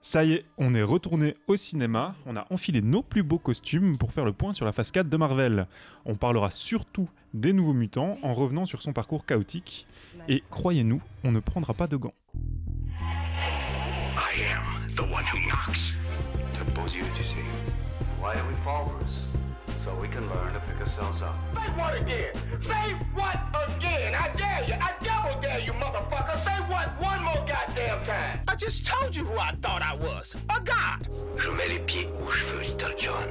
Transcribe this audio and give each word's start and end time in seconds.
Ça 0.00 0.24
y 0.24 0.32
est, 0.34 0.44
on 0.58 0.74
est 0.74 0.82
retourné 0.82 1.34
au 1.48 1.56
cinéma, 1.56 2.14
on 2.26 2.36
a 2.36 2.46
enfilé 2.50 2.80
nos 2.82 3.02
plus 3.02 3.22
beaux 3.22 3.38
costumes 3.38 3.98
pour 3.98 4.12
faire 4.12 4.24
le 4.24 4.32
point 4.32 4.52
sur 4.52 4.64
la 4.64 4.72
phase 4.72 4.90
4 4.92 5.08
de 5.08 5.16
Marvel. 5.16 5.66
On 6.04 6.14
parlera 6.14 6.50
surtout 6.50 7.08
des 7.34 7.52
nouveaux 7.52 7.72
mutants 7.72 8.18
en 8.22 8.32
revenant 8.32 8.66
sur 8.66 8.82
son 8.82 8.92
parcours 8.92 9.26
chaotique. 9.26 9.86
Et 10.28 10.42
croyez-nous, 10.50 11.00
on 11.24 11.32
ne 11.32 11.40
prendra 11.40 11.74
pas 11.74 11.86
de 11.86 11.96
gants. 11.96 12.14
I 12.96 14.42
am 14.52 14.94
the 14.94 15.02
one 15.02 15.24
who 15.24 15.38
knocks. 15.48 15.92
To 16.58 16.72
pose 16.72 16.94
you, 16.94 17.04
you 17.04 17.34
see. 17.34 17.42
Why 18.20 18.34
do 18.34 18.40
we 18.48 18.54
fall 18.64 18.90
first? 19.00 19.25
So 19.86 19.94
we 20.02 20.08
can 20.08 20.28
learn 20.28 20.52
to 20.52 20.58
pick 20.66 20.80
ourselves 20.80 21.22
up. 21.22 21.36
Say 21.54 21.70
what 21.78 21.94
again? 21.94 22.32
Say 22.60 22.96
what 23.14 23.36
again? 23.68 24.16
I 24.16 24.32
dare 24.32 24.64
you. 24.66 24.74
I 24.74 24.90
double 24.98 25.40
dare 25.40 25.60
you, 25.60 25.70
motherfucker. 25.74 26.42
Say 26.44 26.58
what 26.72 27.00
one 27.00 27.22
more 27.22 27.46
goddamn 27.46 28.04
time. 28.04 28.40
I 28.48 28.56
just 28.56 28.84
told 28.84 29.14
you 29.14 29.24
who 29.24 29.38
I 29.38 29.54
thought 29.62 29.82
I 29.82 29.94
was. 29.94 30.34
A 30.50 30.60
god. 30.60 31.08
Je 31.38 31.50
mets 31.50 31.68
les 31.68 31.78
pieds 31.78 32.08
où 32.20 32.28
je 32.28 32.44
veux, 32.46 32.62
Little 32.62 32.96
John. 32.98 33.28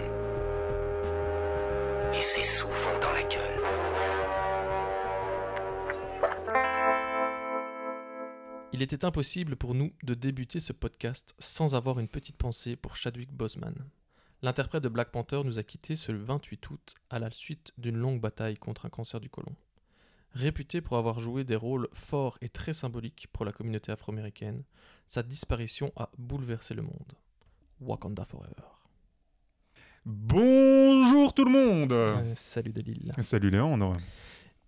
Et 2.14 2.24
c'est 2.34 2.48
souvent 2.58 3.00
dans 3.02 3.12
la 3.12 3.24
gueule. 3.24 3.60
Il 8.72 8.82
était 8.82 9.04
impossible 9.04 9.58
pour 9.58 9.76
nous 9.76 9.92
de 10.04 10.14
débuter 10.14 10.62
ce 10.62 10.72
podcast 10.72 11.36
sans 11.38 11.76
avoir 11.76 12.00
une 12.00 12.08
petite 12.08 12.38
pensée 12.38 12.78
pour 12.78 12.96
Chadwick 12.96 13.34
Boseman. 13.34 13.76
L'interprète 14.46 14.84
de 14.84 14.90
Black 14.90 15.10
Panther 15.10 15.42
nous 15.44 15.58
a 15.58 15.64
quittés 15.64 15.96
ce 15.96 16.12
28 16.12 16.70
août 16.70 16.94
à 17.10 17.18
la 17.18 17.32
suite 17.32 17.74
d'une 17.80 17.98
longue 17.98 18.22
bataille 18.22 18.58
contre 18.58 18.86
un 18.86 18.90
cancer 18.90 19.20
du 19.20 19.28
côlon. 19.28 19.56
Réputé 20.34 20.82
pour 20.82 20.98
avoir 20.98 21.20
joué 21.20 21.44
des 21.44 21.56
rôles 21.56 21.90
forts 21.94 22.38
et 22.42 22.50
très 22.50 22.74
symboliques 22.76 23.28
pour 23.34 23.44
la 23.44 23.52
communauté 23.52 23.92
afro-américaine, 23.92 24.62
sa 25.08 25.24
disparition 25.24 25.92
a 25.96 26.12
bouleversé 26.20 26.76
le 26.76 26.84
monde. 26.84 27.14
Wakanda 27.82 28.24
Forever. 28.24 28.70
Bonjour 30.06 31.34
tout 31.34 31.46
le 31.46 31.52
monde 31.52 31.94
Euh, 31.94 32.34
salut 32.36 32.72
Delil. 32.72 33.14
Salut 33.22 33.50
Léandre 33.50 33.94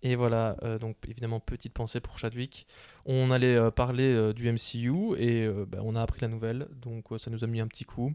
Et 0.02 0.16
voilà, 0.16 0.56
euh, 0.64 0.80
donc 0.80 0.96
évidemment, 1.06 1.38
petite 1.38 1.72
pensée 1.72 2.00
pour 2.00 2.18
Chadwick. 2.18 2.66
On 3.06 3.30
allait 3.30 3.54
euh, 3.54 3.70
parler 3.70 4.12
euh, 4.12 4.32
du 4.32 4.50
MCU 4.50 5.14
et 5.18 5.46
euh, 5.46 5.66
bah, 5.68 5.78
on 5.82 5.94
a 5.94 6.02
appris 6.02 6.20
la 6.20 6.26
nouvelle, 6.26 6.66
donc 6.72 7.12
euh, 7.12 7.18
ça 7.18 7.30
nous 7.30 7.44
a 7.44 7.46
mis 7.46 7.60
un 7.60 7.68
petit 7.68 7.84
coup. 7.84 8.12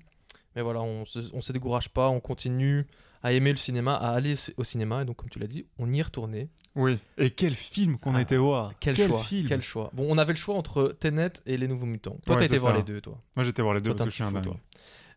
Mais 0.56 0.62
voilà, 0.62 0.82
on 0.82 1.06
se, 1.06 1.20
on 1.34 1.42
se 1.42 1.52
décourage 1.52 1.90
pas, 1.90 2.10
on 2.10 2.20
continue 2.20 2.86
à 3.24 3.32
aimer 3.32 3.52
le 3.52 3.58
cinéma, 3.58 3.96
à 3.96 4.10
aller 4.10 4.36
au 4.58 4.64
cinéma, 4.64 5.02
et 5.02 5.06
donc 5.06 5.16
comme 5.16 5.30
tu 5.30 5.40
l'as 5.40 5.48
dit, 5.48 5.66
on 5.80 5.92
y 5.94 6.00
est 6.00 6.04
retourné. 6.04 6.50
Oui, 6.76 7.00
et 7.18 7.30
quel 7.32 7.56
film 7.56 7.98
qu'on 7.98 8.16
a 8.16 8.18
Ah, 8.18 8.22
été 8.22 8.36
voir 8.36 8.74
Quel, 8.82 8.98
choix 8.98 9.24
film 9.24 9.48
Quel 9.48 9.62
choix 9.62 9.90
Bon, 9.94 10.06
on 10.10 10.18
avait 10.18 10.34
le 10.34 10.38
choix 10.38 10.56
entre 10.56 10.90
Tenet 11.00 11.32
et 11.46 11.56
Les 11.56 11.68
Nouveaux 11.70 11.86
Mutants. 11.86 12.18
Toi, 12.26 12.36
Ouais, 12.36 12.42
t'as 12.42 12.46
été 12.48 12.58
voir 12.58 12.74
ça. 12.74 12.78
les 12.80 12.84
deux, 12.84 13.00
toi. 13.00 13.18
Moi 13.38 13.44
j'étais 13.46 13.62
voir 13.62 13.74
les 13.76 13.80
deux 13.82 13.92
Toi, 13.92 13.96
parce 13.96 14.06
que 14.08 14.12
je 14.12 14.16
suis 14.16 14.24
un 14.24 14.28
petit 14.28 14.34
fou, 14.36 14.42
dingue. 14.42 14.54
toi. 14.54 14.60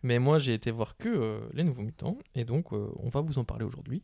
Mais 0.05 0.19
moi, 0.21 0.39
j'ai 0.39 0.55
été 0.55 0.71
voir 0.71 0.97
que 0.97 1.09
euh, 1.09 1.41
Les 1.53 1.65
Nouveaux 1.65 1.83
Mutants, 1.83 2.17
et 2.37 2.45
donc 2.45 2.73
euh, 2.73 2.89
on 3.03 3.09
va 3.09 3.23
vous 3.23 3.39
en 3.39 3.45
parler 3.45 3.65
aujourd'hui. 3.65 4.03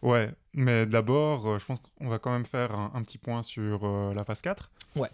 Ouais, 0.00 0.32
mais 0.52 0.84
d'abord, 0.84 1.46
euh, 1.46 1.58
je 1.60 1.64
pense 1.66 1.78
qu'on 1.96 2.08
va 2.08 2.18
quand 2.18 2.32
même 2.32 2.44
faire 2.46 2.74
un, 2.74 2.90
un 2.94 3.02
petit 3.02 3.18
point 3.18 3.42
sur 3.42 3.86
la 4.14 4.24
phase 4.24 4.42
4. 4.42 4.68
Ouais. 4.96 5.10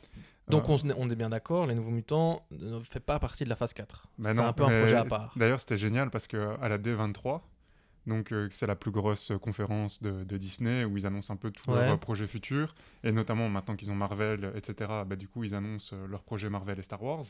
Donc 0.50 0.68
on, 0.68 1.08
est 1.08 1.16
bien 1.16 1.30
d'accord, 1.30 1.66
Les 1.66 1.74
Nouveaux 1.74 1.90
Mutants 1.90 2.44
ne 2.50 2.80
fait 2.80 3.00
pas 3.00 3.18
partie 3.18 3.44
de 3.44 3.48
la 3.48 3.56
phase 3.56 3.72
4. 3.72 4.06
bah 4.18 4.32
C'est 4.34 4.40
un 4.40 4.52
peu 4.52 4.64
un 4.64 4.80
projet 4.80 4.96
à 4.96 5.04
part. 5.04 5.32
D'ailleurs, 5.36 5.60
c'était 5.60 5.76
génial 5.76 6.10
parce 6.10 6.26
que 6.26 6.54
à 6.60 6.68
la 6.68 6.78
D23, 6.78 7.40
donc 8.06 8.32
euh, 8.32 8.48
c'est 8.50 8.66
la 8.66 8.74
plus 8.76 8.90
grosse 8.90 9.32
conférence 9.42 10.02
de, 10.02 10.24
de 10.24 10.36
Disney 10.38 10.84
où 10.84 10.96
ils 10.96 11.06
annoncent 11.06 11.32
un 11.32 11.36
peu 11.36 11.50
tous 11.50 11.70
Ouais. 11.70 11.76
leurs 11.84 11.94
euh, 11.94 11.96
projets 11.98 12.26
futurs 12.26 12.74
et 13.04 13.12
notamment 13.12 13.48
maintenant 13.50 13.76
qu'ils 13.76 13.90
ont 13.90 13.94
Marvel, 13.94 14.52
etc. 14.54 14.90
Bah, 15.06 15.16
du 15.16 15.28
coup, 15.28 15.44
ils 15.44 15.54
annoncent 15.54 15.94
euh, 15.94 16.06
leurs 16.06 16.22
projets 16.22 16.48
Marvel 16.48 16.78
et 16.78 16.82
Star 16.82 17.02
Wars. 17.02 17.24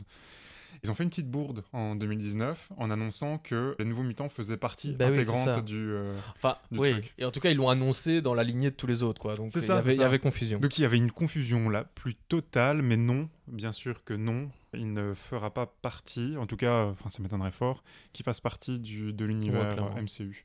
Ils 0.85 0.91
ont 0.91 0.95
fait 0.95 1.03
une 1.03 1.11
petite 1.11 1.29
bourde 1.31 1.65
en 1.73 1.97
2019 1.97 2.71
en 2.77 2.91
annonçant 2.91 3.39
que 3.39 3.75
les 3.79 3.85
Nouveaux 3.85 4.03
Mutants 4.05 4.29
faisaient 4.29 4.57
partie 4.57 4.93
Bah 4.93 5.07
oui, 5.07 5.13
intégrante 5.13 5.65
du. 5.65 5.77
euh, 5.77 6.17
Enfin, 6.37 6.57
du 6.71 6.79
oui. 6.79 6.93
truc. 6.93 7.15
Et 7.19 7.25
en 7.25 7.31
tout 7.31 7.41
cas, 7.41 7.51
ils 7.51 7.57
l'ont 7.57 7.69
annoncé 7.69 8.23
dans 8.23 8.35
la 8.35 8.45
lignée 8.45 8.71
de 8.71 8.77
tous 8.77 8.87
les 8.87 9.03
autres, 9.03 9.21
quoi. 9.21 9.35
Donc 9.35 9.51
C'est 9.51 9.59
il 9.59 9.63
y 9.63 9.67
ça, 9.67 9.79
avait- 9.79 9.95
il 9.97 10.01
y 10.01 10.05
avait 10.05 10.19
confusion. 10.21 10.59
Donc 10.61 10.79
il 10.79 10.83
y 10.83 10.85
avait 10.85 10.99
une 10.99 11.11
confusion 11.11 11.69
la 11.69 11.83
plus 11.85 12.15
totale, 12.15 12.83
mais 12.83 12.97
non, 12.97 13.29
bien 13.49 13.73
sûr 13.73 14.05
que 14.05 14.15
non, 14.15 14.51
il 14.75 14.93
ne 14.93 15.15
fera 15.15 15.53
pas 15.53 15.67
partie, 15.67 16.37
en 16.37 16.47
tout 16.47 16.57
cas, 16.57 16.85
enfin 16.87 17.11
ça 17.11 17.23
m'étonnerait 17.23 17.51
fort, 17.51 17.83
qu'il 18.13 18.25
fasse 18.25 18.41
partie 18.41 18.79
du, 18.79 19.13
de 19.13 19.25
l'univers 19.25 19.77
MCU. 19.97 20.45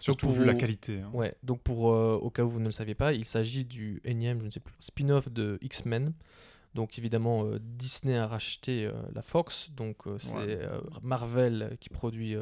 Surtout 0.00 0.26
pour 0.26 0.34
vu 0.34 0.44
la 0.44 0.54
qualité. 0.54 1.00
hein. 1.00 1.10
Ouais, 1.14 1.34
donc 1.42 1.62
pour 1.62 1.92
euh, 1.92 2.18
au 2.20 2.28
cas 2.28 2.42
où 2.42 2.50
vous 2.50 2.60
ne 2.60 2.66
le 2.66 2.70
saviez 2.72 2.94
pas, 2.94 3.14
il 3.14 3.24
s'agit 3.24 3.64
du 3.64 4.02
énième, 4.04 4.40
je 4.40 4.46
ne 4.46 4.50
sais 4.50 4.60
plus, 4.60 4.74
spin-off 4.78 5.30
de 5.30 5.58
X-Men. 5.62 6.12
Donc 6.74 6.98
évidemment, 6.98 7.44
euh, 7.44 7.58
Disney 7.60 8.16
a 8.16 8.26
racheté 8.26 8.84
euh, 8.86 8.92
la 9.14 9.22
Fox, 9.22 9.70
donc 9.76 10.06
euh, 10.06 10.18
c'est 10.18 10.34
Ouais. 10.34 10.58
Marvel 11.02 11.76
qui 11.80 11.88
produit, 11.88 12.36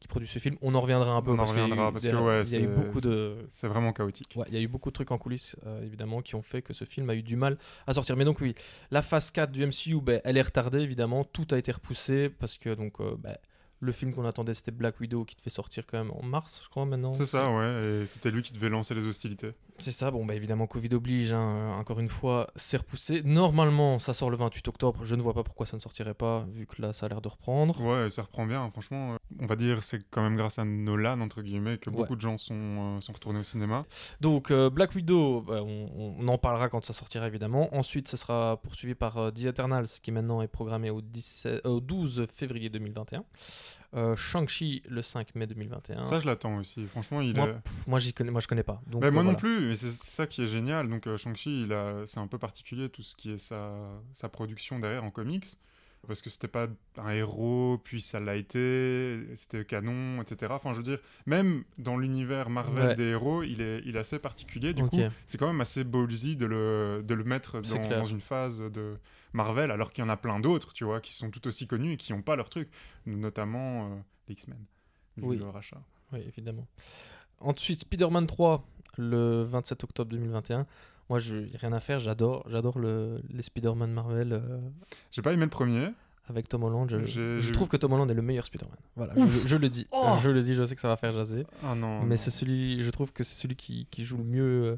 qui 0.00 0.08
produit 0.08 0.28
ce 0.28 0.38
film. 0.38 0.56
On 0.62 0.74
en 0.74 0.80
reviendra 0.80 1.12
un 1.12 1.20
peu 1.22 1.32
On 1.32 1.36
parce 1.36 1.50
qu'il 1.50 1.58
y 1.58 1.62
a 1.62 1.66
eu- 1.66 1.70
reviendra, 1.70 1.92
parce 1.92 2.04
que, 2.04 2.08
ouais, 2.16 2.42
il 2.44 2.52
y 2.52 2.56
a 2.56 2.60
eu 2.60 2.62
c'est- 2.62 2.66
beaucoup 2.68 3.00
de, 3.00 3.36
C'est 3.50 3.68
vraiment 3.68 3.92
chaotique. 3.92 4.32
Ouais, 4.36 4.46
il 4.48 4.54
y 4.54 4.56
a 4.56 4.60
eu 4.60 4.68
beaucoup 4.68 4.88
de 4.90 4.94
trucs 4.94 5.10
en 5.10 5.18
coulisses, 5.18 5.56
évidemment, 5.82 6.22
qui 6.22 6.34
ont 6.34 6.42
fait 6.42 6.62
que 6.62 6.72
ce 6.72 6.84
film 6.84 7.10
a 7.10 7.14
eu 7.14 7.22
du 7.22 7.36
mal 7.36 7.58
à 7.86 7.94
sortir. 7.94 8.16
Mais 8.16 8.24
donc 8.24 8.40
oui, 8.40 8.54
la 8.90 9.02
phase 9.02 9.30
4 9.30 9.50
du 9.52 9.62
MCU, 9.66 10.00
ben, 10.00 10.20
elle 10.24 10.36
est 10.38 10.42
retardée, 10.42 10.80
évidemment. 10.80 11.24
Tout 11.24 11.46
a 11.50 11.58
été 11.58 11.72
repoussé 11.72 12.28
parce 12.30 12.56
que 12.58 12.74
donc, 12.74 12.94
ben, 13.18 13.36
le 13.80 13.92
film 13.92 14.12
qu'on 14.12 14.24
attendait, 14.24 14.54
c'était 14.54 14.70
Black 14.70 14.98
Widow, 15.00 15.24
qui 15.24 15.36
devait 15.36 15.50
sortir 15.50 15.86
quand 15.86 15.98
même 15.98 16.10
en 16.12 16.22
mars, 16.24 16.60
je 16.64 16.68
crois, 16.68 16.84
maintenant. 16.84 17.12
C'est 17.14 17.26
ça, 17.26 17.50
ouais, 17.50 18.02
et 18.02 18.06
c'était 18.06 18.30
lui 18.30 18.42
qui 18.42 18.52
devait 18.52 18.68
lancer 18.68 18.94
les 18.94 19.06
hostilités. 19.06 19.52
C'est 19.78 19.92
ça, 19.92 20.10
bon, 20.10 20.24
bah 20.26 20.34
évidemment, 20.34 20.66
Covid 20.66 20.92
oblige, 20.94 21.32
hein, 21.32 21.48
euh, 21.50 21.72
encore 21.78 22.00
une 22.00 22.08
fois, 22.08 22.50
c'est 22.56 22.78
repoussé. 22.78 23.22
Normalement, 23.24 23.98
ça 24.00 24.12
sort 24.14 24.30
le 24.30 24.36
28 24.36 24.66
octobre. 24.68 25.04
Je 25.04 25.14
ne 25.14 25.22
vois 25.22 25.34
pas 25.34 25.44
pourquoi 25.44 25.66
ça 25.66 25.76
ne 25.76 25.80
sortirait 25.80 26.14
pas, 26.14 26.44
vu 26.52 26.66
que 26.66 26.82
là, 26.82 26.92
ça 26.92 27.06
a 27.06 27.08
l'air 27.08 27.20
de 27.20 27.28
reprendre. 27.28 27.80
Ouais, 27.84 28.10
ça 28.10 28.22
reprend 28.22 28.44
bien, 28.46 28.68
franchement. 28.70 29.12
euh, 29.14 29.16
On 29.40 29.46
va 29.46 29.54
dire 29.56 29.82
c'est 29.84 30.00
quand 30.10 30.22
même 30.22 30.36
grâce 30.36 30.58
à 30.58 30.64
Nolan, 30.64 31.20
entre 31.20 31.42
guillemets, 31.42 31.78
que 31.78 31.90
Ouais. 31.90 31.96
beaucoup 31.96 32.16
de 32.16 32.20
gens 32.20 32.38
sont, 32.38 32.54
euh, 32.96 33.00
sont 33.00 33.12
retournés 33.12 33.38
au 33.40 33.44
cinéma. 33.44 33.80
Donc, 34.20 34.50
euh, 34.50 34.68
Black 34.70 34.94
Widow, 34.96 35.42
bah, 35.42 35.62
on, 35.62 36.16
on 36.18 36.26
en 36.28 36.38
parlera 36.38 36.68
quand 36.68 36.84
ça 36.84 36.92
sortira, 36.92 37.26
évidemment. 37.28 37.72
Ensuite, 37.76 38.08
ce 38.08 38.16
sera 38.16 38.56
poursuivi 38.60 38.94
par 38.96 39.18
euh, 39.18 39.30
The 39.30 39.44
Eternals, 39.46 39.86
qui 40.02 40.10
maintenant 40.10 40.42
est 40.42 40.48
programmé 40.48 40.90
au, 40.90 41.00
17 41.00 41.64
euh, 41.66 41.70
au 41.70 41.80
12 41.80 42.26
février 42.34 42.68
2021. 42.70 43.22
Euh, 43.94 44.14
Shang-Chi, 44.16 44.82
le 44.88 45.00
5 45.02 45.34
mai 45.34 45.46
2021. 45.46 46.04
Ça, 46.04 46.18
je 46.20 46.26
l'attends 46.26 46.56
aussi. 46.58 46.84
Franchement, 46.86 47.20
il 47.22 47.34
moi, 47.36 47.48
est... 47.48 47.52
pff, 47.54 47.86
moi, 47.86 47.98
connais, 48.12 48.30
moi, 48.30 48.40
je 48.40 48.48
connais 48.48 48.62
pas. 48.62 48.80
Donc, 48.86 49.00
Bah, 49.00 49.08
euh, 49.08 49.10
moi 49.10 49.22
non 49.22 49.34
plus, 49.34 49.68
mais 49.68 49.76
c'est 49.76 49.90
ça 49.90 50.26
qui 50.26 50.42
est 50.42 50.46
génial. 50.46 50.88
Donc 50.88 51.06
euh, 51.06 51.16
Shang-Chi, 51.16 51.62
a- 51.72 52.02
c'est 52.06 52.20
un 52.20 52.26
peu 52.26 52.38
particulier 52.38 52.88
tout 52.90 53.02
ce 53.02 53.16
qui 53.16 53.32
est 53.32 53.38
sa, 53.38 53.72
sa 54.14 54.28
production 54.28 54.78
derrière 54.78 55.04
en 55.04 55.10
comics. 55.10 55.46
Parce 56.08 56.22
que 56.22 56.30
c'était 56.30 56.48
pas 56.48 56.66
un 56.96 57.10
héros, 57.10 57.78
puis 57.84 58.00
ça 58.00 58.18
l'a 58.18 58.34
été, 58.34 59.20
c'était 59.36 59.64
canon, 59.64 60.20
etc. 60.22 60.52
Enfin, 60.54 60.72
je 60.72 60.78
veux 60.78 60.82
dire, 60.82 60.98
même 61.26 61.62
dans 61.76 61.96
l'univers 61.96 62.48
Marvel 62.50 62.88
Ouais. 62.88 62.96
des 62.96 63.04
héros, 63.10 63.42
il 63.42 63.60
est, 63.60 63.82
il 63.84 63.94
est 63.94 63.98
assez 63.98 64.18
particulier. 64.18 64.72
Du 64.74 64.84
coup, 64.84 64.98
c'est 65.26 65.38
quand 65.38 65.46
même 65.46 65.60
assez 65.60 65.84
ballsy 65.84 66.34
de 66.34 66.46
le, 66.46 67.04
de 67.06 67.14
le 67.14 67.24
mettre 67.24 67.60
dans, 67.60 68.04
une 68.06 68.20
phase 68.22 68.60
de 68.60 68.96
Marvel, 69.34 69.70
alors 69.70 69.92
qu'il 69.92 70.02
y 70.02 70.06
en 70.06 70.10
a 70.10 70.16
plein 70.16 70.40
d'autres, 70.40 70.72
tu 70.72 70.84
vois, 70.84 71.00
qui 71.00 71.12
sont 71.12 71.30
tout 71.30 71.46
aussi 71.46 71.66
connus 71.66 71.92
et 71.92 71.96
qui 71.98 72.12
n'ont 72.12 72.22
pas 72.22 72.34
leur 72.36 72.48
truc. 72.50 72.68
Notamment 73.06 73.84
euh, 73.84 73.96
les 74.28 74.32
X-Men, 74.32 74.58
Oui. 75.18 75.36
le 75.36 75.48
rachat. 75.48 75.80
Oui, 76.12 76.20
évidemment. 76.26 76.66
Ensuite, 77.40 77.80
Spider-Man 77.80 78.26
3, 78.26 78.66
le 78.96 79.42
27 79.44 79.84
octobre 79.84 80.10
2021. 80.10 80.66
Moi, 81.08 81.18
je 81.18 81.36
rien 81.58 81.72
à 81.72 81.80
faire, 81.80 82.00
j'adore, 82.00 82.44
j'adore 82.48 82.78
le, 82.78 83.20
les 83.30 83.42
Spider-Man 83.42 83.90
Marvel 83.92 84.32
euh, 84.32 84.58
J'ai 85.10 85.22
pas 85.22 85.32
aimé 85.32 85.44
le 85.44 85.50
premier. 85.50 85.88
avec 86.28 86.48
Tom 86.48 86.62
Holland. 86.64 86.88
Je, 87.06 87.38
je 87.38 87.52
trouve 87.52 87.68
que 87.68 87.76
Tom 87.78 87.92
Holland 87.94 88.10
est 88.10 88.14
le 88.14 88.22
meilleur 88.22 88.44
Spider-Man. 88.44 88.76
Voilà, 88.96 89.14
je, 89.16 89.48
je 89.48 89.56
le 89.56 89.68
dis. 89.68 89.86
Oh 89.92 90.16
je 90.22 90.28
le 90.30 90.42
dis, 90.42 90.54
je 90.54 90.64
sais 90.64 90.74
que 90.74 90.80
ça 90.80 90.88
va 90.88 90.96
faire 90.96 91.12
jaser. 91.12 91.46
Ah 91.64 91.74
non. 91.74 92.02
mais 92.02 92.16
c'est 92.16 92.30
celui, 92.30 92.82
je 92.82 92.90
trouve 92.90 93.12
que 93.12 93.24
c'est 93.24 93.36
celui 93.40 93.56
qui, 93.56 93.86
qui 93.90 94.04
joue 94.04 94.18
le 94.18 94.24
mieux, 94.24 94.42
euh, 94.64 94.76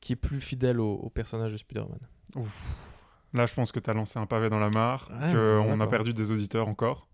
qui 0.00 0.12
est 0.12 0.16
plus 0.16 0.40
fidèle 0.40 0.80
au, 0.80 0.94
au 0.94 1.10
personnage 1.10 1.52
de 1.52 1.56
Spider-Man. 1.56 1.98
Ouf. 2.36 2.94
Là, 3.34 3.44
je 3.46 3.54
pense 3.54 3.72
que 3.72 3.78
tu 3.80 3.90
as 3.90 3.94
lancé 3.94 4.18
un 4.18 4.24
pavé 4.26 4.48
dans 4.48 4.58
la 4.58 4.70
mare, 4.70 5.10
Ouais, 5.20 5.32
qu'on 5.34 5.80
a 5.80 5.86
perdu 5.86 6.14
des 6.14 6.30
auditeurs 6.32 6.66
encore. 6.66 7.07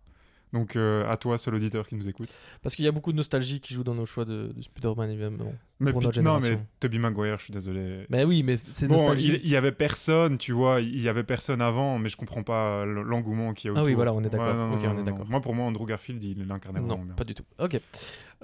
Donc, 0.54 0.76
euh, 0.76 1.10
à 1.10 1.16
toi, 1.16 1.36
seul 1.36 1.56
auditeur 1.56 1.86
qui 1.86 1.96
nous 1.96 2.08
écoute. 2.08 2.28
Parce 2.62 2.76
qu'il 2.76 2.84
y 2.84 2.88
a 2.88 2.92
beaucoup 2.92 3.10
de 3.10 3.16
nostalgie 3.16 3.58
qui 3.60 3.74
joue 3.74 3.82
dans 3.82 3.94
nos 3.94 4.06
choix 4.06 4.24
de, 4.24 4.52
de 4.56 4.62
Spider-Man, 4.62 5.10
évidemment. 5.10 5.52
Mais 5.80 5.90
Pour 5.90 6.00
notre 6.00 6.22
non, 6.22 6.36
mais 6.36 6.42
génération. 6.42 6.66
Toby 6.78 6.98
Maguire, 7.00 7.38
je 7.38 7.44
suis 7.44 7.52
désolé. 7.52 8.06
Mais 8.08 8.24
oui, 8.24 8.44
mais 8.44 8.58
c'est 8.70 8.86
Bon, 8.86 8.94
nostalgie. 8.94 9.40
il, 9.42 9.50
y 9.50 9.56
avait 9.56 9.72
personne, 9.72 10.38
tu 10.38 10.52
vois, 10.52 10.80
il 10.80 11.00
y 11.02 11.08
avait 11.08 11.24
personne 11.24 11.60
avant, 11.60 11.98
mais 11.98 12.08
je 12.08 12.16
comprends 12.16 12.44
pas 12.44 12.84
l'engouement 12.84 13.52
qui 13.52 13.66
est 13.66 13.70
Ah 13.70 13.72
autour. 13.74 13.86
oui, 13.86 13.94
voilà, 13.94 14.14
on 14.14 14.22
est 14.22 14.28
d'accord. 14.30 15.28
Moi, 15.28 15.40
pour 15.40 15.54
moi, 15.54 15.66
Andrew 15.66 15.84
Garfield, 15.86 16.22
il 16.22 16.46
l'incarnait 16.46 16.78
vraiment 16.80 17.04
bien. 17.04 17.14
pas 17.14 17.24
du 17.24 17.34
tout. 17.34 17.44
Ok. 17.58 17.80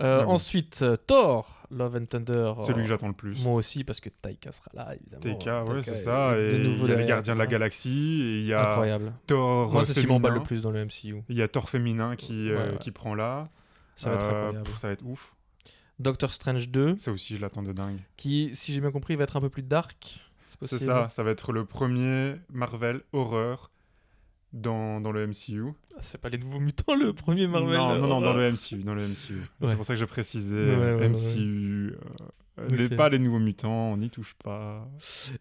Euh, 0.00 0.24
bon. 0.24 0.32
Ensuite, 0.32 0.80
euh, 0.82 0.96
Thor, 0.96 1.62
Love 1.70 1.96
and 1.96 2.06
Thunder. 2.06 2.52
Celui 2.60 2.80
euh, 2.80 2.82
que 2.84 2.88
j'attends 2.88 3.08
le 3.08 3.12
plus. 3.14 3.42
Moi 3.42 3.54
aussi, 3.54 3.84
parce 3.84 4.00
que 4.00 4.08
Taika 4.08 4.50
sera 4.52 4.70
là, 4.74 4.94
évidemment. 4.94 5.20
Taika, 5.20 5.64
ouais, 5.64 5.82
c'est 5.82 5.92
est 5.92 5.94
ça. 5.96 6.36
Et 6.38 6.54
il 6.54 6.88
y 6.88 6.92
a 6.92 6.96
les 6.96 7.04
Gardiens 7.04 7.34
de 7.34 7.38
la. 7.38 7.46
Galaxie, 7.46 8.22
et 8.22 8.38
il 8.40 8.44
y 8.46 8.54
a 8.54 8.70
Incroyable. 8.70 9.12
Thor 9.26 9.70
Moi, 9.72 9.84
c'est 9.84 9.92
ce 9.94 10.00
qui 10.00 10.06
m'emballe 10.06 10.34
le 10.34 10.42
plus 10.42 10.62
dans 10.62 10.70
le 10.70 10.84
MCU. 10.84 11.22
Il 11.28 11.36
y 11.36 11.42
a 11.42 11.48
Thor 11.48 11.68
féminin 11.68 12.16
qui, 12.16 12.50
euh, 12.50 12.56
Ouais, 12.56 12.70
ouais. 12.72 12.78
qui 12.78 12.90
prend 12.90 13.14
là. 13.14 13.48
Ça 13.96 14.08
va 14.10 14.16
être 14.16 14.24
Euh, 14.24 14.28
incroyable. 14.48 14.70
ça 14.80 14.86
va 14.88 14.92
être 14.94 15.04
ouf. 15.04 15.34
Doctor 15.98 16.32
Strange 16.32 16.70
2, 16.70 16.96
Ça 16.96 17.12
aussi, 17.12 17.36
je 17.36 17.42
l'attends 17.42 17.62
de 17.62 17.72
dingue. 17.72 17.98
qui, 18.16 18.54
si 18.54 18.72
j'ai 18.72 18.80
bien 18.80 18.90
compris, 18.90 19.16
va 19.16 19.24
être 19.24 19.36
un 19.36 19.40
peu 19.42 19.50
plus 19.50 19.62
dark. 19.62 20.20
C'est 20.62 20.78
ça, 20.78 21.08
ça 21.10 21.22
va 21.22 21.30
être 21.30 21.52
le 21.52 21.64
premier 21.66 22.36
Marvel 22.50 23.00
horreur 23.12 23.70
dans, 24.52 25.00
dans 25.00 25.12
le 25.12 25.26
MCU. 25.26 25.64
Ah, 25.94 25.98
C'est 26.00 26.18
pas 26.20 26.28
les 26.28 26.38
nouveaux 26.38 26.60
mutants, 26.60 26.94
le 26.94 27.12
premier 27.12 27.46
Marvel 27.46 27.76
non, 27.78 27.90
euh, 27.90 27.98
non, 27.98 28.08
non, 28.08 28.20
dans 28.20 28.28
horreur. 28.30 28.36
le 28.38 28.52
MCU. 28.52 28.82
Dans 28.84 28.94
le 28.94 29.06
MCU. 29.06 29.34
Ouais. 29.60 29.68
C'est 29.68 29.76
pour 29.76 29.84
ça 29.84 29.94
que 29.94 30.00
je 30.00 30.04
précisais 30.04 30.76
Ouais, 30.76 30.94
ouais, 30.94 31.08
MCU. 31.08 31.94
euh, 32.58 32.68
les, 32.70 32.86
Ok. 32.86 32.96
pas 32.96 33.08
les 33.08 33.18
nouveaux 33.18 33.38
mutants, 33.38 33.92
on 33.92 33.96
n'y 33.96 34.10
touche 34.10 34.34
pas. 34.44 34.86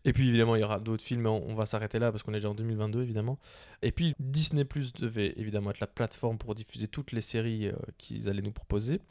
Et 0.06 0.14
puis 0.14 0.30
évidemment, 0.30 0.56
il 0.56 0.62
y 0.62 0.64
aura 0.64 0.80
d'autres 0.80 1.04
films, 1.04 1.22
mais 1.24 1.30
on, 1.30 1.50
on 1.50 1.56
va 1.56 1.66
s'arrêter 1.66 2.00
là 2.00 2.12
parce 2.12 2.24
qu'on 2.24 2.32
est 2.34 2.38
déjà 2.38 2.50
en 2.50 2.56
2022 2.56 3.02
évidemment. 3.02 3.40
Et 3.82 3.92
puis 3.92 4.16
Disney 4.20 4.64
Plus 4.64 4.94
devait 4.94 5.34
évidemment 5.36 5.72
être 5.72 5.80
la 5.82 5.88
plateforme 5.88 6.38
pour 6.38 6.56
diffuser 6.56 6.88
toutes 6.88 7.12
les 7.12 7.22
séries 7.22 7.68
euh, 7.68 7.74
qu'ils 7.98 8.30
allaient 8.30 8.42
nous 8.42 8.52
proposer. 8.52 9.02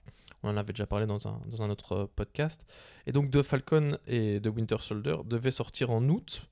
On 0.42 0.50
en 0.50 0.56
avait 0.56 0.72
déjà 0.72 0.86
parlé 0.86 1.04
dans 1.06 1.26
un, 1.26 1.40
dans 1.50 1.62
un 1.62 1.68
autre 1.70 1.92
euh, 1.92 2.06
podcast. 2.14 2.64
Et 3.06 3.12
donc 3.12 3.30
The 3.30 3.42
Falcon 3.42 3.98
et 4.06 4.40
The 4.42 4.46
Winter 4.54 4.76
Soldier 4.80 5.16
devaient 5.26 5.50
sortir 5.50 5.90
en 5.90 6.06
août. 6.08 6.46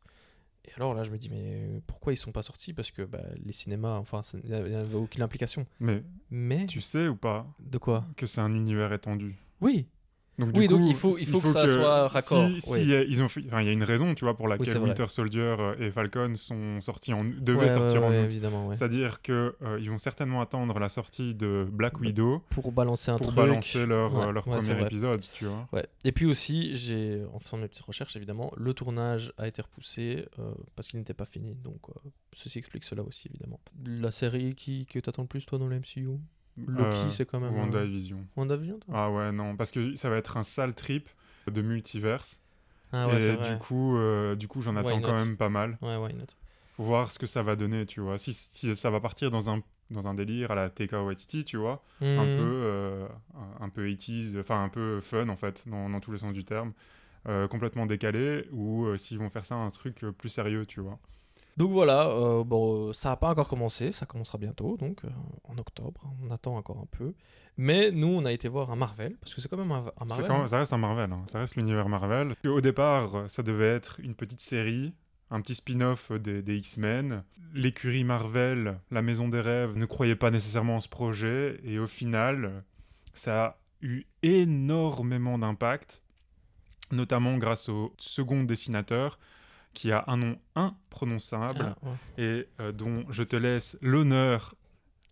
Et 0.69 0.73
alors 0.77 0.95
là, 0.95 1.05
je 1.05 1.11
me 1.11 1.19
dis, 1.19 1.29
mais 1.31 1.81
pourquoi 1.87 2.13
ils 2.13 2.17
sont 2.17 2.33
pas 2.33 2.43
sortis? 2.43 2.73
Parce 2.73 2.91
que 2.91 3.03
bah, 3.03 3.23
les 3.45 3.53
cinémas, 3.53 3.97
enfin, 3.99 4.23
ça- 4.23 4.39
il 4.43 4.51
n'y 4.51 4.55
avait 4.75 4.95
aucune 4.95 5.23
implication. 5.23 5.67
Mais 5.81 6.03
Mais 6.31 6.67
tu 6.67 6.81
sais 6.81 7.07
ou 7.09 7.17
pas 7.17 7.47
de 7.61 7.79
quoi? 7.79 8.05
que 8.17 8.27
c'est 8.27 8.41
un 8.41 8.53
univers 8.55 8.93
étendu? 8.93 9.37
Oui, 9.61 9.87
donc, 10.39 10.51
Oui, 10.55 10.69
donc 10.69 10.81
il 10.85 10.95
faut- 10.95 11.17
il 11.19 11.27
faut 11.27 11.41
que 11.41 11.49
ça 11.49 11.67
soit 11.67 12.09
raccord, 12.09 12.49
Si, 12.61 12.71
oui. 12.73 12.81
ils 13.09 13.23
ont 13.23 13.29
fait- 13.29 13.41
il 13.41 13.47
y 13.49 13.69
a 13.69 13.73
une 13.73 13.83
raison, 13.85 14.15
tu 14.15 14.25
vois, 14.25 14.37
pour 14.37 14.49
laquelle. 14.49 14.77
Winter 14.79 15.07
Soldier 15.09 15.41
euh, 15.59 15.75
et 15.79 15.91
Falcon 15.91 16.35
sont 16.37 16.81
sortis 16.81 17.13
en, 17.13 17.25
devaient 17.25 17.61
Ouais, 17.61 17.69
sortir 17.71 18.01
ouais, 18.03 18.07
en 18.07 18.11
ouais, 18.11 18.21
août. 18.21 18.25
évidemment, 18.25 18.69
ouais. 18.69 18.75
C'est-à-dire 18.75 19.23
que 19.23 19.55
euh, 19.63 19.79
ils 19.81 19.89
vont 19.91 19.99
certainement 19.99 20.41
attendre 20.43 20.79
la 20.79 20.89
sortie 20.89 21.35
de 21.35 21.67
Black 21.71 21.99
Widow 22.01 22.43
Pour 22.51 22.73
balancer 22.73 23.11
un 23.11 23.17
pour 23.17 23.29
truc. 23.29 23.37
balancer 23.39 23.87
leur, 23.87 24.17
euh, 24.19 24.33
leur 24.33 24.45
premier 24.45 24.83
épisode, 24.83 25.25
tu 25.35 25.47
vois. 25.47 25.67
Et 26.05 26.13
puis 26.13 26.27
aussi, 26.27 26.75
j'ai, 26.77 27.23
en 27.33 27.39
faisant 27.39 27.57
mes 27.57 27.69
petites 27.69 27.85
recherches, 27.85 28.17
évidemment, 28.17 28.53
le 28.57 28.75
tournage 28.75 29.33
a 29.39 29.49
été 29.49 29.63
repoussé 29.63 30.27
euh, 30.39 30.51
parce 30.75 30.89
qu'il 30.89 30.99
n'était 30.99 31.15
pas 31.15 31.25
fini. 31.27 31.55
Donc, 31.65 31.81
euh, 31.89 31.93
ceci 32.35 32.59
explique 32.59 32.85
cela 32.85 33.03
aussi, 33.03 33.29
évidemment. 33.29 33.61
La 33.87 34.11
série 34.11 34.55
qui, 34.55 34.87
que 34.87 34.99
t'attends 34.99 35.23
le 35.23 35.29
plus, 35.29 35.47
toi, 35.47 35.59
dans 35.59 35.67
le 35.67 35.77
MCU 35.77 36.09
Loki, 36.59 36.81
Euh, 36.81 37.09
c'est 37.11 37.27
quand 37.27 37.41
même. 37.41 37.55
WandaVision. 37.55 38.27
WandaVision, 38.37 38.79
toi 38.79 38.95
Ah 38.97 39.11
ouais, 39.11 39.33
non, 39.33 39.57
parce 39.57 39.71
que 39.71 39.95
ça 39.97 40.09
va 40.11 40.17
être 40.17 40.37
un 40.37 40.43
sale 40.43 40.75
trip 40.75 41.09
de 41.51 41.63
multiverse. 41.63 42.43
Ah 42.93 43.09
ouais, 43.09 43.23
et 43.23 43.37
vrai. 43.37 43.53
du 43.53 43.59
coup, 43.59 43.97
euh, 43.97 44.35
du 44.37 44.49
coup 44.49 44.63
j'en 44.63 44.77
attends 44.77 45.01
quand 45.01 45.15
même 45.15 45.37
pas 45.37 45.49
mal. 45.49 45.79
Ouais, 45.83 45.97
why 45.97 46.15
not 46.15 46.27
Pour 46.77 46.87
voir 46.87 47.11
ce 47.11 47.19
que 47.19 47.27
ça 47.27 47.43
va 47.43 47.57
donner, 47.57 47.85
tu 47.87 48.01
vois. 48.01 48.19
Si, 48.19 48.33
si 48.33 48.75
ça 48.77 48.91
va 48.91 49.01
partir 49.01 49.31
dans 49.31 49.51
un, 49.51 49.61
dans 49.91 50.09
un 50.09 50.15
délire 50.15 50.51
à 50.51 50.55
la 50.55 50.71
TK 50.71 50.93
Waititi, 50.93 51.45
tu 51.45 51.57
vois. 51.57 51.83
un 52.01 52.25
Hmm. 52.25 52.37
peu 52.37 52.43
euh, 52.65 53.09
un- 53.61 53.69
peu 53.69 53.87
80s, 53.87 54.37
enfin 54.39 54.63
un 54.65 54.69
peu 54.69 55.01
fun 55.01 55.29
en 55.29 55.37
fait, 55.37 55.65
dans, 55.69 55.91
dans 55.91 56.01
tous 56.01 56.13
les 56.13 56.19
sens 56.19 56.33
du 56.33 56.45
terme, 56.45 56.73
complètement 57.51 57.87
décalé, 57.87 58.49
ou 58.53 58.97
s'ils 58.97 59.19
vont 59.19 59.29
faire 59.31 59.45
ça 59.45 59.57
un 59.57 59.71
truc 59.71 60.05
plus 60.19 60.29
sérieux, 60.31 60.65
tu 60.65 60.81
vois. 60.81 60.99
Donc 61.57 61.71
voilà, 61.73 62.09
euh, 62.09 62.45
bon, 62.45 62.89
euh, 62.89 62.93
ça 62.93 63.09
n'a 63.11 63.17
pas 63.17 63.31
encore 63.31 63.49
commencé, 63.49 63.91
ça 63.91 64.05
commencera 64.05 64.37
bientôt, 64.37 64.77
donc 64.77 65.05
euh, 65.05 65.09
en 65.45 65.57
octobre, 65.57 66.03
on 66.23 66.31
attend 66.31 66.57
encore 66.57 66.79
un 66.79 66.87
peu. 66.91 67.15
Mais 67.57 67.91
nous, 67.91 68.09
on 68.09 68.27
a 68.27 68.33
été 68.33 68.49
voir 68.49 68.71
un 68.71 68.77
Marvel, 68.77 69.17
parce 69.21 69.35
que 69.35 69.41
c'est 69.41 69.49
quand 69.49 69.57
même 69.57 69.73
un, 69.73 69.83
Marvel. 70.05 70.27
quand- 70.29 70.47
ça 70.49 70.59
reste 70.59 70.75
un 70.75 70.79
Marvel, 70.79 71.11
hein, 71.11 71.23
ça 71.27 71.39
reste 71.39 71.57
l'univers 71.57 71.89
Marvel. 71.89 72.35
Au 72.47 72.61
départ, 72.61 73.25
ça 73.31 73.43
devait 73.43 73.69
être 73.75 73.99
une 74.01 74.15
petite 74.15 74.41
série, 74.43 74.93
un 75.31 75.41
petit 75.41 75.55
spin-off 75.55 76.13
des, 76.13 76.43
des 76.43 76.57
X-Men. 76.59 77.25
L'écurie 77.55 78.05
Marvel, 78.05 78.79
la 78.91 79.01
Maison 79.01 79.29
des 79.29 79.41
Rêves, 79.41 79.77
ne 79.79 79.87
croyait 79.87 80.15
pas 80.17 80.31
nécessairement 80.31 80.77
en 80.77 80.81
ce 80.83 80.89
projet, 80.91 81.59
et 81.65 81.79
au 81.79 81.87
final, 81.87 82.65
ça 83.15 83.45
a 83.47 83.57
eu 83.81 84.05
énormément 84.23 85.39
d'impact, 85.39 86.03
notamment 86.93 87.39
grâce 87.39 87.71
au 87.71 87.95
second 87.97 88.43
dessinateur, 88.45 89.19
qui 89.77 89.93
a 89.93 90.05
un 90.07 90.17
nom 90.17 90.39
imprononçable. 90.55 91.77
Ah, 91.77 91.77
ouais. 91.83 92.25
et 92.25 92.49
euh, 92.61 92.73
dont 92.73 93.05
je 93.11 93.23
te 93.23 93.37
laisse 93.37 93.77
l'honneur 93.83 94.55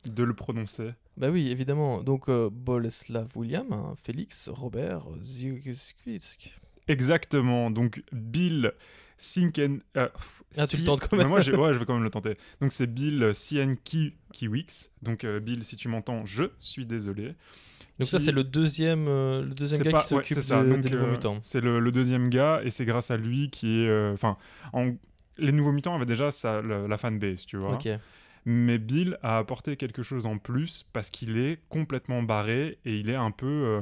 de 0.06 0.24
le 0.24 0.34
prononcer. 0.34 0.94
Bah 1.18 1.28
oui, 1.28 1.50
évidemment. 1.50 2.02
Donc, 2.02 2.28
euh, 2.28 2.48
Boleslav 2.50 3.28
William, 3.36 3.70
hein, 3.72 3.94
Félix 4.02 4.48
Robert 4.48 5.04
Ziukiewicz. 5.22 6.38
Exactement, 6.88 7.70
donc 7.70 8.02
Bill 8.12 8.72
Sinken... 9.16 9.80
euh, 9.96 10.08
Ah, 10.56 10.66
tu 10.66 10.78
le 10.78 10.84
tentes 10.84 11.00
quand 11.02 11.12
Mais 11.16 11.18
même. 11.18 11.28
moi, 11.28 11.40
j'ai- 11.40 11.54
ouais, 11.54 11.72
je 11.72 11.78
vais 11.78 11.84
quand 11.84 11.94
même 11.94 12.02
le 12.02 12.10
tenter. 12.10 12.36
Donc 12.60 12.72
c'est 12.72 12.86
Bill 12.86 13.30
Sienkiewicz. 13.32 14.90
Donc 15.02 15.24
euh, 15.24 15.40
Bill, 15.40 15.62
si 15.62 15.76
tu 15.76 15.88
m'entends, 15.88 16.24
je 16.26 16.44
suis 16.58 16.86
désolé. 16.86 17.34
Donc 17.98 18.08
ça, 18.08 18.18
c'est 18.18 18.32
le 18.32 18.42
deuxième, 18.42 19.06
euh, 19.06 19.42
le 19.44 19.54
deuxième 19.54 19.82
gars 19.82 19.90
pas- 19.92 20.02
qui 20.02 20.14
ouais, 20.14 20.22
s'occupe 20.22 20.40
ça. 20.40 20.62
de- 20.64 20.68
Donc, 20.70 20.80
des 20.80 20.90
Nouveaux 20.90 21.04
euh, 21.06 21.12
Mutants. 21.12 21.38
C'est 21.42 21.60
le, 21.60 21.78
le 21.78 21.92
deuxième 21.92 22.28
gars, 22.28 22.60
et 22.64 22.70
c'est 22.70 22.84
grâce 22.84 23.10
à 23.12 23.16
lui 23.16 23.50
qui 23.50 23.82
est... 23.82 23.88
euh, 23.88 24.12
Enfin, 24.12 24.36
en- 24.72 24.94
les 25.38 25.52
Nouveaux 25.52 25.70
Mutants 25.72 25.94
avaient 25.94 26.04
déjà 26.06 26.30
sa, 26.32 26.60
la, 26.62 26.86
la 26.88 26.96
fanbase, 26.98 27.46
tu 27.46 27.56
vois. 27.56 27.74
Ok. 27.74 27.88
Mais 28.46 28.78
Bill 28.78 29.16
a 29.22 29.38
apporté 29.38 29.76
quelque 29.76 30.02
chose 30.02 30.26
en 30.26 30.38
plus 30.38 30.84
parce 30.92 31.08
qu'il 31.10 31.38
est 31.38 31.60
complètement 31.70 32.22
barré 32.22 32.78
et 32.84 32.98
il 32.98 33.08
est 33.10 33.14
un 33.14 33.30
peu. 33.30 33.46
euh, 33.46 33.80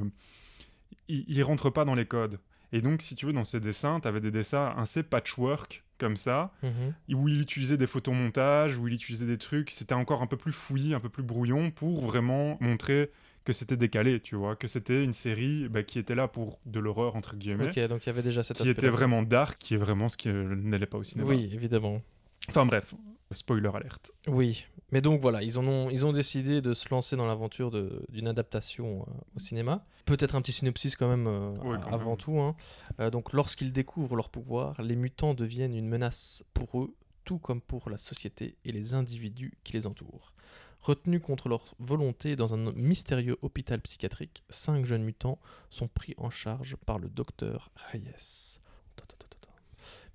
il, 1.08 1.24
il 1.26 1.42
rentre 1.42 1.68
pas 1.70 1.84
dans 1.84 1.94
les 1.94 2.06
codes. 2.06 2.38
Et 2.72 2.80
donc, 2.80 3.02
si 3.02 3.14
tu 3.14 3.26
veux, 3.26 3.32
dans 3.32 3.44
ses 3.44 3.60
dessins, 3.60 4.00
tu 4.00 4.08
avais 4.08 4.20
des 4.20 4.30
dessins 4.30 4.74
assez 4.76 5.02
patchwork 5.02 5.84
comme 5.98 6.16
ça, 6.16 6.50
Mhm. 6.62 6.94
où 7.16 7.28
il 7.28 7.40
utilisait 7.40 7.76
des 7.76 7.86
photomontages, 7.86 8.76
où 8.76 8.88
il 8.88 8.94
utilisait 8.94 9.26
des 9.26 9.38
trucs. 9.38 9.70
C'était 9.70 9.94
encore 9.94 10.22
un 10.22 10.26
peu 10.26 10.36
plus 10.36 10.52
fouillis, 10.52 10.94
un 10.94 11.00
peu 11.00 11.08
plus 11.08 11.22
brouillon 11.22 11.70
pour 11.70 12.04
vraiment 12.04 12.56
montrer 12.60 13.10
que 13.44 13.52
c'était 13.52 13.76
décalé, 13.76 14.20
tu 14.20 14.34
vois, 14.36 14.56
que 14.56 14.66
c'était 14.68 15.02
une 15.04 15.12
série 15.12 15.68
bah, 15.68 15.82
qui 15.82 15.98
était 15.98 16.14
là 16.14 16.28
pour 16.28 16.58
de 16.66 16.78
l'horreur, 16.80 17.14
entre 17.16 17.36
guillemets. 17.36 17.66
Ok, 17.68 17.78
donc 17.88 18.04
il 18.04 18.08
y 18.08 18.10
avait 18.10 18.22
déjà 18.22 18.42
cet 18.42 18.56
Qui 18.56 18.68
était 18.68 18.88
vraiment 18.88 19.22
dark, 19.22 19.58
qui 19.58 19.74
est 19.74 19.78
vraiment 19.78 20.08
ce 20.08 20.16
qui 20.16 20.28
euh, 20.28 20.54
n'allait 20.54 20.86
pas 20.86 20.98
au 20.98 21.04
cinéma. 21.04 21.28
Oui, 21.30 21.50
évidemment. 21.52 22.00
Enfin 22.48 22.66
bref, 22.66 22.94
spoiler 23.30 23.70
alerte. 23.74 24.10
Oui, 24.26 24.64
mais 24.92 25.00
donc 25.00 25.20
voilà, 25.20 25.42
ils, 25.42 25.58
en 25.58 25.66
ont, 25.66 25.90
ils 25.90 26.06
ont 26.06 26.12
décidé 26.12 26.60
de 26.62 26.72
se 26.74 26.88
lancer 26.90 27.16
dans 27.16 27.26
l'aventure 27.26 27.70
d'une 28.10 28.28
adaptation 28.28 29.02
euh, 29.02 29.12
au 29.36 29.40
cinéma. 29.40 29.84
Peut-être 30.04 30.34
un 30.36 30.42
petit 30.42 30.52
synopsis 30.52 30.94
quand 30.94 31.08
même 31.08 31.26
euh, 31.26 31.50
Ouais, 31.62 31.78
quand 31.82 31.92
avant 31.92 32.10
même. 32.10 32.16
tout. 32.18 32.38
hein. 32.40 32.54
Euh, 33.00 33.10
donc 33.10 33.32
lorsqu'ils 33.32 33.72
découvrent 33.72 34.14
leur 34.16 34.28
pouvoir, 34.28 34.80
les 34.82 34.94
mutants 34.96 35.34
deviennent 35.34 35.74
une 35.74 35.88
menace 35.88 36.44
pour 36.54 36.80
eux, 36.80 36.94
tout 37.24 37.38
comme 37.38 37.60
pour 37.60 37.88
la 37.90 37.98
société 37.98 38.56
et 38.64 38.72
les 38.72 38.94
individus 38.94 39.54
qui 39.64 39.72
les 39.72 39.86
entourent. 39.86 40.32
Retenus 40.80 41.22
contre 41.22 41.48
leur 41.48 41.76
volonté 41.78 42.34
dans 42.34 42.54
un 42.54 42.72
mystérieux 42.72 43.36
hôpital 43.42 43.80
psychiatrique, 43.80 44.42
cinq 44.50 44.84
jeunes 44.84 45.04
mutants 45.04 45.38
sont 45.70 45.86
pris 45.86 46.14
en 46.18 46.28
charge 46.30 46.74
par 46.84 46.98
le 46.98 47.08
docteur 47.08 47.70
Reyes. 47.76 48.58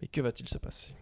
Mais 0.01 0.07
que 0.07 0.21
va-t-il 0.21 0.47
se 0.47 0.57
passer? 0.57 0.93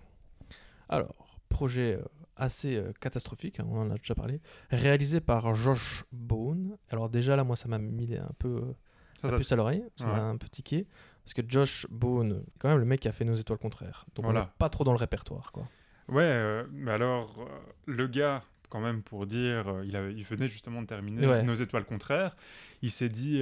Alors, 0.88 1.40
projet 1.50 2.00
assez 2.38 2.76
euh, 2.76 2.92
catastrophique, 3.00 3.60
hein, 3.60 3.66
on 3.70 3.80
en 3.82 3.90
a 3.92 3.96
déjà 3.98 4.16
parlé, 4.16 4.42
réalisé 4.72 5.22
par 5.22 5.54
Josh 5.56 6.04
Bone. 6.12 6.78
Alors 6.90 7.10
déjà 7.10 7.36
là, 7.36 7.44
moi, 7.44 7.56
ça 7.56 7.68
m'a 7.68 7.78
mis 7.80 8.16
un 8.16 8.32
peu 8.40 8.48
euh, 8.50 8.74
Ça, 9.22 9.32
la 9.32 9.38
puce 9.38 9.52
à 9.52 9.56
l'oreille, 9.56 9.84
ça 9.96 10.06
Ouais. 10.06 10.12
m'a 10.12 10.22
un 10.24 10.38
peu 10.38 10.48
tiqué. 10.50 10.88
Parce 11.24 11.34
que 11.34 11.42
Josh 11.48 11.88
Bone, 11.90 12.44
quand 12.60 12.70
même 12.70 12.78
le 12.78 12.86
mec 12.86 13.00
qui 13.00 13.08
a 13.08 13.12
fait 13.12 13.26
Nos 13.26 13.36
étoiles 13.36 13.58
contraires. 13.60 14.06
Donc 14.16 14.26
on 14.26 14.30
Voilà. 14.32 14.42
n'est 14.42 14.52
pas 14.60 14.70
trop 14.70 14.84
dans 14.84 14.92
le 14.92 14.98
répertoire, 14.98 15.52
quoi. 15.52 15.68
Ouais, 16.08 16.22
euh, 16.24 16.66
mais 16.72 16.92
alors, 16.92 17.36
euh, 17.42 17.46
le 17.88 18.06
gars, 18.08 18.44
quand 18.70 18.80
même, 18.80 19.02
pour 19.02 19.26
dire, 19.26 19.68
euh, 19.70 19.86
il, 19.86 19.96
avait, 19.96 20.14
il 20.14 20.24
venait 20.24 20.48
justement 20.48 20.82
de 20.84 20.88
terminer 20.88 21.26
Ouais. 21.26 21.42
Nos 21.44 21.56
étoiles 21.56 21.86
contraires, 21.86 22.36
il 22.84 22.92
s'est 22.92 23.10
dit, 23.10 23.42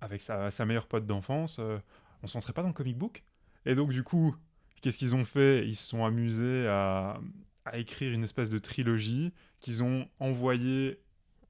avec 0.00 0.20
sa, 0.20 0.50
sa 0.50 0.66
meilleure 0.66 0.86
pote 0.86 1.06
d'enfance, 1.06 1.58
on 2.22 2.26
s'en 2.26 2.40
serait 2.40 2.52
pas 2.52 2.62
dans 2.62 2.68
le 2.68 2.74
comic 2.74 2.98
book? 2.98 3.22
Et 3.64 3.74
donc, 3.74 3.90
du 3.90 4.02
coup, 4.02 4.34
qu'est-ce 4.82 4.98
qu'ils 4.98 5.14
ont 5.14 5.24
fait? 5.24 5.66
Ils 5.66 5.74
se 5.76 5.86
sont 5.88 6.04
amusés 6.04 6.66
à, 6.68 7.18
à 7.64 7.78
écrire 7.78 8.12
une 8.12 8.22
espèce 8.24 8.50
de 8.50 8.58
trilogie 8.58 9.32
qu'ils 9.60 9.82
ont 9.82 10.06
envoyée 10.20 10.98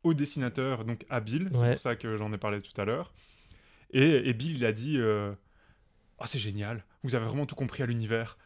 au 0.02 0.14
dessinateur, 0.14 0.84
donc 0.84 1.04
à 1.10 1.20
Bill, 1.20 1.48
c'est 1.52 1.58
Ouais. 1.58 1.70
pour 1.72 1.80
ça 1.80 1.96
que 1.96 2.16
j'en 2.16 2.32
ai 2.32 2.38
parlé 2.38 2.60
tout 2.60 2.78
à 2.80 2.84
l'heure. 2.84 3.12
Et, 3.90 4.28
et 4.28 4.32
Bill, 4.34 4.56
il 4.56 4.64
a 4.66 4.72
dit, 4.72 4.98
euh, 4.98 5.32
ah 6.18 6.26
c'est 6.26 6.38
génial, 6.38 6.84
vous 7.02 7.14
avez 7.14 7.24
vraiment 7.26 7.46
tout 7.46 7.54
compris 7.54 7.82
à 7.82 7.86
l'univers. 7.86 8.36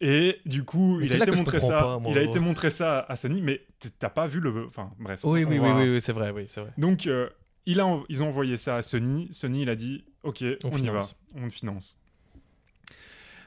Et 0.00 0.40
du 0.46 0.64
coup, 0.64 0.98
Mais 0.98 1.06
il 1.06 1.12
a 1.14 1.24
été 1.24 1.30
montré 1.30 1.60
ça. 1.60 1.78
pas, 1.80 1.98
moi, 2.00 2.10
il 2.10 2.18
a 2.18 2.22
été 2.22 2.40
montré 2.40 2.70
ça 2.70 3.00
à 3.08 3.14
Sony, 3.14 3.40
mais 3.40 3.62
t'as 4.00 4.10
pas 4.10 4.26
vu 4.26 4.40
le. 4.40 4.66
Enfin, 4.66 4.90
bref. 4.98 5.20
Oui, 5.22 5.44
oui, 5.44 5.58
va- 5.58 5.76
oui, 5.76 5.82
oui, 5.84 5.90
oui, 5.94 6.00
c'est 6.00 6.12
vrai, 6.12 6.30
oui, 6.32 6.46
c'est 6.48 6.60
vrai. 6.60 6.72
Donc, 6.76 7.06
euh, 7.06 7.28
il 7.66 7.78
a, 7.78 7.86
en- 7.86 8.02
ils 8.08 8.20
ont 8.24 8.28
envoyé 8.28 8.56
ça 8.56 8.74
à 8.76 8.82
Sony. 8.82 9.28
Sony, 9.30 9.62
il 9.62 9.70
a 9.70 9.76
dit, 9.76 10.04
ok, 10.24 10.42
On 10.64 10.70
on, 10.72 10.78
y 10.78 10.88
va, 10.88 11.06
on 11.36 11.48
finance. 11.50 12.00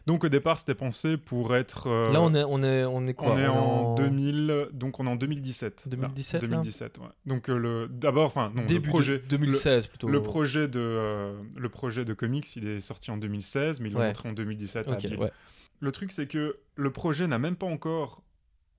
Donc 0.08 0.24
au 0.24 0.30
départ, 0.30 0.60
c'était 0.60 0.76
pensé 0.76 1.18
pour 1.18 1.56
être. 1.56 1.88
euh, 1.88 2.12
Là, 2.12 2.22
on 2.22 2.34
est, 2.36 2.44
on 2.44 2.62
est, 2.62 2.86
on 2.86 3.06
est 3.08 3.14
quoi 3.16 3.32
on 3.34 3.38
est 3.40 3.48
en 3.48 3.96
2000, 3.96 4.68
donc 4.72 5.00
on 5.00 5.08
est 5.08 5.10
en 5.10 5.16
2017. 5.16 5.88
2017, 5.88 6.42
là 6.44 6.48
2017, 6.48 6.98
ouais. 7.00 7.06
Donc 7.26 7.50
euh, 7.50 7.58
le 7.58 7.88
d'abord, 7.88 8.26
enfin 8.28 8.52
non, 8.56 8.66
début 8.66 8.86
le 8.88 8.92
projet, 8.92 9.18
de 9.18 9.26
2016 9.26 9.88
plutôt. 9.88 10.08
le 10.08 10.22
projet 10.22 10.68
de 10.68 10.80
euh, 10.80 11.34
le 11.58 11.70
projet 11.70 12.06
de 12.06 12.14
comics, 12.14 12.56
il 12.56 12.68
est 12.68 12.80
sorti 12.82 13.10
en 13.10 13.18
2016, 13.18 13.80
mais 13.80 13.90
il 13.90 13.96
est 13.96 14.00
Ouais. 14.00 14.08
montré 14.08 14.30
en 14.30 14.34
2017 14.34 14.88
à 14.88 14.92
Ok, 14.92 15.00
Bill. 15.02 15.18
ouais. 15.18 15.32
Le 15.80 15.92
truc, 15.92 16.12
c'est 16.12 16.28
que 16.28 16.58
le 16.76 16.92
projet 16.92 17.26
n'a 17.26 17.40
même 17.40 17.56
pas 17.56 17.66
encore 17.68 18.22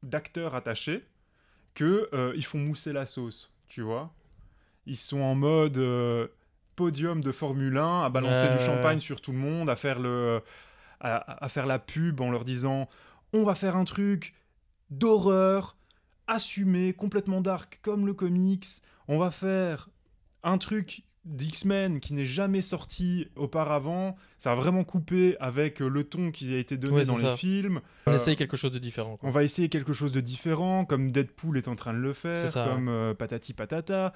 d'acteurs 0.04 0.54
attachés, 0.54 1.02
que 1.74 2.08
ils 2.36 2.44
font 2.44 2.58
mousser 2.58 2.92
la 2.92 3.04
sauce, 3.04 3.50
tu 3.68 3.82
vois. 3.82 4.12
Ils 4.86 4.96
sont 4.96 5.20
en 5.20 5.34
mode 5.34 5.80
podium 6.76 7.20
de 7.22 7.32
Formule 7.32 7.76
1, 7.78 8.04
à 8.04 8.10
balancer 8.10 8.48
du 8.56 8.58
champagne 8.64 9.00
sur 9.00 9.20
tout 9.20 9.32
le 9.32 9.38
monde, 9.38 9.68
à 9.68 9.76
faire 9.76 9.98
le, 9.98 10.40
à, 11.00 11.44
à 11.44 11.48
faire 11.48 11.66
la 11.66 11.78
pub 11.78 12.20
en 12.20 12.30
leur 12.30 12.44
disant, 12.44 12.88
on 13.32 13.44
va 13.44 13.54
faire 13.54 13.76
un 13.76 13.84
truc 13.84 14.34
d'horreur. 14.90 15.76
assumer, 16.28 16.92
complètement 16.92 17.40
dark, 17.40 17.78
comme 17.82 18.04
le 18.06 18.12
comics. 18.12 18.66
On 19.08 19.16
va 19.18 19.30
faire 19.30 19.88
un 20.42 20.58
truc 20.58 21.02
d'X-Men 21.24 22.00
qui 22.00 22.14
n'est 22.14 22.24
jamais 22.26 22.62
sorti 22.62 23.28
auparavant. 23.36 24.16
Ça 24.38 24.50
a 24.52 24.54
vraiment 24.56 24.82
coupé 24.84 25.36
avec 25.40 25.80
euh, 25.82 25.88
le 25.88 26.02
ton 26.04 26.30
qui 26.32 26.52
a 26.54 26.58
été 26.58 26.76
donné 26.76 26.96
Ouais, 26.98 27.04
dans 27.04 27.16
les 27.16 27.36
films. 27.36 27.80
On 28.06 28.12
Euh, 28.12 28.14
essaye 28.16 28.34
quelque 28.36 28.56
chose 28.56 28.72
de 28.72 28.78
différent. 28.78 29.16
quoi. 29.16 29.28
on 29.28 29.32
va 29.32 29.42
essayer 29.44 29.68
quelque 29.68 29.92
chose 29.92 30.10
de 30.12 30.20
différent, 30.20 30.84
comme 30.84 31.10
Deadpool 31.12 31.58
est 31.58 31.68
en 31.68 31.74
train 31.76 31.92
de 31.94 31.98
le 31.98 32.12
faire, 32.12 32.48
ça. 32.50 32.64
comme 32.66 32.88
euh, 32.88 33.14
patati 33.14 33.54
patata. 33.54 34.12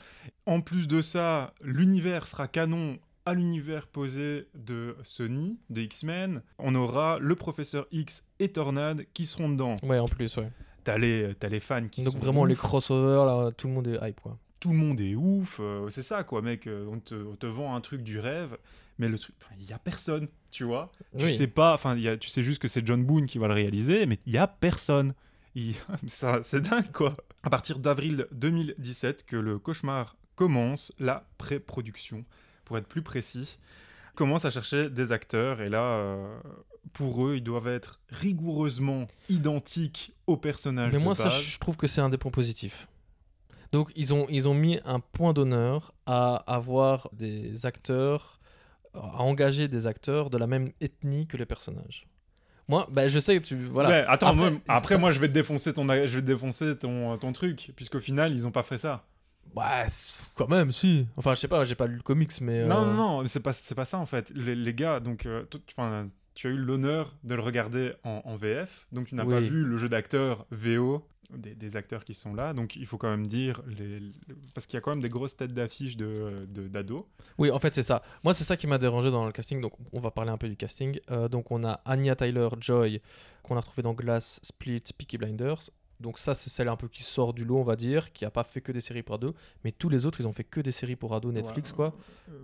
En 0.46 0.60
plus 0.60 0.86
de 0.88 1.00
ça, 1.00 1.54
l'univers 1.62 2.26
sera 2.28 2.46
canon 2.48 2.98
à 3.26 3.34
l'univers 3.34 3.86
posé 3.86 4.48
de 4.54 4.96
Sony, 5.02 5.58
de 5.70 5.82
X-Men. 5.82 6.42
On 6.58 6.74
aura 6.74 7.18
le 7.18 7.34
professeur 7.36 7.86
X 7.92 8.24
et 8.38 8.48
Tornade 8.48 9.04
qui 9.14 9.26
seront 9.26 9.48
dedans. 9.50 9.74
Ouais, 9.82 9.98
en 9.98 10.06
plus, 10.08 10.36
ouais. 10.36 10.50
T'as 10.84 10.96
les, 10.98 11.34
les 11.48 11.60
fans 11.60 11.86
qui 11.88 12.02
Donc 12.04 12.14
sont 12.14 12.18
vraiment 12.18 12.44
les 12.44 12.56
crossovers, 12.56 13.26
là, 13.26 13.50
tout 13.52 13.68
le 13.68 13.74
monde 13.74 13.86
est 13.88 13.98
hype, 14.08 14.20
quoi. 14.20 14.38
tout 14.60 14.70
le 14.70 14.76
monde 14.76 15.00
est 15.00 15.14
ouf, 15.14 15.58
euh, 15.60 15.88
c'est 15.90 16.02
ça 16.02 16.24
quoi, 16.24 16.40
mec. 16.40 16.66
euh, 16.66 16.86
on, 16.90 16.98
te, 16.98 17.14
on 17.14 17.36
te 17.36 17.46
vend 17.46 17.74
un 17.74 17.80
truc 17.82 18.02
du 18.02 18.18
rêve, 18.18 18.56
mais 18.98 19.08
le 19.08 19.18
truc, 19.18 19.34
il 19.58 19.68
y 19.68 19.72
a 19.74 19.78
personne, 19.78 20.26
tu 20.50 20.64
vois. 20.64 20.90
Tu 21.18 21.24
Oui. 21.26 21.34
sais 21.34 21.46
pas, 21.48 21.74
enfin, 21.74 21.96
tu 22.18 22.28
sais 22.30 22.42
juste 22.42 22.60
que 22.62 22.68
c'est 22.68 22.86
John 22.86 23.04
Boone 23.04 23.26
qui 23.26 23.36
va 23.38 23.46
le 23.48 23.54
réaliser, 23.54 24.06
mais 24.06 24.18
il 24.26 24.32
y 24.32 24.38
a 24.38 24.46
personne. 24.46 25.12
Il- 25.54 25.74
ça, 26.06 26.40
c'est 26.42 26.62
dingue 26.62 26.90
quoi. 26.92 27.14
À 27.42 27.50
partir 27.50 27.78
d'avril 27.78 28.26
2017 28.32 29.24
que 29.26 29.36
le 29.36 29.58
cauchemar 29.58 30.16
commence 30.34 30.92
la 30.98 31.26
pré-production, 31.36 32.24
pour 32.70 32.78
être 32.78 32.86
plus 32.86 33.02
précis, 33.02 33.58
commence 34.14 34.44
à 34.44 34.50
chercher 34.50 34.90
des 34.90 35.10
acteurs 35.10 35.60
et 35.60 35.68
là, 35.68 35.82
euh, 35.82 36.38
pour 36.92 37.26
eux, 37.26 37.34
ils 37.34 37.42
doivent 37.42 37.66
être 37.66 37.98
rigoureusement 38.10 39.08
identiques 39.28 40.12
aux 40.28 40.36
personnages 40.36 40.92
Mais 40.92 41.00
de 41.00 41.04
moi, 41.04 41.16
ça, 41.16 41.30
je 41.30 41.58
trouve 41.58 41.76
que 41.76 41.88
c'est 41.88 42.00
un 42.00 42.08
des 42.10 42.16
points 42.16 42.30
positifs. 42.30 42.86
Donc, 43.72 43.90
ils 43.96 44.14
ont, 44.14 44.28
ils 44.30 44.48
ont 44.48 44.54
mis 44.54 44.78
un 44.84 45.00
point 45.00 45.32
d'honneur 45.32 45.92
à 46.06 46.36
avoir 46.46 47.08
des 47.12 47.66
acteurs, 47.66 48.38
à 48.94 49.20
engager 49.20 49.66
des 49.66 49.88
acteurs 49.88 50.30
de 50.30 50.38
la 50.38 50.46
même 50.46 50.70
ethnie 50.80 51.26
que 51.26 51.36
les 51.36 51.46
personnages. 51.46 52.06
Moi, 52.68 52.86
bah, 52.92 53.08
je 53.08 53.18
sais 53.18 53.36
que 53.40 53.44
tu. 53.44 53.56
Voilà. 53.64 53.88
Ouais, 53.88 54.04
attends, 54.06 54.28
Après, 54.28 54.50
moi, 54.52 54.60
après 54.68 54.94
ça- 54.94 55.00
moi, 55.00 55.12
je 55.12 55.18
vais 55.18 55.26
te 55.26 55.32
défoncer 55.32 55.74
ton, 55.74 55.88
je 55.88 56.14
vais 56.14 56.20
te 56.22 56.26
défoncer 56.26 56.78
ton, 56.78 57.18
ton 57.18 57.32
truc, 57.32 57.72
puisqu'au 57.74 57.98
final, 57.98 58.32
ils 58.32 58.46
ont 58.46 58.52
pas 58.52 58.62
fait 58.62 58.78
ça. 58.78 59.06
Ouais, 59.56 59.84
c'est- 59.88 60.14
quand 60.34 60.48
même, 60.48 60.72
si. 60.72 61.06
Enfin, 61.16 61.34
je 61.34 61.40
sais 61.40 61.48
pas, 61.48 61.64
j'ai 61.64 61.74
pas 61.74 61.86
lu 61.86 61.96
le 61.96 62.02
comics, 62.02 62.32
mais. 62.40 62.64
Non, 62.66 62.82
euh, 62.82 62.84
non, 62.86 62.94
non, 62.94 63.22
mais 63.22 63.28
c'est 63.28 63.40
pas, 63.40 63.52
c'est 63.52 63.74
pas 63.74 63.84
ça 63.84 63.98
en 63.98 64.06
fait. 64.06 64.30
Les, 64.34 64.54
les 64.54 64.74
gars, 64.74 65.00
donc, 65.00 65.26
euh, 65.26 65.44
tu 66.34 66.46
as 66.46 66.50
eu 66.50 66.56
l'honneur 66.56 67.14
de 67.24 67.34
le 67.34 67.42
regarder 67.42 67.92
en, 68.04 68.22
en 68.24 68.36
VF, 68.36 68.86
donc 68.92 69.08
tu 69.08 69.14
n'as 69.14 69.24
pas 69.24 69.40
vu 69.48 69.64
le 69.64 69.76
jeu 69.78 69.88
d'acteur 69.88 70.46
VO 70.50 71.04
des, 71.36 71.54
des 71.54 71.76
acteurs 71.76 72.04
qui 72.04 72.12
sont 72.14 72.34
là, 72.34 72.52
donc 72.52 72.74
il 72.74 72.86
faut 72.86 72.96
quand 72.98 73.08
même 73.10 73.26
dire 73.28 73.62
les, 73.68 74.00
les- 74.00 74.12
parce 74.54 74.66
qu'il 74.66 74.74
y 74.74 74.78
a 74.78 74.80
quand 74.80 74.90
même 74.90 75.00
des 75.02 75.08
grosses 75.08 75.36
têtes 75.36 75.54
d'affiche 75.54 75.96
de, 75.96 76.44
d'ados. 76.48 77.04
Oui, 77.38 77.50
en 77.52 77.58
fait, 77.60 77.72
c'est 77.74 77.82
ça. 77.84 78.02
Moi, 78.24 78.34
c'est 78.34 78.42
ça 78.44 78.56
qui 78.56 78.66
m'a 78.66 78.78
dérangé 78.78 79.10
dans 79.12 79.26
le 79.26 79.30
casting. 79.32 79.60
Donc, 79.60 79.72
on 79.92 80.00
va 80.00 80.10
parler 80.10 80.30
un 80.32 80.38
peu 80.38 80.48
du 80.48 80.56
casting. 80.56 80.98
Euh, 81.10 81.28
donc, 81.28 81.50
on 81.52 81.62
a 81.62 81.80
Anya 81.84 82.16
Tyler 82.16 82.48
Joy, 82.58 83.00
qu'on 83.44 83.56
a 83.56 83.60
retrouvée 83.60 83.82
dans 83.82 83.94
Glass, 83.94 84.40
Split, 84.42 84.82
Peaky 84.98 85.18
Blinders. 85.18 85.70
Donc, 86.00 86.18
ça, 86.18 86.34
c'est 86.34 86.48
celle 86.50 86.68
un 86.68 86.76
peu 86.76 86.88
qui 86.88 87.02
sort 87.02 87.34
du 87.34 87.44
lot, 87.44 87.58
on 87.58 87.62
va 87.62 87.76
dire, 87.76 88.12
qui 88.12 88.24
a 88.24 88.30
pas 88.30 88.42
fait 88.42 88.60
que 88.60 88.72
des 88.72 88.80
séries 88.80 89.02
pour 89.02 89.16
ados. 89.16 89.34
Mais 89.64 89.70
tous 89.72 89.88
les 89.88 90.06
autres, 90.06 90.20
ils 90.20 90.26
ont 90.26 90.32
fait 90.32 90.44
que 90.44 90.60
des 90.60 90.72
séries 90.72 90.96
pour 90.96 91.14
ados 91.14 91.32
Netflix, 91.32 91.70
Ouais, 91.70 91.76
quoi. 91.76 91.94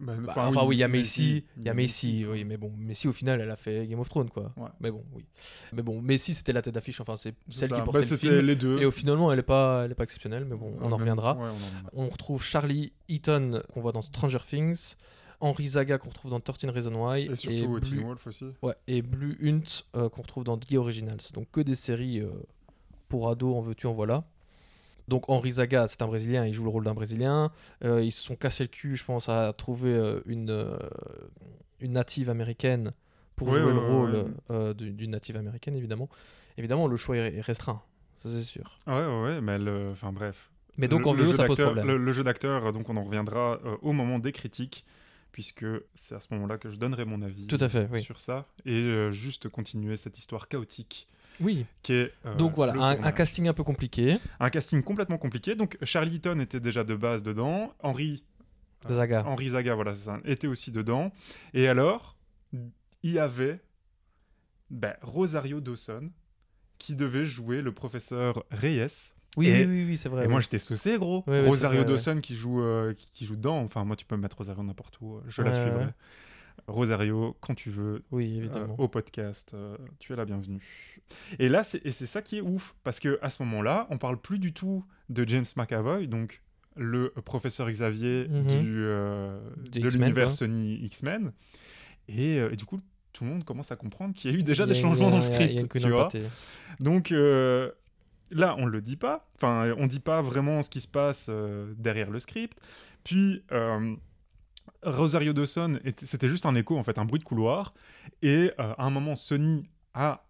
bah, 0.00 0.12
Bah, 0.20 0.32
enfin, 0.36 0.64
oui, 0.64 0.76
il 0.76 0.78
y 0.80 0.82
a 0.82 0.88
Macy. 0.88 1.44
Il 1.56 1.64
y 1.64 1.68
a 1.68 1.74
Macy, 1.74 2.12
Macy, 2.20 2.26
oui. 2.26 2.44
Mais 2.44 2.56
bon, 2.58 2.70
Macy, 2.76 3.08
au 3.08 3.12
final, 3.12 3.40
elle 3.40 3.50
a 3.50 3.56
fait 3.56 3.86
Game 3.86 3.98
of 3.98 4.08
Thrones, 4.08 4.28
quoi. 4.30 4.52
Ouais. 4.56 4.68
Mais 4.80 4.90
bon, 4.90 5.04
oui. 5.14 5.24
Mais 5.72 5.82
bon, 5.82 6.00
Macy, 6.02 6.34
c'était 6.34 6.52
la 6.52 6.60
tête 6.62 6.74
d'affiche. 6.74 7.00
Enfin, 7.00 7.16
c'est 7.16 7.34
celle 7.48 7.70
ça. 7.70 7.74
qui 7.76 7.80
Bah, 7.80 7.84
portait 7.86 8.00
le 8.00 8.04
c'était 8.04 8.18
film. 8.28 8.38
les 8.46 8.56
deux. 8.56 8.78
Et 8.80 8.84
au 8.84 8.90
finalement, 8.90 9.32
elle 9.32 9.38
est 9.38 9.42
pas, 9.42 9.82
elle 9.84 9.92
est 9.92 9.94
pas 9.96 10.04
exceptionnelle. 10.04 10.44
Mais 10.44 10.56
bon, 10.56 10.76
on 10.80 10.92
en 10.92 10.96
reviendra. 10.96 11.32
ouais, 11.34 11.40
on 11.40 11.46
en 11.46 11.52
reviendra. 11.54 11.90
On 11.94 12.08
retrouve 12.08 12.42
Charlie 12.42 12.92
Eaton 13.08 13.62
qu'on 13.72 13.80
voit 13.80 13.92
dans 13.92 14.02
Stranger 14.02 14.38
Things, 14.46 14.94
Henry 15.40 15.66
Zaga 15.68 15.98
qu'on 15.98 16.08
retrouve 16.10 16.30
dans 16.30 16.40
13 16.40 16.70
Reasons 16.70 17.06
Why, 17.06 17.30
Et 17.30 17.36
surtout 17.36 17.68
Blue, 17.68 17.80
Teen 17.80 18.00
Wolf 18.00 18.26
aussi. 18.26 18.46
ouais, 18.62 18.74
et 18.86 19.02
Blue 19.02 19.36
Hunt 19.42 19.82
euh, 19.94 20.08
qu'on 20.08 20.22
retrouve 20.22 20.44
dans 20.44 20.56
The 20.56 20.74
Originals. 20.74 21.18
Donc 21.34 21.50
que 21.52 21.60
des 21.60 21.74
séries 21.74 22.20
euh, 22.20 22.30
pour 23.08 23.28
ados, 23.28 23.54
en 23.56 23.60
veux-tu, 23.60 23.86
en 23.86 23.92
voilà. 23.94 24.24
Donc 25.08 25.28
Henry 25.28 25.52
Zaga, 25.52 25.86
c'est 25.86 26.02
un 26.02 26.08
Brésilien, 26.08 26.44
il 26.46 26.52
joue 26.52 26.64
le 26.64 26.70
rôle 26.70 26.84
d'un 26.84 26.94
Brésilien. 26.94 27.52
Euh, 27.84 28.02
ils 28.02 28.10
se 28.10 28.22
sont 28.24 28.34
cassés 28.36 28.64
le 28.64 28.68
cul, 28.68 28.96
je 28.96 29.04
pense, 29.04 29.28
à 29.28 29.52
trouver 29.52 29.94
euh, 29.94 30.20
une, 30.26 30.50
euh, 30.50 30.76
une 31.80 31.92
native 31.92 32.28
américaine 32.28 32.90
pour 33.36 33.52
jouer 33.52 33.60
le 33.60 33.78
rôle 33.78 34.74
d'une 34.74 35.10
native 35.10 35.36
américaine, 35.36 35.76
évidemment. 35.76 36.08
Évidemment, 36.58 36.88
le 36.88 36.96
choix 36.96 37.16
est 37.18 37.34
est 37.36 37.40
restreint, 37.42 37.82
ça 38.22 38.30
c'est 38.30 38.42
sûr. 38.42 38.78
Ouais, 38.86 38.94
ouais, 38.94 39.22
ouais, 39.22 39.40
mais 39.42 39.58
le... 39.58 39.90
enfin 39.92 40.10
bref. 40.10 40.50
Mais 40.78 40.88
donc 40.88 41.02
Le- 41.02 41.08
en 41.08 41.12
VO, 41.14 41.32
ça 41.34 41.44
pose 41.44 41.58
problème. 41.58 41.86
Le, 41.86 41.98
le 41.98 42.12
jeu 42.12 42.24
d'acteur, 42.24 42.72
donc 42.72 42.88
on 42.88 42.96
en 42.96 43.04
reviendra 43.04 43.60
au 43.82 43.92
moment 43.92 44.18
des 44.18 44.32
critiques, 44.32 44.84
puisque 45.32 45.66
c'est 45.94 46.14
à 46.14 46.20
ce 46.20 46.28
moment-là 46.32 46.56
que 46.56 46.70
je 46.70 46.78
donnerai 46.78 47.04
mon 47.04 47.20
avis 47.20 47.46
Tout 47.46 47.58
à 47.60 47.68
fait, 47.68 47.86
oui. 47.92 48.02
sur 48.02 48.18
ça, 48.20 48.46
et 48.64 48.72
euh, 48.72 49.10
juste 49.10 49.50
continuer 49.50 49.96
cette 49.98 50.18
histoire 50.18 50.48
chaotique 50.48 51.06
Oui, 51.40 51.66
qui 51.82 51.92
est... 51.94 52.12
euh, 52.24 52.34
donc 52.36 52.54
voilà, 52.56 52.72
un, 52.74 53.12
casting 53.12 53.48
un 53.48 53.52
peu 53.54 53.64
compliqué. 53.64 54.18
Un 54.40 54.50
casting 54.50 54.82
complètement 54.82 55.18
compliqué, 55.18 55.54
donc 55.54 55.76
Charlie 55.82 56.16
Eaton 56.16 56.38
était 56.40 56.60
déjà 56.60 56.84
de 56.84 56.94
base 56.94 57.22
dedans, 57.22 57.72
Henry... 57.80 58.24
euh, 58.90 58.94
Zaga. 58.94 59.24
Henry 59.26 59.50
Zaga, 59.50 59.74
voilà, 59.74 59.94
ça, 59.94 60.18
était 60.24 60.46
aussi 60.46 60.72
dedans, 60.72 61.12
et 61.54 61.68
alors, 61.68 62.16
il 63.02 63.12
y 63.12 63.18
avait 63.18 63.60
ben, 64.70 64.94
Rosario 65.02 65.60
Dawson, 65.60 66.10
qui 66.78 66.94
devait 66.94 67.24
jouer 67.24 67.62
le 67.62 67.72
professeur 67.72 68.44
Reyes, 68.50 69.12
Oui, 69.36 69.48
Et- 69.48 69.64
oui, 69.64 69.80
oui, 69.80 69.84
oui, 69.86 69.96
c'est 69.96 70.08
vrai. 70.08 70.22
Et 70.24 70.26
oui. 70.26 70.32
moi, 70.32 70.40
j'étais 70.40 70.58
saucé, 70.58 70.98
gros. 70.98 71.22
Rosario 71.26 71.80
ouais. 71.80 71.86
Dawson 71.86 72.20
qui 72.22 72.34
joue, 72.34 72.60
euh, 72.62 72.94
qui, 72.94 73.06
qui 73.12 73.26
joue 73.26 73.36
dedans. 73.36 73.58
Enfin, 73.60 73.84
moi, 73.84 73.94
tu 73.96 74.04
peux 74.04 74.16
me 74.16 74.22
mettre 74.22 74.38
Rosario 74.38 74.62
n'importe 74.62 74.98
où. 75.00 75.16
euh, 75.16 75.20
Je 75.28 75.42
la 75.42 75.52
suivrai. 75.52 75.84
ouais. 75.86 75.92
Rosario, 76.66 77.36
quand 77.40 77.54
tu 77.54 77.70
veux, 77.70 78.02
Oui, 78.10 78.32
euh, 78.34 78.38
évidemment. 78.38 78.74
au 78.78 78.88
podcast, 78.88 79.52
euh, 79.54 79.76
tu 79.98 80.12
es 80.12 80.16
la 80.16 80.24
bienvenue. 80.24 80.60
Et 81.38 81.48
là, 81.48 81.62
c'est 81.62 81.84
et 81.86 81.92
c'est 81.92 82.06
ça 82.06 82.22
qui 82.22 82.38
est 82.38 82.40
ouf. 82.40 82.74
Parce 82.84 82.98
que 83.00 83.18
à 83.22 83.30
ce 83.30 83.42
moment-là, 83.44 83.86
on 83.90 83.98
parle 83.98 84.20
plus 84.20 84.38
du 84.38 84.52
tout 84.52 84.84
de 85.08 85.26
James 85.28 85.44
McAvoy, 85.56 86.06
donc 86.08 86.42
le 86.76 87.10
professeur 87.24 87.70
Xavier 87.70 88.26
Mhm. 88.28 88.46
du, 88.46 88.84
euh, 88.84 89.38
Des 89.70 89.80
de 89.80 89.88
l'univers. 89.88 90.32
Sony 90.32 90.74
X-Men. 90.84 91.32
Et, 92.08 92.38
euh, 92.38 92.50
et 92.52 92.56
du 92.56 92.64
coup, 92.64 92.78
tout 93.12 93.24
le 93.24 93.30
monde 93.30 93.44
commence 93.44 93.72
à 93.72 93.76
comprendre 93.76 94.14
qu'il 94.14 94.30
y 94.30 94.34
a 94.34 94.36
eu 94.36 94.42
déjà 94.42 94.64
a- 94.64 94.66
des 94.66 94.76
a- 94.76 94.80
changements 94.80 95.10
dans 95.10 95.18
le 95.18 95.24
a- 95.24 95.32
script. 95.32 95.72
tu 95.80 95.88
vois. 95.88 96.08
Donc 96.80 97.12
euh, 97.12 97.70
là, 98.30 98.54
on 98.58 98.66
le 98.66 98.80
dit 98.82 98.96
pas. 98.96 99.28
Enfin, 99.36 99.72
on 99.78 99.86
dit 99.86 100.00
pas 100.00 100.20
vraiment 100.20 100.62
ce 100.62 100.68
qui 100.70 100.80
se 100.80 100.88
passe 100.88 101.28
euh, 101.30 101.72
derrière 101.78 102.10
le 102.10 102.18
script. 102.18 102.58
Puis 103.04 103.42
euh, 103.52 103.94
Rosario 104.86 105.32
Dawson, 105.32 105.78
était- 105.84 106.06
c'était 106.06 106.28
juste 106.28 106.46
un 106.46 106.54
écho 106.54 106.78
en 106.78 106.82
fait, 106.82 106.98
un 106.98 107.04
bruit 107.04 107.18
de 107.18 107.24
couloir. 107.24 107.74
Et 108.22 108.50
euh, 108.58 108.72
à 108.78 108.84
un 108.86 108.90
moment, 108.90 109.16
Sony 109.16 109.68
a 109.94 110.22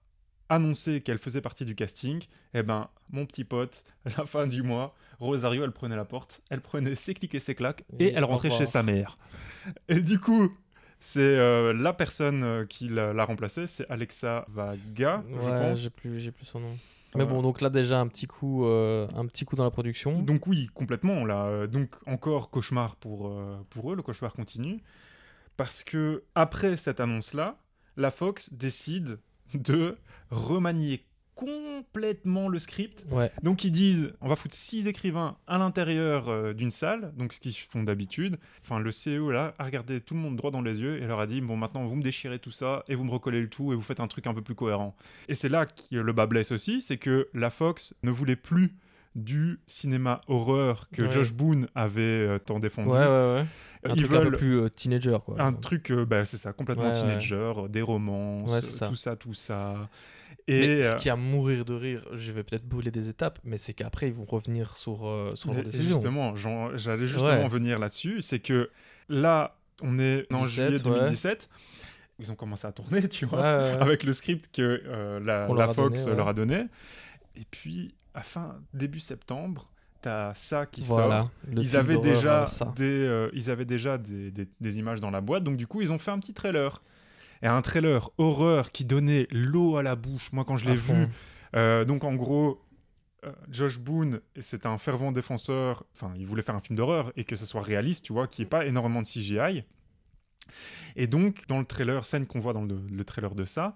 annoncé 0.48 1.00
qu'elle 1.00 1.18
faisait 1.18 1.40
partie 1.40 1.64
du 1.64 1.75
casting. 1.75 2.22
Et 2.54 2.62
ben, 2.62 2.88
mon 3.10 3.26
petit 3.26 3.44
pote, 3.44 3.84
à 4.04 4.10
la 4.18 4.26
fin 4.26 4.46
du 4.46 4.62
mois, 4.62 4.94
Rosario, 5.20 5.62
elle 5.64 5.72
prenait 5.72 5.96
la 5.96 6.04
porte, 6.04 6.42
elle 6.50 6.60
prenait 6.60 6.94
ses 6.94 7.14
clics 7.14 7.34
et 7.34 7.40
ses 7.40 7.54
claques 7.54 7.84
et, 7.98 8.06
Et 8.06 8.12
elle 8.14 8.25
rentrait 8.25 8.50
chez 8.50 8.66
sa 8.66 8.82
mère. 8.82 9.18
Et 9.88 10.00
du 10.00 10.18
coup. 10.18 10.50
C'est 10.98 11.20
euh, 11.20 11.75
la 11.75 11.92
personne 11.92 12.42
euh, 12.42 12.64
qui 12.64 12.88
l'a 12.88 13.12
l'a 13.12 13.25
remplacée, 13.26 13.66
c'est 13.66 13.86
Alexa 13.90 14.46
Vaga, 14.48 15.22
je 15.30 15.46
pense. 15.50 15.78
j'ai 15.78 15.90
plus, 15.90 16.20
j'ai 16.20 16.32
plus 16.32 16.46
son 16.46 16.58
nom. 16.60 16.75
Mais 17.14 17.25
bon, 17.25 17.40
donc 17.42 17.60
là 17.60 17.70
déjà 17.70 18.00
un 18.00 18.08
petit 18.08 18.26
coup, 18.26 18.66
euh, 18.66 19.06
un 19.14 19.26
petit 19.26 19.44
coup 19.44 19.56
dans 19.56 19.64
la 19.64 19.70
production. 19.70 20.20
Donc 20.22 20.46
oui, 20.46 20.68
complètement. 20.75 21.25
Là, 21.25 21.46
Euh, 21.46 21.66
donc 21.66 21.94
encore 22.06 22.50
cauchemar 22.50 22.96
pour, 22.96 23.28
euh, 23.28 23.56
pour 23.70 23.92
eux, 23.92 23.96
le 23.96 24.02
cauchemar 24.02 24.32
continue. 24.32 24.82
Parce 25.56 25.84
que 25.84 26.25
après 26.34 26.76
cette 26.76 27.00
annonce-là, 27.00 27.58
la 27.96 28.10
Fox 28.10 28.52
décide 28.52 29.18
de 29.54 29.96
remanier 30.30 31.06
complètement 31.37 32.49
le 32.49 32.59
script. 32.59 33.05
Ouais. 33.11 33.31
Donc 33.43 33.62
ils 33.62 33.71
disent, 33.71 34.12
on 34.21 34.28
va 34.28 34.35
foutre 34.37 34.55
six 34.55 34.88
écrivains 34.88 35.37
à 35.47 35.59
l'intérieur 35.59 36.28
euh, 36.28 36.52
d'une 36.52 36.71
salle, 36.73 37.12
donc 37.16 37.33
ce 37.35 37.40
qu'ils 37.40 37.52
font 37.55 37.85
d'habitude. 37.85 38.38
Enfin, 38.64 38.81
le 38.81 38.90
CEO 38.90 39.31
là 39.31 39.55
a 39.59 39.64
regardé 39.64 40.00
tout 40.00 40.14
le 40.14 40.21
monde 40.21 40.37
droit 40.37 40.50
dans 40.50 40.62
les 40.62 40.81
yeux 40.81 41.00
et 41.00 41.07
leur 41.07 41.21
a 41.21 41.26
dit, 41.26 41.40
bon 41.40 41.57
maintenant 41.57 41.85
vous 41.85 41.95
me 41.95 42.02
déchirez 42.02 42.38
tout 42.38 42.50
ça 42.50 42.83
et 42.88 42.95
vous 42.95 43.05
me 43.05 43.11
recollez 43.12 43.40
le 43.40 43.49
tout 43.49 43.73
et 43.73 43.76
vous 43.76 43.83
faites 43.83 44.00
un 44.00 44.09
truc 44.09 44.26
un 44.26 44.35
peu 44.35 44.43
plus 44.43 44.55
cohérent. 44.55 44.97
Et 45.28 45.35
c'est 45.35 45.49
là 45.50 45.66
que 45.66 45.95
le 45.97 46.12
bas 46.12 46.26
blesse 46.26 46.50
aussi, 46.52 46.81
c'est 46.81 46.97
que 46.97 47.28
la 47.35 47.50
Fox 47.50 47.95
ne 48.02 48.11
voulait 48.11 48.37
plus 48.37 48.75
du 49.14 49.61
cinéma 49.66 50.21
horreur 50.28 50.88
que 50.93 51.02
Ouais. 51.02 51.11
Josh 51.11 51.33
Boone 51.33 51.69
avait 51.75 52.00
euh, 52.21 52.38
tant 52.38 52.59
défendu. 52.59 52.90
Ouais, 52.90 52.99
ouais, 52.99 53.05
ouais. 53.07 53.45
Un 53.85 53.95
Ils 53.95 54.02
truc 54.05 54.12
un 54.19 54.23
peu 54.25 54.33
plus 54.33 54.61
euh, 54.61 54.69
teenager, 54.69 55.16
quoi. 55.25 55.40
un 55.40 55.52
truc, 55.52 55.90
euh, 55.93 56.05
bah, 56.05 56.25
c'est 56.25 56.37
ça, 56.38 56.52
complètement 56.52 56.90
teenager, 56.93 57.52
des 57.69 57.83
romances, 57.83 58.52
c'est 58.61 58.97
ça. 58.97 59.16
tout 59.16 59.33
ça, 59.35 59.88
Mais 60.49 60.54
Et 60.78 60.83
ce 60.83 60.88
euh, 60.88 60.95
qui 60.95 61.11
a 61.11 61.16
mourir 61.16 61.64
de 61.64 61.75
rire, 61.75 62.04
je 62.12 62.30
vais 62.33 62.45
peut-être 62.45 62.64
brûler 62.66 62.90
des 62.90 63.09
étapes, 63.09 63.38
mais 63.45 63.59
c'est 63.59 63.75
qu'après 63.75 64.09
ils 64.09 64.14
vont 64.14 64.25
revenir 64.25 64.76
sur, 64.76 65.06
euh, 65.06 65.30
sur 65.35 65.52
leur 65.52 65.62
décision. 65.64 65.95
Justement, 65.95 66.35
j'allais 66.76 67.06
justement 67.06 67.26
Ouais. 67.42 67.49
venir 67.49 67.78
là-dessus. 67.78 68.23
C'est 68.23 68.38
que 68.38 68.71
là, 69.09 69.56
on 69.83 69.99
est 69.99 70.26
en 70.33 70.42
17, 70.45 70.49
juillet 70.49 70.83
ouais. 70.88 70.99
2017. 71.00 71.49
Ils 72.18 72.33
ont 72.33 72.37
commencé 72.37 72.66
à 72.66 72.73
tourner, 72.73 73.09
tu 73.09 73.25
Ouais, 73.26 73.30
vois, 73.30 73.40
ouais, 73.40 73.47
ouais. 73.75 73.83
avec 73.83 74.02
le 74.04 74.12
script 74.12 74.54
que 74.54 74.83
euh, 74.87 75.21
la, 75.21 75.49
leur 75.49 75.75
Fox 75.75 76.00
donné, 76.04 76.11
ouais. 76.11 76.16
leur 76.16 76.28
a 76.28 76.33
donné. 76.35 76.64
Et 77.37 77.45
puis, 77.50 77.95
à 78.14 78.23
fin 78.23 78.56
début 78.73 79.00
septembre, 79.00 79.68
t'as 80.00 80.33
ça 80.35 80.64
qui 80.64 80.80
Voilà. 80.83 81.21
sort. 81.23 81.30
Ils 81.52 81.76
avaient, 81.76 81.99
déjà 81.99 82.45
euh, 82.45 82.64
des, 82.76 82.85
euh, 82.85 83.30
ils 83.35 83.50
avaient 83.50 83.64
déjà 83.66 83.99
des, 83.99 84.30
des- 84.30 84.49
des 84.61 84.78
images 84.78 85.00
dans 85.00 85.11
la 85.11 85.21
boîte, 85.21 85.45
donc 85.45 85.56
du 85.56 85.66
coup, 85.66 85.83
ils 85.83 85.92
ont 85.92 85.99
fait 85.99 86.11
un 86.12 86.18
petit 86.18 86.33
trailer. 86.35 86.80
Et 87.43 87.47
un 87.47 87.62
trailer 87.62 88.11
horreur 88.19 88.73
qui 88.73 88.85
donnait 88.85 89.26
l'eau 89.31 89.76
à 89.76 89.83
la 89.83 89.97
bouche. 89.97 90.33
Moi, 90.33 90.45
quand 90.45 90.57
je 90.57 90.64
l'ai 90.66 90.75
vu, 90.76 91.07
euh, 91.55 91.85
donc 91.85 92.05
en 92.05 92.14
gros, 92.14 92.62
euh, 93.25 93.33
Josh 93.50 93.78
Boone, 93.78 94.21
c'est 94.40 94.66
un 94.66 94.78
fervent 94.78 95.12
défenseur. 95.12 95.85
Enfin, 95.95 96.12
il 96.16 96.26
voulait 96.26 96.43
faire 96.43 96.55
un 96.55 96.61
film 96.61 96.76
d'horreur 96.76 97.12
et 97.16 97.25
que 97.25 97.37
ce 97.37 97.45
soit 97.47 97.62
réaliste, 97.62 98.05
tu 98.05 98.12
vois, 98.12 98.26
qu'il 98.26 98.43
n'y 98.43 98.47
ait 98.47 98.50
pas 98.50 98.66
énormément 98.66 99.02
de 99.02 99.07
CGI. 99.07 99.64
Et 100.97 101.07
donc, 101.07 101.45
dans 101.49 101.59
le 101.59 101.64
trailer, 101.64 102.05
scène 102.05 102.26
qu'on 102.26 102.40
voit 102.40 102.52
dans 102.52 102.64
le, 102.64 102.78
le 102.90 103.05
trailer 103.05 103.35
de 103.35 103.45
ça, 103.45 103.75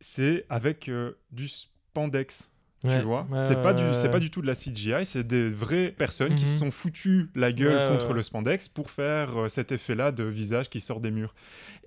c'est 0.00 0.46
avec 0.48 0.88
euh, 0.88 1.12
du 1.32 1.48
spandex. 1.48 2.50
Ouais, 2.84 2.98
Tu 2.98 3.04
vois, 3.06 3.26
ouais, 3.30 3.48
c'est 3.48 3.62
pas 3.62 3.72
du, 3.72 3.82
c'est 3.94 4.10
pas 4.10 4.20
du 4.20 4.30
tout 4.30 4.42
de 4.42 4.46
la 4.46 4.54
CGI, 4.54 5.06
c'est 5.06 5.26
des 5.26 5.48
vraies 5.48 5.90
personnes 5.90 6.34
qui 6.34 6.44
se 6.44 6.52
Mhm. 6.52 6.58
sont 6.58 6.70
foutues 6.70 7.30
la 7.34 7.50
gueule 7.50 7.74
ouais, 7.74 7.88
contre 7.96 8.08
ouais. 8.08 8.14
le 8.16 8.22
spandex 8.22 8.68
pour 8.68 8.90
faire 8.90 9.44
euh, 9.44 9.48
cet 9.48 9.72
effet-là 9.72 10.12
de 10.12 10.22
visage 10.24 10.68
qui 10.68 10.80
sort 10.80 11.00
des 11.00 11.10
murs. 11.10 11.34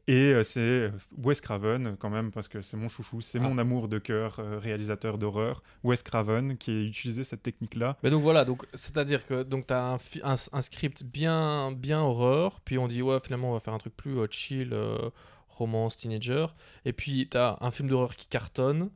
Et 0.10 0.32
euh, 0.32 0.42
c'est 0.44 0.90
Wes 1.18 1.42
Craven 1.42 1.98
quand 2.00 2.10
même 2.10 2.32
parce 2.32 2.48
que 2.48 2.62
c'est 2.62 2.78
mon 2.78 2.88
chouchou, 2.88 3.20
c'est 3.20 3.40
Ah. 3.40 3.42
mon 3.42 3.58
amour 3.58 3.90
de 3.90 4.00
cœur, 4.00 4.40
euh, 4.40 4.58
réalisateur 4.58 5.18
d'horreur, 5.18 5.62
Wes 5.84 6.02
Craven 6.02 6.58
qui 6.58 6.72
a 6.72 6.80
utilisé 6.82 7.24
cette 7.26 7.44
technique-là. 7.44 7.98
Mais 8.04 8.10
donc 8.10 8.24
voilà, 8.24 8.46
donc 8.46 8.66
c'est-à-dire 8.74 9.26
que 9.26 9.44
donc 9.44 9.70
un, 9.70 9.98
fi- 9.98 10.22
un, 10.24 10.36
un 10.54 10.62
script 10.62 11.04
bien 11.04 11.74
bien 11.74 12.00
horreur, 12.02 12.62
puis 12.62 12.78
on 12.78 12.88
dit 12.88 13.02
ouais 13.02 13.20
finalement 13.22 13.50
on 13.50 13.54
va 13.54 13.60
faire 13.60 13.74
un 13.74 13.80
truc 13.80 13.98
plus 13.98 14.18
euh, 14.18 14.28
chill, 14.30 14.70
euh, 14.72 15.10
romance 15.50 15.98
teenager, 15.98 16.46
et 16.86 16.94
puis 16.94 17.28
t'as 17.28 17.58
un 17.60 17.72
film 17.72 17.90
d'horreur 17.90 18.16
qui 18.16 18.28
cartonne, 18.28 18.90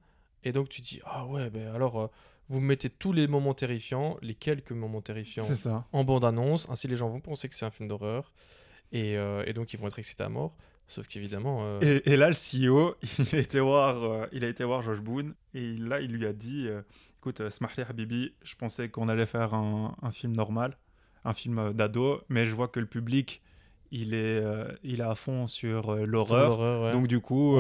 et 0.46 0.54
donc 0.54 0.70
tu 0.70 0.80
dis 0.80 1.02
ah 1.04 1.26
ouais 1.26 1.50
ben 1.50 1.76
alors 1.76 2.00
euh, 2.00 2.08
vous 2.48 2.62
mettez 2.62 2.90
tous 2.90 3.12
les 3.12 3.28
moments 3.28 3.54
terrifiants, 3.54 4.18
les 4.22 4.34
quelques 4.36 4.72
moments 4.72 5.02
terrifiants 5.02 5.44
ça. 5.44 5.86
en 5.92 6.04
bande 6.06 6.24
annonce, 6.24 6.70
ainsi 6.70 6.88
les 6.88 6.96
gens 6.96 7.10
vont 7.10 7.20
penser 7.20 7.50
que 7.50 7.56
c'est 7.56 7.66
un 7.66 7.72
film 7.72 7.90
d'horreur, 7.90 8.32
et, 8.94 9.18
euh, 9.18 9.44
et 9.46 9.52
donc 9.54 9.74
ils 9.74 9.80
vont 9.80 9.88
être 9.88 10.00
excités 10.00 10.24
à 10.24 10.30
mort, 10.30 10.56
sauf 10.92 11.08
qu'évidemment 11.08 11.60
euh, 11.64 11.80
Et, 11.82 12.12
et 12.14 12.18
là, 12.18 12.30
le 12.30 12.34
CEO, 12.36 12.96
il 13.20 13.36
a 13.36 13.40
été 13.40 13.60
voir, 13.60 14.04
euh, 14.04 14.26
il 14.32 14.44
a 14.44 14.48
été 14.50 14.64
voir 14.64 14.82
Josh 14.82 15.00
Boone 15.00 15.34
et 15.54 15.76
là, 15.78 16.00
il 16.02 16.12
lui 16.12 16.26
a 16.26 16.34
dit, 16.34 16.68
euh, 16.68 16.82
écoute, 17.20 17.42
euh, 17.42 17.50
Smarty 17.50 17.82
Habibi, 17.82 18.34
je 18.44 18.56
pensais 18.56 18.90
qu'on 18.90 19.08
allait 19.10 19.26
faire 19.26 19.54
un, 19.54 19.96
un 20.02 20.12
film 20.12 20.36
normal, 20.36 20.78
un 21.24 21.34
film 21.34 21.74
d'ado, 21.74 22.22
mais 22.30 22.46
je 22.46 22.54
vois 22.56 22.68
que 22.68 22.80
le 22.80 22.86
public, 22.88 23.42
il 23.92 24.14
est, 24.14 24.42
il 24.84 25.02
est 25.02 25.04
à 25.04 25.16
fond 25.16 25.48
sur 25.48 25.96
l'horreur. 25.96 26.82
ouais. 26.84 26.92
Donc 26.94 27.08
du 27.08 27.20
coup, 27.20 27.58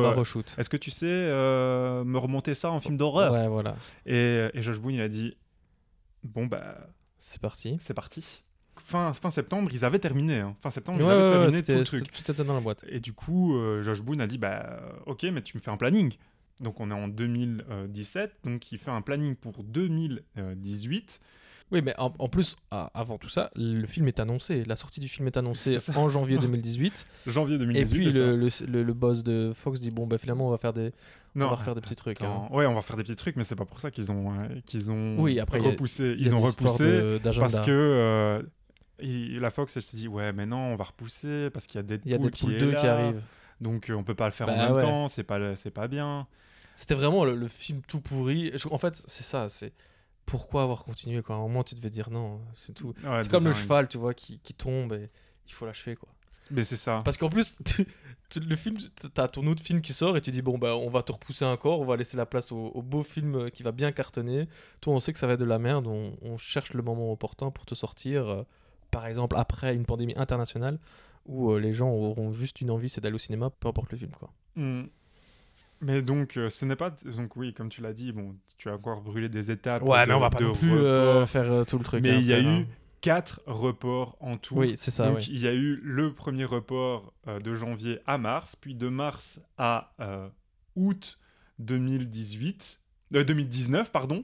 est-ce 0.57 0.69
que 0.69 0.77
tu 0.77 0.89
sais 0.89 1.05
me 1.07 2.17
remonter 2.17 2.53
ça 2.53 2.71
en 2.71 2.79
film 2.79 2.95
d'horreur? 2.97 3.33
Ouais 3.33 3.47
voilà, 3.49 3.75
et, 4.05 4.47
et 4.53 4.61
Josh 4.61 4.79
Boone, 4.79 4.93
il 4.95 5.01
a 5.01 5.09
dit, 5.09 5.35
bon 6.23 6.45
bah, 6.45 6.77
c'est 7.17 7.41
parti. 7.41 7.77
c'est 7.81 7.93
parti. 7.93 8.43
Fin, 8.91 9.13
fin 9.13 9.31
septembre, 9.31 9.69
ils 9.73 9.83
avaient 9.85 9.99
terminé. 9.99 10.39
hein. 10.39 10.55
Fin 10.61 10.69
septembre, 10.69 10.99
Ouais, 10.99 11.05
ils 11.05 11.09
avaient 11.09 11.23
ouais, 11.23 11.29
terminé 11.29 11.63
tout 11.63 11.71
le 11.71 11.83
truc. 11.85 11.99
c'était- 12.05 12.23
tout 12.23 12.31
était 12.31 12.43
dans 12.43 12.53
la 12.53 12.59
boîte. 12.61 12.85
Et 12.89 12.99
du 12.99 13.13
coup, 13.13 13.55
euh, 13.57 13.81
Josh 13.81 14.01
Boone 14.01 14.21
a 14.21 14.27
dit 14.27 14.37
bah 14.37 14.81
ok, 15.05 15.23
mais 15.33 15.41
tu 15.41 15.57
me 15.57 15.61
fais 15.61 15.71
un 15.71 15.77
planning. 15.77 16.13
Donc 16.59 16.79
on 16.79 16.91
est 16.91 16.93
en 16.93 17.07
2017, 17.07 18.33
donc 18.43 18.71
il 18.71 18.77
fait 18.77 18.91
un 18.91 19.01
planning 19.01 19.35
pour 19.35 19.63
2018. 19.63 21.19
Oui, 21.71 21.81
mais 21.81 21.93
en, 21.97 22.11
en 22.19 22.27
plus, 22.27 22.57
a- 22.69 22.91
avant 22.93 23.17
tout 23.17 23.29
ça, 23.29 23.49
le 23.55 23.85
film 23.87 24.05
est 24.09 24.19
annoncé. 24.19 24.65
La 24.65 24.75
sortie 24.75 24.99
du 24.99 25.07
film 25.07 25.27
est 25.27 25.37
annoncée 25.37 25.77
en 25.95 26.09
janvier 26.09 26.37
2018. 26.37 27.05
Janvier 27.27 27.57
2018. 27.57 27.81
et 27.81 27.85
puis 28.11 28.11
le, 28.11 28.35
le, 28.35 28.49
le- 28.67 28.83
le 28.83 28.93
boss 28.93 29.23
de 29.23 29.53
Fox 29.55 29.79
dit 29.79 29.89
bon, 29.89 30.05
bah 30.05 30.17
finalement, 30.17 30.47
on 30.47 30.51
va 30.51 30.57
faire 30.57 30.73
des, 30.73 30.91
non, 31.33 31.45
on 31.45 31.49
va 31.49 31.55
refaire 31.55 31.73
des 31.73 31.79
petits 31.79 31.95
trucs. 31.95 32.21
hein. 32.21 32.49
ouais, 32.51 32.65
on 32.65 32.73
va 32.75 32.81
faire 32.81 32.97
des 32.97 33.03
petits 33.03 33.15
trucs, 33.15 33.37
mais 33.37 33.45
c'est 33.45 33.55
pas 33.55 33.63
pour 33.63 33.79
ça 33.79 33.89
qu'ils 33.89 34.11
ont 34.11 34.33
euh, 34.37 34.47
qu'ils 34.65 34.91
ont 34.91 35.17
Oui, 35.19 35.39
après, 35.39 35.59
repoussé. 35.59 36.09
A 36.11 36.15
Ils 36.17 36.35
ont 36.35 36.41
repoussé 36.41 36.83
de- 36.83 37.19
parce 37.39 37.61
que 37.61 37.71
euh, 37.71 38.41
il- 39.01 39.39
la 39.39 39.49
Fox 39.49 39.75
elle 39.77 39.83
s'est 39.83 39.97
dit 39.97 40.07
ouais, 40.07 40.33
mais 40.33 40.45
non, 40.45 40.57
on 40.57 40.75
va 40.75 40.83
repousser 40.85 41.49
parce 41.51 41.67
qu'il 41.67 41.77
y 41.77 41.79
a 41.79 41.83
Deadpool, 41.83 42.11
y 42.11 42.15
a 42.15 42.17
des 42.17 42.29
qui 42.31 42.43
poules 42.45 42.53
est 42.55 42.59
2 42.59 42.71
là, 42.71 42.79
qui 42.79 42.87
arrivent. 42.87 43.21
donc 43.59 43.89
euh, 43.89 43.93
on 43.93 44.03
peut 44.03 44.15
pas 44.15 44.25
le 44.25 44.31
faire 44.31 44.47
Bah 44.47 44.53
en 44.53 44.57
même 44.57 44.71
ouais. 44.73 44.81
temps. 44.81 45.07
C'est 45.07 45.23
pas 45.23 45.55
c'est 45.55 45.71
pas 45.71 45.87
bien. 45.87 46.27
C'était 46.75 46.95
vraiment 46.95 47.25
le, 47.25 47.35
le 47.35 47.47
film 47.47 47.81
tout 47.87 48.01
pourri. 48.01 48.51
Je- 48.55 48.67
en 48.69 48.77
fait, 48.77 48.95
c'est 49.05 49.23
ça. 49.23 49.49
C'est 49.49 49.73
pourquoi 50.25 50.63
avoir 50.63 50.83
continué 50.83 51.21
quoi? 51.21 51.35
À 51.35 51.39
un 51.39 51.41
moment, 51.41 51.63
tu 51.63 51.75
devais 51.75 51.89
dire 51.89 52.09
non. 52.09 52.39
C'est 52.53 52.73
tout. 52.73 52.93
Ouais, 53.03 53.21
c'est 53.21 53.29
comme 53.29 53.45
le 53.45 53.53
cheval, 53.53 53.87
tu 53.87 53.97
vois, 53.97 54.13
qui, 54.13 54.39
qui 54.39 54.53
tombe 54.53 54.93
et 54.93 55.09
il 55.47 55.51
faut 55.53 55.65
l'achever 55.65 55.95
quoi. 55.95 56.09
Mais 56.49 56.63
c'est 56.63 56.77
ça. 56.77 57.01
Parce 57.05 57.17
qu'en 57.17 57.29
plus, 57.29 57.59
tu- 57.65 57.85
tu- 58.29 58.39
le 58.39 58.55
film, 58.55 58.77
t'as 59.13 59.27
ton 59.27 59.45
autre 59.45 59.61
film 59.61 59.81
qui 59.81 59.93
sort 59.93 60.17
et 60.17 60.21
tu 60.21 60.31
dis 60.31 60.41
bon 60.41 60.57
bah 60.57 60.75
on 60.75 60.89
va 60.89 61.03
te 61.03 61.11
repousser 61.11 61.45
encore, 61.45 61.81
on 61.81 61.85
va 61.85 61.97
laisser 61.97 62.17
la 62.17 62.25
place 62.25 62.51
au, 62.51 62.71
au 62.73 62.81
beau 62.81 63.03
film 63.03 63.35
euh, 63.35 63.49
qui 63.49 63.61
va 63.61 63.71
bien 63.71 63.91
cartonner. 63.91 64.47
Toi, 64.79 64.93
on 64.93 64.99
sait 64.99 65.13
que 65.13 65.19
ça 65.19 65.27
va 65.27 65.33
être 65.33 65.39
de 65.39 65.45
la 65.45 65.59
merde, 65.59 65.85
on, 65.87 66.17
on 66.23 66.37
cherche 66.39 66.73
le 66.73 66.81
moment 66.81 67.11
opportun 67.11 67.51
pour 67.51 67.65
te 67.65 67.75
sortir. 67.75 68.43
Par 68.91 69.07
exemple, 69.07 69.35
après 69.37 69.75
une 69.75 69.85
pandémie 69.85 70.13
internationale 70.17 70.79
où 71.25 71.51
euh, 71.51 71.59
les 71.59 71.73
gens 71.73 71.89
auront 71.89 72.31
juste 72.31 72.61
une 72.61 72.71
envie, 72.71 72.89
c'est 72.89 73.01
d'aller 73.01 73.15
au 73.15 73.19
cinéma, 73.19 73.49
peu 73.49 73.67
importe 73.67 73.91
le 73.91 73.97
film 73.97 74.11
quoi. 74.11 74.31
Hmm. 74.55 74.83
Mais 75.79 76.01
donc, 76.01 76.37
euh, 76.37 76.49
ce 76.49 76.63
n'est 76.65 76.75
pas. 76.75 76.91
Donc, 77.05 77.35
oui, 77.35 77.53
comme 77.53 77.69
tu 77.69 77.81
l'as 77.81 77.93
dit, 77.93 78.11
bon, 78.11 78.35
tu 78.57 78.69
as 78.69 78.75
encore 78.75 79.01
brûlé 79.01 79.29
des 79.29 79.49
étapes. 79.49 79.81
Ouais, 79.81 80.03
de- 80.03 80.09
mais 80.09 80.13
on 80.13 80.19
va 80.19 80.29
pas 80.29 80.39
non 80.39 80.53
plus 80.53 80.73
euh, 80.73 81.25
faire 81.25 81.65
tout 81.65 81.79
le 81.79 81.83
truc. 81.83 82.03
Mais 82.03 82.11
hein, 82.11 82.19
il 82.19 82.25
y 82.27 82.33
a 82.33 82.41
eu 82.41 82.67
quatre 83.01 83.41
reports 83.47 84.15
en 84.19 84.37
tout. 84.37 84.55
Oui, 84.55 84.73
c'est 84.75 84.91
ça. 84.91 85.07
donc, 85.07 85.17
oui. 85.17 85.27
il 85.31 85.39
y 85.39 85.47
a 85.47 85.53
eu 85.53 85.79
le 85.83 86.13
premier 86.13 86.45
report 86.45 87.13
de 87.27 87.55
janvier 87.55 87.99
à 88.05 88.19
mars, 88.19 88.55
puis 88.55 88.75
de 88.75 88.89
mars 88.89 89.41
à 89.57 89.91
août 90.75 91.17
2018, 91.59 92.81
euh, 93.15 93.23
2019, 93.23 93.91
pardon, 93.91 94.23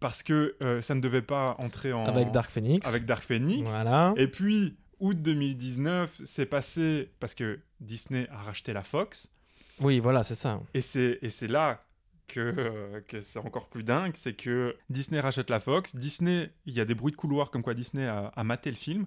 parce 0.00 0.22
que 0.22 0.56
euh, 0.62 0.80
ça 0.80 0.94
ne 0.94 1.00
devait 1.00 1.22
pas 1.22 1.56
entrer 1.58 1.92
en. 1.92 2.04
Avec 2.06 2.32
Dark 2.32 2.50
Phoenix. 2.50 2.88
avec 2.88 3.04
Dark 3.04 3.22
Phoenix. 3.22 3.70
Voilà. 3.70 4.14
Et 4.16 4.26
puis, 4.26 4.76
août 4.98 5.20
2019, 5.20 6.22
c'est 6.24 6.46
passé 6.46 7.10
parce 7.20 7.34
que 7.34 7.60
Disney 7.80 8.26
a 8.30 8.38
racheté 8.38 8.72
la 8.72 8.82
Fox. 8.82 9.32
Oui, 9.80 10.00
voilà, 10.00 10.24
c'est 10.24 10.34
ça. 10.34 10.60
Et 10.74 10.80
c'est, 10.80 11.18
et 11.22 11.30
c'est 11.30 11.46
là 11.46 11.84
que, 12.28 12.40
euh, 12.40 13.00
que 13.08 13.20
c'est 13.20 13.38
encore 13.38 13.68
plus 13.68 13.82
dingue, 13.82 14.12
c'est 14.14 14.34
que 14.34 14.76
Disney 14.88 15.20
rachète 15.20 15.50
la 15.50 15.60
Fox. 15.60 15.94
Disney, 15.96 16.50
il 16.66 16.74
y 16.74 16.80
a 16.80 16.84
des 16.84 16.94
bruits 16.94 17.12
de 17.12 17.16
couloir 17.16 17.50
comme 17.50 17.62
quoi 17.62 17.74
Disney 17.74 18.06
a, 18.06 18.32
a 18.34 18.44
maté 18.44 18.70
le 18.70 18.76
film. 18.76 19.06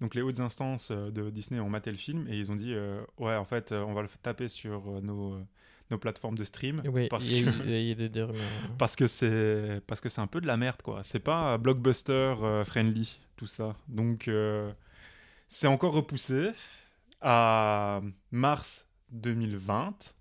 Donc 0.00 0.14
les 0.14 0.22
hautes 0.22 0.40
instances 0.40 0.90
euh, 0.90 1.10
de 1.10 1.30
Disney 1.30 1.60
ont 1.60 1.70
maté 1.70 1.90
le 1.90 1.96
film 1.96 2.26
et 2.28 2.36
ils 2.36 2.50
ont 2.50 2.56
dit 2.56 2.74
euh, 2.74 3.00
ouais 3.18 3.36
en 3.36 3.44
fait 3.44 3.70
on 3.70 3.92
va 3.92 4.02
le 4.02 4.08
taper 4.20 4.48
sur 4.48 5.00
nos, 5.00 5.38
nos 5.92 5.98
plateformes 5.98 6.36
de 6.36 6.44
stream 6.44 6.82
Oui, 6.92 7.06
parce 7.08 7.28
il 7.30 7.36
y 7.44 7.48
a 7.48 7.52
que 7.52 7.56
eu- 7.58 7.62
il 7.64 7.70
y 7.70 7.74
a 7.74 7.92
eu 7.92 7.94
des, 7.94 8.08
des 8.08 8.22
rumeurs. 8.22 8.42
parce 8.78 8.96
que 8.96 9.06
c'est 9.06 9.80
parce 9.86 10.00
que 10.00 10.08
c'est 10.08 10.20
un 10.20 10.26
peu 10.26 10.40
de 10.40 10.46
la 10.46 10.56
merde 10.56 10.82
quoi. 10.82 11.02
C'est 11.04 11.20
pas 11.20 11.56
blockbuster 11.58 12.12
euh, 12.42 12.64
friendly 12.64 13.20
tout 13.36 13.46
ça. 13.46 13.76
Donc 13.88 14.26
euh, 14.28 14.72
c'est 15.48 15.66
encore 15.68 15.92
repoussé 15.94 16.50
à 17.20 18.00
mars 18.32 18.88
2020 19.10 20.16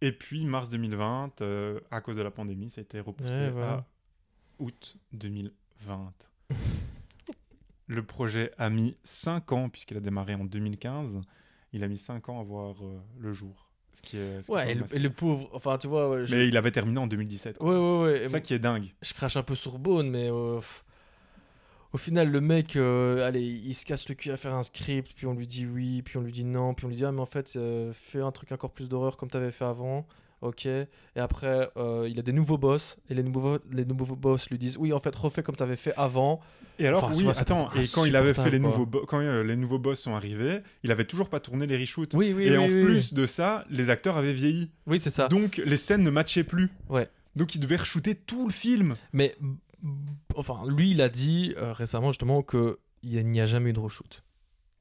et 0.00 0.12
puis 0.12 0.44
mars 0.46 0.70
2020 0.70 1.40
euh, 1.42 1.80
à 1.90 2.00
cause 2.00 2.16
de 2.16 2.22
la 2.22 2.30
pandémie 2.30 2.70
ça 2.70 2.80
a 2.80 2.82
été 2.82 3.00
repoussé 3.00 3.36
Ouais, 3.36 3.50
voilà. 3.50 3.72
à 3.72 3.86
août 4.60 4.96
2020. 5.12 6.12
Le 7.86 8.02
projet 8.02 8.50
a 8.56 8.70
mis 8.70 8.96
5 9.04 9.52
ans 9.52 9.68
puisqu'il 9.68 9.96
a 9.96 10.00
démarré 10.00 10.34
en 10.34 10.44
2015. 10.44 11.20
Il 11.72 11.84
a 11.84 11.88
mis 11.88 11.98
5 11.98 12.28
ans 12.30 12.40
à 12.40 12.42
voir 12.42 12.76
euh, 12.82 12.98
le 13.18 13.32
jour. 13.34 13.68
Ce 13.94 14.02
qui 14.02 14.16
est, 14.18 14.42
ce 14.42 14.46
qui 14.46 14.52
est 14.52 14.54
Ouais, 14.54 14.72
et 14.72 14.98
le, 14.98 15.06
et 15.06 15.10
pauvre. 15.10 15.48
Enfin, 15.52 15.78
tu 15.78 15.86
vois, 15.88 16.10
ouais, 16.10 16.26
je, 16.26 16.34
Mais 16.34 16.48
il 16.48 16.56
avait 16.56 16.70
terminé 16.70 16.98
en 16.98 17.06
2017. 17.06 17.58
quoi. 17.58 17.68
ouais, 17.68 17.76
ouais, 17.76 18.12
ouais, 18.12 18.18
C'est 18.20 18.24
et 18.24 18.28
ça 18.28 18.40
qui 18.40 18.54
est 18.54 18.58
dingue. 18.58 18.92
je 19.02 19.14
crache 19.14 19.36
un 19.36 19.42
peu 19.42 19.54
sur 19.54 19.78
Bone, 19.78 20.10
mais 20.10 20.28
euh, 20.30 20.60
au 21.92 21.96
final, 21.96 22.30
le 22.30 22.40
mec, 22.40 22.74
euh, 22.76 23.26
allez, 23.26 23.42
il 23.42 23.72
se 23.74 23.84
casse 23.86 24.08
le 24.08 24.14
cul 24.16 24.30
à 24.32 24.36
faire 24.36 24.54
un 24.54 24.64
script, 24.64 25.12
puis 25.14 25.26
on 25.26 25.34
lui 25.34 25.46
dit 25.46 25.64
oui, 25.66 26.02
puis 26.02 26.16
on 26.18 26.22
lui 26.22 26.32
dit 26.32 26.44
non, 26.44 26.74
puis 26.74 26.86
on 26.86 26.88
lui 26.88 26.96
dit 26.96 27.04
ah, 27.04 27.12
mais 27.12 27.20
en 27.20 27.26
fait, 27.26 27.52
euh, 27.56 27.92
fais 27.92 28.20
un 28.20 28.32
truc 28.32 28.50
encore 28.52 28.72
plus 28.72 28.88
d'horreur 28.88 29.16
comme 29.16 29.30
t'avais 29.30 29.52
fait 29.52 29.64
avant. 29.64 30.06
Ok, 30.44 30.66
et 30.66 30.86
après 31.16 31.70
euh, 31.78 32.06
il 32.06 32.18
a 32.18 32.22
des 32.22 32.32
nouveaux 32.34 32.58
boss, 32.58 32.98
et 33.08 33.14
les 33.14 33.22
nouveaux, 33.22 33.56
les 33.72 33.86
nouveaux 33.86 34.14
boss 34.14 34.50
lui 34.50 34.58
disent 34.58 34.76
oui, 34.76 34.92
en 34.92 35.00
fait, 35.00 35.16
refais 35.16 35.42
comme 35.42 35.56
t'avais 35.56 35.76
fait 35.76 35.94
avant. 35.96 36.40
Et 36.78 36.86
alors, 36.86 37.04
Enfin, 37.04 37.12
tu 37.12 37.18
oui, 37.18 37.24
vois, 37.24 37.32
c'est 37.34 37.40
attends, 37.42 37.70
et 37.72 37.86
quand 37.94 38.04
il 38.04 38.14
avait 38.14 38.34
fait 38.34 38.50
les 38.50 38.58
nouveaux, 38.58 38.84
quand 38.84 39.20
euh, 39.20 39.42
les 39.42 39.56
nouveaux 39.56 39.78
boss 39.78 40.00
sont 40.00 40.14
arrivés, 40.14 40.60
il 40.82 40.90
avait 40.92 41.06
toujours 41.06 41.30
pas 41.30 41.40
tourné 41.40 41.66
les 41.66 41.78
reshoots. 41.78 42.12
Oui, 42.12 42.34
oui, 42.36 42.44
et 42.44 42.58
oui, 42.58 42.64
en 42.64 42.66
plus 42.66 43.14
de 43.14 43.24
ça, 43.24 43.64
les 43.70 43.88
acteurs 43.90 44.18
avaient 44.18 44.32
vieilli. 44.34 44.70
oui, 44.86 44.98
c'est 44.98 45.10
ça. 45.10 45.28
Donc 45.28 45.62
les 45.64 45.76
scènes 45.78 46.02
ne 46.02 46.10
matchaient 46.10 46.44
plus. 46.44 46.68
Ouais. 46.90 47.08
Donc 47.36 47.54
il 47.54 47.60
devait 47.60 47.76
re-shooter 47.76 48.14
tout 48.14 48.46
le 48.46 48.52
film. 48.52 48.96
Mais 49.12 49.36
enfin, 50.34 50.60
lui, 50.68 50.90
il 50.90 51.00
a 51.00 51.08
dit 51.08 51.54
euh, 51.56 51.72
récemment 51.72 52.10
justement 52.10 52.42
que 52.42 52.78
il 53.02 53.24
n'y 53.26 53.40
a 53.40 53.46
jamais 53.46 53.70
eu 53.70 53.72
de 53.72 53.80
reshoot. 53.80 54.23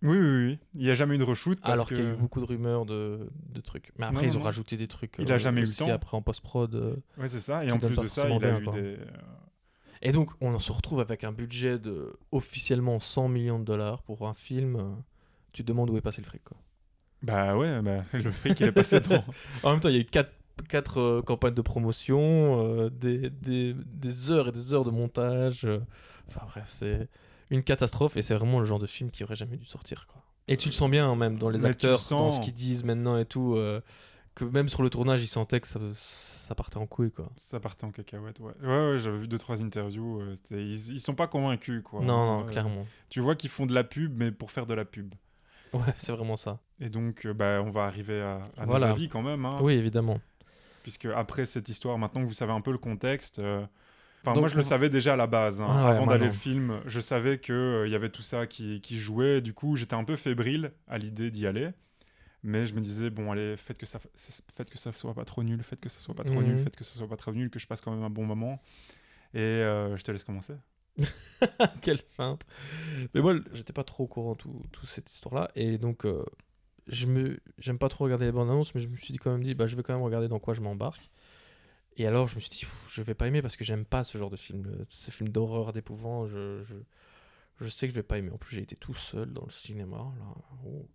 Oui, 0.03 0.17
oui, 0.17 0.45
oui. 0.47 0.59
Il 0.75 0.81
n'y 0.83 0.89
a 0.89 0.93
jamais 0.93 1.15
eu 1.15 1.17
de 1.17 1.23
reshoot. 1.23 1.59
Parce 1.61 1.73
Alors 1.73 1.87
qu'il 1.87 1.97
y 1.97 2.01
a 2.01 2.03
eu 2.11 2.15
beaucoup 2.15 2.39
de 2.41 2.45
rumeurs 2.45 2.85
de, 2.85 3.29
de 3.49 3.61
trucs. 3.61 3.91
Mais 3.97 4.05
après, 4.05 4.23
Non, 4.23 4.27
ils 4.27 4.27
non, 4.31 4.35
ont 4.35 4.39
non. 4.39 4.45
rajouté 4.45 4.75
des 4.77 4.87
trucs. 4.87 5.15
Il 5.19 5.31
a 5.31 5.37
jamais 5.37 5.61
eu 5.61 5.65
le 5.65 5.71
temps. 5.73 5.89
Après, 5.89 6.15
en 6.17 6.21
post-prod. 6.21 6.75
euh. 6.75 6.95
Ouais, 7.17 7.27
c'est 7.29 7.39
ça. 7.39 7.63
Et 7.65 7.71
en 7.71 7.79
plus 7.79 7.95
de 7.97 8.07
ça, 8.07 8.27
il 8.29 8.33
a 8.35 8.37
bien, 8.37 8.59
eu 8.59 8.63
quoi. 8.65 8.73
des. 8.73 8.79
euh, 8.81 8.97
Et 10.01 10.11
donc, 10.11 10.31
on 10.41 10.59
se 10.59 10.71
retrouve 10.71 10.99
avec 10.99 11.23
un 11.23 11.31
budget 11.31 11.79
de 11.79 12.13
officiellement 12.31 12.99
100 12.99 13.29
millions 13.29 13.59
de 13.59 13.63
dollars 13.65 14.03
pour 14.03 14.27
un 14.27 14.33
film. 14.33 14.75
euh, 14.75 14.89
Tu 15.53 15.63
te 15.63 15.67
demandes 15.67 15.89
où 15.89 15.97
est 15.97 16.01
passé 16.01 16.21
le 16.21 16.27
fric. 16.27 16.43
Quoi. 16.43 16.57
Bah 17.21 17.55
ouais, 17.55 17.81
bah, 17.81 18.03
le 18.13 18.31
fric 18.31 18.59
il 18.59 18.67
est 18.67 18.71
passé 18.73 18.99
dans. 18.99 19.23
En 19.63 19.71
même 19.71 19.79
temps, 19.79 19.87
il 19.89 19.95
y 19.95 19.97
a 19.97 20.01
eu 20.01 20.05
4 20.05 20.29
quatre 20.69 20.99
euh, 20.99 21.21
campagnes 21.23 21.53
de 21.55 21.61
promotion, 21.61 22.61
euh, 22.77 22.89
des, 22.89 23.29
des, 23.31 23.73
des 23.73 24.29
heures 24.31 24.49
et 24.49 24.51
des 24.51 24.73
heures 24.73 24.83
de 24.83 24.91
montage. 24.91 25.63
euh. 25.65 25.79
Enfin 26.27 26.41
bref, 26.45 26.65
c'est 26.67 27.07
une 27.49 27.63
catastrophe 27.63 28.17
et 28.17 28.21
c'est 28.21 28.35
vraiment 28.35 28.59
le 28.59 28.65
genre 28.65 28.79
de 28.79 28.87
film 28.87 29.11
qui 29.11 29.23
aurait 29.23 29.35
jamais 29.35 29.57
dû 29.57 29.65
sortir. 29.65 30.07
Quoi. 30.07 30.21
Et 30.47 30.57
tu 30.57 30.67
le 30.69 30.73
sens 30.73 30.89
bien 30.89 31.07
hein, 31.09 31.15
même 31.15 31.37
dans 31.37 31.49
les 31.49 31.59
Mais 31.59 31.73
tu 31.73 31.85
le 31.87 31.93
acteurs, 31.93 32.19
dans 32.19 32.31
ce 32.31 32.39
qu'ils 32.41 32.53
disent 32.53 32.83
maintenant 32.83 33.17
et 33.17 33.25
tout, 33.25 33.55
euh, 33.55 33.79
que 34.35 34.43
même 34.45 34.67
sur 34.69 34.83
le 34.83 34.89
tournage, 34.89 35.23
ils 35.23 35.27
sentaient 35.27 35.59
que 35.61 35.67
ça, 35.67 35.79
ça 35.93 36.55
partait 36.55 36.77
en 36.77 36.85
couille. 36.87 37.11
Quoi. 37.11 37.29
Ça 37.37 37.59
partait 37.59 37.85
en 37.85 37.91
cacahuète, 37.91 38.39
ouais. 38.39 38.53
Ouais, 38.63 38.91
ouais, 38.91 38.97
j'avais 38.99 39.19
vu 39.19 39.27
deux, 39.27 39.37
trois 39.37 39.63
interviews. 39.63 40.19
euh, 40.21 40.35
ils, 40.51 40.93
ils 40.93 40.99
sont 40.99 41.15
pas 41.15 41.27
convaincus, 41.27 41.81
quoi. 41.83 42.01
non, 42.01 42.39
non, 42.39 42.45
clairement. 42.45 42.85
Tu 43.09 43.21
vois 43.21 43.35
qu'ils 43.35 43.49
font 43.51 43.65
de 43.65 43.73
la 43.73 43.83
pub, 43.83 44.17
mais 44.17 44.31
pour 44.31 44.51
faire 44.51 44.65
de 44.65 44.73
la 44.73 44.85
pub. 44.85 45.13
Ouais, 45.71 45.81
c'est 45.97 46.11
vraiment 46.11 46.35
ça. 46.37 46.59
Et 46.79 46.89
donc, 46.89 47.25
euh, 47.25 47.33
bah, 47.33 47.61
on 47.63 47.69
va 47.71 47.83
arriver 47.85 48.21
à, 48.21 48.41
à 48.57 48.65
Voilà. 48.65 48.87
nos 48.87 48.93
avis 48.93 49.07
quand 49.09 49.21
même. 49.21 49.45
Hein, 49.45 49.57
Oui, 49.61 49.73
évidemment. 49.73 50.19
Puisque 50.81 51.05
après 51.05 51.45
cette 51.45 51.69
histoire, 51.69 51.97
maintenant 51.97 52.21
que 52.21 52.27
vous 52.27 52.33
savez 52.33 52.51
un 52.51 52.59
peu 52.61 52.71
le 52.71 52.77
contexte. 52.77 53.39
Euh, 54.27 54.31
Enfin, 54.31 54.39
moi, 54.39 54.47
je 54.49 54.55
le 54.55 54.63
savais 54.63 54.89
déjà 54.89 55.13
à 55.13 55.15
la 55.15 55.27
base. 55.27 55.61
hein. 55.61 55.67
Ah 55.69 55.85
ouais, 55.85 55.91
Avant 55.91 56.07
d'aller 56.07 56.27
le 56.27 56.31
film, 56.31 56.81
je 56.85 56.99
savais 56.99 57.39
qu'il 57.39 57.87
y 57.87 57.95
avait 57.95 58.09
tout 58.09 58.21
ça 58.21 58.47
qui, 58.47 58.81
qui 58.81 58.97
jouait. 58.99 59.41
Du 59.41 59.53
coup, 59.53 59.75
j'étais 59.75 59.95
un 59.95 60.03
peu 60.03 60.15
fébrile 60.15 60.71
à 60.87 60.97
l'idée 60.97 61.31
d'y 61.31 61.45
aller. 61.47 61.69
Mais 62.45 62.65
je 62.65 62.73
me 62.73 62.81
disais, 62.81 63.09
bon, 63.09 63.31
allez, 63.31 63.55
faites 63.55 63.77
que 63.77 63.85
ça, 63.85 63.99
faites 64.55 64.69
que 64.69 64.77
ça 64.77 64.91
soit 64.91 65.13
pas 65.13 65.23
trop 65.25 65.43
nul, 65.43 65.63
faites 65.63 65.79
que 65.79 65.87
ça 65.89 65.99
soit 66.01 66.13
pas 66.15 66.25
trop 66.25 66.41
nul, 66.43 66.55
Mhm. 66.55 66.63
faites 66.63 66.75
que 66.75 66.83
ça 66.83 66.97
soit 66.97 67.07
pas 67.07 67.15
trop 67.15 67.31
nul, 67.31 67.49
que 67.49 67.57
je 67.59 67.67
passe 67.67 67.79
quand 67.79 67.91
même 67.93 68.03
un 68.03 68.09
bon 68.09 68.25
moment. 68.25 68.61
Et 69.33 69.39
euh, 69.39 69.95
je 69.97 70.03
te 70.03 70.11
laisse 70.11 70.23
commencer. 70.25 70.53
Quelle 71.81 71.97
feinte. 71.99 72.45
Mais 73.13 73.21
moi, 73.21 73.35
j'étais 73.53 73.73
pas 73.73 73.83
trop 73.83 74.03
au 74.03 74.07
courant 74.07 74.33
de 74.33 74.37
tout, 74.37 74.61
toute 74.71 74.89
cette 74.89 75.11
histoire-là. 75.11 75.49
Et 75.55 75.77
donc, 75.77 76.05
euh, 76.05 76.23
je 76.87 77.05
me, 77.05 77.39
j'aime 77.59 77.77
pas 77.79 77.89
trop 77.89 78.03
regarder 78.03 78.25
les 78.25 78.31
bandes 78.31 78.49
annonces, 78.49 78.75
mais 78.75 78.81
je 78.81 78.87
me 78.87 78.97
suis 78.97 79.13
dit 79.13 79.17
quand 79.19 79.31
même 79.31 79.43
dit, 79.43 79.53
bah, 79.55 79.65
je 79.67 79.75
vais 79.75 79.83
quand 79.83 79.93
même 79.93 80.03
regarder 80.03 80.27
dans 80.27 80.39
quoi 80.39 80.53
je 80.53 80.61
m'embarque. 80.61 81.09
Et 81.97 82.07
alors, 82.07 82.27
je 82.27 82.35
me 82.35 82.39
suis 82.39 82.49
dit, 82.49 82.65
je 82.87 83.01
vais 83.01 83.13
pas 83.13 83.27
aimer 83.27 83.41
parce 83.41 83.55
que 83.55 83.63
j'aime 83.63 83.85
pas 83.85 84.03
ce 84.03 84.17
genre 84.17 84.29
de 84.29 84.35
film. 84.35 84.85
Ces 84.89 85.11
films 85.11 85.29
d'horreur, 85.29 85.73
d'épouvant, 85.73 86.27
je, 86.27 86.63
je, 86.63 86.75
je 87.61 87.67
sais 87.67 87.87
que 87.87 87.91
je 87.91 87.95
vais 87.95 88.03
pas 88.03 88.17
aimer. 88.17 88.31
En 88.31 88.37
plus, 88.37 88.55
j'ai 88.55 88.61
été 88.61 88.75
tout 88.75 88.95
seul 88.95 89.31
dans 89.31 89.45
le 89.45 89.51
cinéma. 89.51 89.97
Là. 89.97 90.25
Oh. 90.65 90.87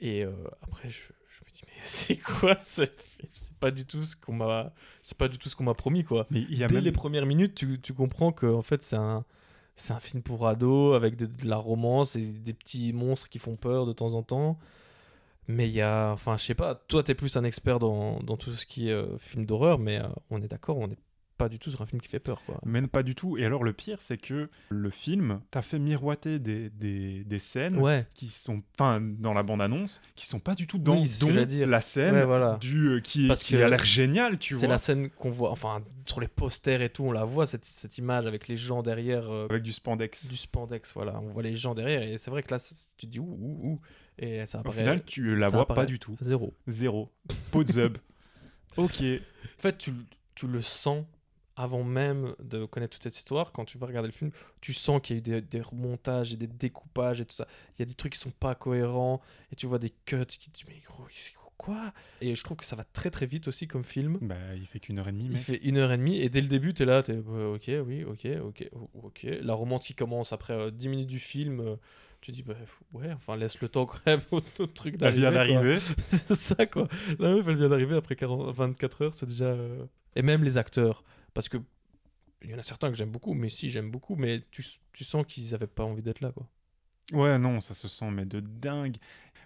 Et 0.00 0.24
euh, 0.24 0.32
après, 0.62 0.90
je, 0.90 1.00
je 1.28 1.44
me 1.44 1.50
dis, 1.52 1.62
mais 1.66 1.72
c'est 1.84 2.16
quoi 2.16 2.56
ce 2.60 2.84
film? 2.84 3.28
C'est 3.32 3.54
pas 3.54 3.70
du 3.70 3.84
tout 3.86 4.02
ce 4.02 4.16
qu'on 4.16 4.34
m'a, 4.34 4.72
c'est 5.02 5.16
pas 5.16 5.28
du 5.28 5.38
tout 5.38 5.48
ce 5.48 5.56
qu'on 5.56 5.64
m'a 5.64 5.74
promis, 5.74 6.04
quoi. 6.04 6.26
Mais 6.30 6.42
il 6.50 6.58
y 6.58 6.64
a 6.64 6.68
Dès 6.68 6.76
même... 6.76 6.84
les 6.84 6.92
premières 6.92 7.26
minutes, 7.26 7.54
tu, 7.54 7.80
tu 7.80 7.94
comprends 7.94 8.32
que 8.32 8.46
en 8.46 8.62
fait, 8.62 8.82
c'est 8.82 8.96
un, 8.96 9.24
c'est 9.76 9.92
un 9.92 10.00
film 10.00 10.22
pour 10.22 10.46
ados 10.46 10.94
avec 10.94 11.16
de, 11.16 11.26
de 11.26 11.48
la 11.48 11.56
romance 11.56 12.16
et 12.16 12.22
des 12.24 12.52
petits 12.52 12.92
monstres 12.92 13.28
qui 13.28 13.38
font 13.38 13.56
peur 13.56 13.86
de 13.86 13.92
temps 13.92 14.14
en 14.14 14.22
temps. 14.22 14.58
Mais 15.48 15.66
il 15.68 15.72
y 15.72 15.80
a, 15.80 16.12
enfin, 16.12 16.36
je 16.36 16.44
sais 16.44 16.54
pas, 16.54 16.74
toi, 16.74 17.02
t'es 17.02 17.14
plus 17.14 17.36
un 17.36 17.44
expert 17.44 17.78
dans, 17.78 18.20
dans 18.20 18.36
tout 18.36 18.50
ce 18.50 18.66
qui 18.66 18.90
est 18.90 18.92
euh, 18.92 19.16
film 19.18 19.46
d'horreur, 19.46 19.78
mais 19.78 19.98
euh, 19.98 20.08
on 20.30 20.42
est 20.42 20.48
d'accord, 20.48 20.76
on 20.78 20.88
n'est 20.88 20.98
pas 21.38 21.48
du 21.48 21.58
tout 21.58 21.70
sur 21.70 21.80
un 21.80 21.86
film 21.86 22.02
qui 22.02 22.08
fait 22.08 22.18
peur, 22.18 22.42
quoi. 22.44 22.60
Même 22.66 22.88
pas 22.88 23.02
du 23.02 23.14
tout. 23.14 23.38
Et 23.38 23.46
alors, 23.46 23.64
le 23.64 23.72
pire, 23.72 24.02
c'est 24.02 24.18
que 24.18 24.50
le 24.68 24.90
film 24.90 25.40
t'a 25.50 25.62
fait 25.62 25.78
miroiter 25.78 26.38
des, 26.38 26.68
des, 26.70 27.24
des 27.24 27.38
scènes 27.38 27.78
Ouais, 27.78 28.06
qui 28.14 28.28
sont, 28.28 28.62
enfin, 28.78 29.00
dans 29.00 29.32
la 29.32 29.42
bande-annonce, 29.42 30.00
qui 30.16 30.26
sont 30.26 30.40
pas 30.40 30.54
du 30.54 30.66
tout 30.66 30.78
dans 30.78 30.98
Oui, 31.00 31.06
c'est 31.06 31.20
dont 31.24 31.32
la 31.66 31.80
scène 31.80 32.14
Ouais, 32.16 32.24
voilà. 32.26 32.58
du, 32.60 32.88
euh, 32.88 33.00
qui, 33.00 33.28
Parce 33.28 33.42
qui 33.42 33.54
que 33.54 33.62
a 33.62 33.68
l'air 33.68 33.84
génial, 33.84 34.36
tu 34.38 34.54
c'est 34.54 34.60
vois. 34.66 34.68
la 34.74 34.78
scène 34.78 35.08
qu'on 35.10 35.30
voit, 35.30 35.50
enfin, 35.50 35.82
sur 36.04 36.20
les 36.20 36.28
posters 36.28 36.82
et 36.82 36.90
tout, 36.90 37.04
on 37.04 37.12
la 37.12 37.24
voit, 37.24 37.46
cette, 37.46 37.64
cette 37.64 37.96
image 37.98 38.26
avec 38.26 38.48
les 38.48 38.56
gens 38.56 38.82
derrière 38.82 39.30
euh, 39.30 39.46
Avec 39.48 39.62
du 39.62 39.72
spandex. 39.72 40.28
du 40.28 40.36
spandex, 40.36 40.92
voilà. 40.94 41.20
On 41.20 41.28
voit 41.28 41.42
les 41.42 41.54
gens 41.56 41.74
derrière 41.74 42.02
et 42.02 42.18
c'est 42.18 42.30
vrai 42.30 42.42
que 42.42 42.50
là, 42.50 42.58
c'est- 42.58 42.74
tu 42.96 43.06
te 43.06 43.12
dis 43.12 43.20
ouh, 43.20 43.24
ouh, 43.40 43.68
ouh, 43.72 43.80
et 44.18 44.44
ça 44.46 44.58
Au 44.58 44.60
apparaît 44.62 44.78
final, 44.78 45.04
tu 45.04 45.36
la 45.36 45.46
vois 45.48 45.66
pas 45.66 45.86
du 45.86 45.98
tout. 46.00 46.16
zéro. 46.20 46.52
Zéro. 46.66 47.12
Pot 47.52 47.62
de 47.64 47.72
zub. 47.72 47.98
ok. 48.76 49.02
En 49.02 49.60
fait, 49.62 49.78
tu, 49.78 49.92
tu 50.34 50.46
le 50.48 50.60
sens 50.60 51.04
avant 51.58 51.82
même 51.84 52.34
de 52.42 52.64
connaître 52.64 52.92
toute 52.94 53.02
cette 53.02 53.16
histoire. 53.16 53.52
Quand 53.52 53.64
tu 53.64 53.76
vas 53.78 53.86
regarder 53.86 54.08
le 54.08 54.12
film, 54.14 54.30
tu 54.60 54.72
sens 54.72 55.00
qu'il 55.02 55.16
y 55.16 55.18
a 55.18 55.20
eu 55.20 55.22
des, 55.22 55.40
des 55.42 55.60
remontages 55.60 56.32
et 56.32 56.36
des 56.36 56.46
découpages 56.46 57.20
et 57.20 57.24
tout 57.26 57.34
ça. 57.34 57.46
Il 57.76 57.80
y 57.80 57.82
a 57.82 57.86
des 57.86 57.94
trucs 57.94 58.12
qui 58.14 58.18
sont 58.18 58.30
pas 58.30 58.54
cohérents 58.54 59.20
et 59.52 59.56
tu 59.56 59.66
vois 59.66 59.78
des 59.78 59.90
cuts 60.06 60.24
qui 60.26 60.50
te 60.50 60.58
disent 60.58 60.66
mais 60.68 60.80
gros, 60.86 61.04
c'est 61.10 61.34
quoi? 61.56 61.92
Et 62.20 62.36
je 62.36 62.44
trouve 62.44 62.56
que 62.56 62.64
ça 62.64 62.76
va 62.76 62.84
très 62.84 63.10
très 63.10 63.26
vite 63.26 63.48
aussi 63.48 63.66
comme 63.66 63.82
film. 63.82 64.18
Bah, 64.22 64.36
il 64.56 64.64
fait 64.66 64.78
qu'une 64.78 64.98
heure 65.00 65.08
et 65.08 65.12
demie, 65.12 65.24
Il 65.26 65.32
mec. 65.32 65.40
fait 65.42 65.56
une 65.64 65.76
heure 65.78 65.90
et 65.90 65.96
demie 65.98 66.18
et 66.20 66.28
dès 66.28 66.40
le 66.40 66.46
début, 66.48 66.72
tu 66.72 66.84
es 66.84 66.86
là, 66.86 67.02
tu 67.02 67.12
es 67.12 67.16
ok, 67.18 67.70
oui, 67.84 68.04
ok, 68.04 68.26
ok, 68.44 68.70
ok. 69.02 69.26
La 69.42 69.54
romance 69.54 69.84
qui 69.84 69.94
commence 69.94 70.32
après 70.32 70.52
euh, 70.54 70.70
10 70.70 70.88
minutes 70.88 71.08
du 71.08 71.18
film, 71.18 71.58
euh, 71.60 71.74
tu 72.20 72.30
dis, 72.30 72.42
bah, 72.44 72.54
ouais, 72.92 73.12
enfin, 73.12 73.36
laisse 73.36 73.60
le 73.60 73.68
temps 73.68 73.86
quand 73.86 73.98
même 74.06 74.20
au, 74.30 74.40
au 74.60 74.66
truc 74.66 74.96
Elle 75.00 75.14
vient 75.14 75.32
d'arriver. 75.32 75.54
d'arriver. 75.54 75.78
c'est 75.98 76.34
ça 76.36 76.64
quoi. 76.66 76.86
La 77.18 77.28
meuf 77.30 77.44
elle 77.48 77.56
vient 77.56 77.68
d'arriver 77.68 77.96
après 77.96 78.14
40 78.14 78.54
24 78.54 79.02
heures, 79.02 79.14
c'est 79.14 79.26
déjà. 79.26 79.46
euh, 79.46 79.84
Et 80.14 80.22
même 80.22 80.44
les 80.44 80.58
acteurs, 80.58 81.02
parce 81.34 81.48
que 81.48 81.58
il 82.42 82.50
y 82.50 82.54
en 82.54 82.58
a 82.58 82.62
certains 82.62 82.88
que 82.88 82.96
j'aime 82.96 83.10
beaucoup, 83.10 83.34
mais 83.34 83.48
si 83.48 83.68
j'aime 83.68 83.90
beaucoup, 83.90 84.14
mais 84.14 84.44
tu, 84.50 84.64
tu 84.92 85.04
sens 85.04 85.26
qu'ils 85.26 85.54
avaient 85.54 85.66
pas 85.66 85.84
envie 85.84 86.02
d'être 86.02 86.20
là 86.20 86.30
quoi. 86.32 86.46
Ouais, 87.12 87.38
non, 87.38 87.60
ça 87.60 87.74
se 87.74 87.88
sent, 87.88 88.10
mais 88.10 88.26
de 88.26 88.40
dingue. 88.40 88.96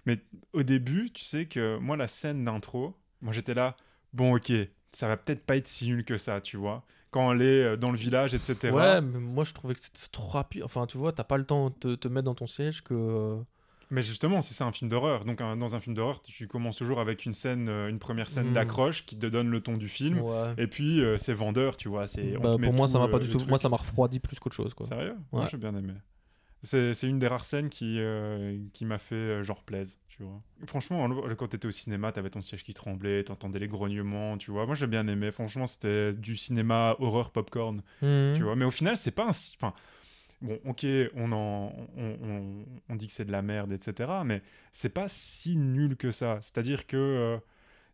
Mais 0.05 0.18
au 0.53 0.62
début, 0.62 1.11
tu 1.12 1.23
sais 1.25 1.47
que 1.47 1.79
moi, 1.79 1.97
la 1.97 2.09
scène 2.09 2.45
d'intro, 2.45 2.97
moi 3.21 3.33
j'étais 3.33 3.55
là, 3.55 3.77
bon, 4.12 4.37
ok, 4.37 4.53
ça 4.92 5.07
va 5.09 5.16
peut-être 5.16 5.45
pas 5.45 5.57
être 5.57 5.68
si 5.68 5.87
nul 5.88 6.05
que 6.05 6.18
ça, 6.18 6.40
tu 6.40 6.57
vois. 6.57 6.85
Quand 7.11 7.33
elle 7.33 7.42
est 7.42 7.62
euh, 7.62 7.77
dans 7.77 7.90
le 7.90 7.99
village, 7.99 8.35
etc. 8.35 8.75
Ouais, 8.75 9.01
mais 9.01 9.18
moi 9.18 9.45
je 9.45 9.53
trouvais 9.53 9.75
que 9.75 9.81
c'était 9.81 10.09
trop 10.11 10.29
rapide. 10.29 10.64
Enfin, 10.64 10.87
tu 10.87 10.99
vois, 10.99 11.12
t'as 11.12 11.25
pas 11.25 11.37
le 11.37 11.45
temps 11.45 11.71
de 11.71 11.75
te, 11.75 11.95
te 11.95 12.09
mettre 12.09 12.25
dans 12.25 12.35
ton 12.35 12.47
siège 12.47 12.83
que. 12.83 13.38
Mais 13.92 14.02
justement, 14.02 14.40
si 14.42 14.55
c'est 14.55 14.64
un 14.64 14.72
film 14.72 14.88
d'horreur, 14.90 15.24
donc 15.26 15.40
un- 15.40 15.57
dans 15.57 15.76
un 15.76 15.81
film 15.81 15.94
d'horreur, 15.94 16.22
tu 16.22 16.48
commences 16.48 16.76
toujours 16.76 16.98
avec 16.98 17.26
une 17.26 17.35
scène, 17.35 17.68
euh, 17.68 17.88
une 17.88 17.98
première 17.98 18.28
scène 18.28 18.48
Mm. 18.50 18.55
d'accroche 18.55 19.05
qui 19.07 19.18
te 19.18 19.26
donne 19.26 19.48
le 19.50 19.61
ton 19.61 19.76
du 19.76 19.88
film. 19.88 20.18
Ouais. 20.20 20.55
Et 20.57 20.66
puis 20.66 21.00
euh, 21.02 21.18
c'est 21.18 21.35
vendeur, 21.35 21.76
tu 21.76 21.88
vois. 21.88 22.07
C'est, 22.07 22.33
Bah, 22.38 22.57
pour 22.61 22.72
moi, 22.72 22.87
tout, 22.87 22.92
ça 22.94 22.98
m'a 22.98 23.05
euh, 23.05 23.09
pas 23.09 23.18
du 23.18 23.28
tout. 23.28 23.37
truc. 23.37 23.48
Moi, 23.48 23.59
ça 23.59 23.68
m'a 23.68 23.76
refroidi 23.76 24.18
plus 24.18 24.38
qu'autre 24.40 24.57
chose 24.57 24.72
quoi. 24.74 24.87
Sérieux? 24.87 25.14
Moi 25.31 25.42
Ouais. 25.42 25.48
j'ai 25.50 25.59
bien 25.59 25.76
aimé. 25.76 25.92
C'est, 26.64 26.94
c'est 26.94 27.09
une 27.09 27.18
des 27.18 27.26
rares 27.26 27.44
scènes 27.44 27.68
qui, 27.70 27.96
euh, 27.98 28.57
qui 28.72 28.85
m'a 28.85 28.98
fait 28.98 29.14
euh, 29.16 29.42
genre 29.42 29.62
plaise, 29.64 29.98
tu 30.09 30.22
vois. 30.22 30.40
Franchement, 30.66 31.02
en- 31.02 31.35
quand 31.35 31.48
t'étais 31.48 31.66
au 31.66 31.72
cinéma, 31.72 32.12
t'avais 32.12 32.31
ton 32.31 32.40
siège 32.40 32.62
qui 32.62 32.72
tremblait, 32.72 33.24
t'entendais 33.24 33.59
les 33.59 33.66
grognements, 33.66 34.38
tu 34.38 34.52
vois. 34.52 34.64
Moi 34.64 34.74
j'ai 34.76 34.87
bien 34.87 35.07
aimé. 35.09 35.33
Franchement, 35.33 35.66
c'était 35.66 36.12
du 36.12 36.37
cinéma 36.37 36.94
horreur 37.00 37.31
popcorn, 37.31 37.83
Mhm. 38.00 38.33
tu 38.37 38.44
vois. 38.44 38.55
Mais 38.57 38.64
au 38.64 38.70
final, 38.70 38.96
c'est 38.96 39.11
pas 39.11 39.24
un. 39.24 39.31
Enfin, 39.31 39.74
bon, 40.42 40.59
ok, 40.66 40.87
on, 41.14 41.33
en, 41.33 41.72
on, 41.96 42.16
on- 42.22 42.64
on 42.90 42.96
dit 42.96 43.07
que 43.07 43.12
c'est 43.12 43.24
de 43.24 43.33
la 43.33 43.42
merde, 43.42 43.72
etc. 43.72 44.11
Mais 44.24 44.42
c'est 44.72 44.88
pas 44.90 45.07
si 45.09 45.57
nul 45.57 45.96
que 45.96 46.11
ça. 46.11 46.38
C'est-à-dire 46.42 46.87
que. 46.87 46.96
euh, 46.96 47.38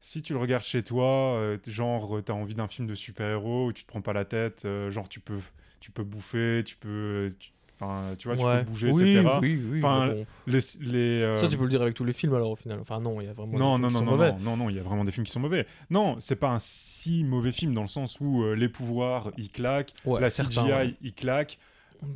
si 0.00 0.22
tu 0.22 0.32
le 0.32 0.38
regardes 0.38 0.62
chez 0.62 0.84
toi, 0.84 1.34
euh, 1.38 1.58
genre 1.66 2.20
t'as 2.24 2.32
envie 2.32 2.54
d'un 2.54 2.68
film 2.68 2.86
de 2.86 2.94
super-héros 2.94 3.66
où 3.66 3.72
tu 3.72 3.82
te 3.82 3.88
prends 3.88 4.00
pas 4.00 4.12
la 4.12 4.24
tête, 4.24 4.64
euh, 4.64 4.92
genre 4.92 5.08
tu 5.08 5.18
peux, 5.18 5.40
tu 5.80 5.90
peux 5.90 6.04
bouffer, 6.04 6.62
tu 6.64 6.76
peux, 6.76 7.34
tu- 7.36 7.50
enfin 7.80 8.14
tu 8.16 8.28
vois, 8.28 8.36
tu 8.36 8.44
peux 8.44 8.70
bouger, 8.70 8.92
oui, 8.92 9.16
etc. 9.16 9.38
Oui, 9.42 9.60
oui. 9.72 9.78
Enfin, 9.78 10.06
bon. 10.10 10.26
Les, 10.46 10.60
les, 10.82 11.22
euh, 11.22 11.34
Ça, 11.34 11.48
tu 11.48 11.56
peux 11.56 11.64
le 11.64 11.68
dire 11.68 11.82
avec 11.82 11.94
tous 11.94 12.04
les 12.04 12.12
films 12.12 12.32
alors 12.34 12.52
au 12.52 12.54
final. 12.56 12.78
Enfin, 12.80 13.00
non, 13.00 13.20
il 13.20 13.24
y 13.26 13.28
a 13.28 13.32
vraiment. 13.32 13.50
des 13.54 13.58
non, 13.58 13.72
films 13.74 13.82
non, 13.82 13.88
qui 13.88 13.94
non, 13.94 13.98
sont 13.98 14.04
non, 14.04 14.10
mauvais. 14.12 14.32
non, 14.34 14.38
non, 14.38 14.56
non, 14.56 14.70
il 14.70 14.76
y 14.76 14.78
a 14.78 14.82
vraiment 14.84 15.04
des 15.04 15.10
films 15.10 15.26
qui 15.26 15.32
sont 15.32 15.40
mauvais. 15.40 15.66
Non, 15.90 16.14
c'est 16.20 16.36
pas 16.36 16.50
un 16.50 16.60
si 16.60 17.24
mauvais 17.24 17.50
film 17.50 17.74
dans 17.74 17.82
le 17.82 17.88
sens 17.88 18.18
où 18.20 18.44
euh, 18.44 18.54
les 18.54 18.68
pouvoirs, 18.68 19.32
ils 19.36 19.50
claquent, 19.50 19.94
Ouais, 20.04 20.20
la 20.20 20.30
CGI, 20.30 20.60
ouais. 20.60 20.94
ils 21.02 21.12
claquent. 21.12 21.58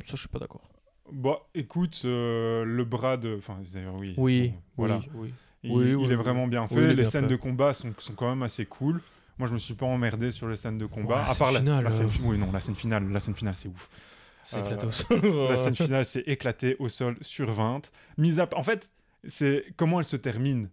Ça, 0.03 0.11
je 0.15 0.17
suis 0.17 0.27
pas 0.29 0.39
d'accord. 0.39 0.61
Bah, 1.11 1.39
écoute, 1.53 2.01
euh, 2.05 2.63
le 2.63 2.83
bras 2.85 3.17
de, 3.17 3.35
enfin, 3.37 3.57
d'ailleurs, 3.73 3.95
oui. 3.95 4.13
Oui, 4.17 4.47
bon, 4.49 4.55
voilà. 4.77 4.97
oui, 4.97 5.09
oui. 5.15 5.33
Il, 5.63 5.71
Oui, 5.71 5.85
il 5.89 5.95
oui, 5.95 6.11
est 6.11 6.15
vraiment 6.15 6.47
bien 6.47 6.67
fait. 6.67 6.87
les 6.87 6.93
bien 6.95 7.05
scènes 7.05 7.23
fait. 7.25 7.29
de 7.31 7.35
combat 7.35 7.73
sont, 7.73 7.93
sont 7.97 8.13
quand 8.13 8.29
même 8.29 8.43
assez 8.43 8.65
cool. 8.65 9.01
Moi, 9.37 9.47
je 9.47 9.53
me 9.53 9.59
suis 9.59 9.73
pas 9.73 9.85
emmerdé 9.85 10.29
sur 10.31 10.47
les 10.47 10.55
scènes 10.55 10.77
de 10.77 10.85
combat. 10.85 11.15
Ouais, 11.17 11.21
la 11.25 11.31
à 11.31 11.35
part 11.35 11.47
scène 11.51 11.53
la, 11.53 11.59
finale, 11.59 11.83
la 11.85 11.91
scène, 11.91 12.05
euh. 12.07 12.27
oui, 12.29 12.37
non, 12.37 12.51
la 12.51 12.59
scène 12.59 12.75
finale, 12.75 13.09
la 13.09 13.19
scène 13.19 13.35
finale, 13.35 13.55
c'est 13.55 13.69
ouf. 13.69 13.89
C'est 14.43 14.57
Euh, 14.57 14.65
éclaté 14.65 14.85
au 14.85 14.91
sol. 14.91 15.21
La 15.49 15.55
scène 15.57 15.75
finale, 15.75 16.05
c'est 16.05 16.21
éclaté 16.27 16.75
au 16.79 16.89
sol 16.89 17.15
sur 17.21 17.51
20. 17.51 17.89
Mise 18.17 18.39
à, 18.39 18.49
en 18.55 18.63
fait, 18.63 18.91
c'est 19.25 19.65
comment 19.77 19.99
elle 19.99 20.05
se 20.05 20.17
termine. 20.17 20.69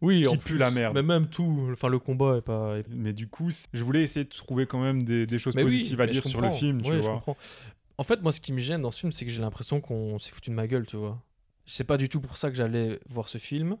Oui, 0.00 0.22
qui 0.22 0.28
en 0.28 0.32
pue 0.32 0.38
plus, 0.38 0.58
la 0.58 0.72
merde. 0.72 0.94
Mais 0.96 1.02
même 1.04 1.28
tout, 1.28 1.68
enfin 1.72 1.88
le 1.88 2.00
combat 2.00 2.38
est 2.38 2.42
pas. 2.42 2.74
Mais 2.90 3.12
du 3.12 3.28
coup, 3.28 3.50
je 3.72 3.84
voulais 3.84 4.02
essayer 4.02 4.24
de 4.24 4.30
trouver 4.30 4.66
quand 4.66 4.82
même 4.82 5.04
des, 5.04 5.26
des 5.26 5.38
choses 5.38 5.54
Mais 5.54 5.62
oui, 5.62 5.68
positives 5.78 6.00
à 6.00 6.06
dire 6.08 6.22
je 6.24 6.28
sur 6.28 6.40
le 6.40 6.50
film, 6.50 6.82
tu 6.82 6.90
Ouais, 6.90 6.96
je 6.96 7.02
vois. 7.02 7.14
comprends. 7.14 7.36
En 8.02 8.04
fait, 8.04 8.20
moi, 8.20 8.32
ce 8.32 8.40
qui 8.40 8.52
me 8.52 8.58
gêne 8.58 8.82
dans 8.82 8.90
ce 8.90 8.98
film, 8.98 9.12
c'est 9.12 9.24
que 9.24 9.30
j'ai 9.30 9.42
l'impression 9.42 9.80
qu'on 9.80 10.18
s'est 10.18 10.32
foutu 10.32 10.50
de 10.50 10.56
ma 10.56 10.66
gueule, 10.66 10.86
tu 10.86 10.96
vois. 10.96 11.22
C'est 11.66 11.84
pas 11.84 11.96
du 11.96 12.08
tout 12.08 12.20
pour 12.20 12.36
ça 12.36 12.50
que 12.50 12.56
j'allais 12.56 12.98
voir 13.08 13.28
ce 13.28 13.38
film. 13.38 13.76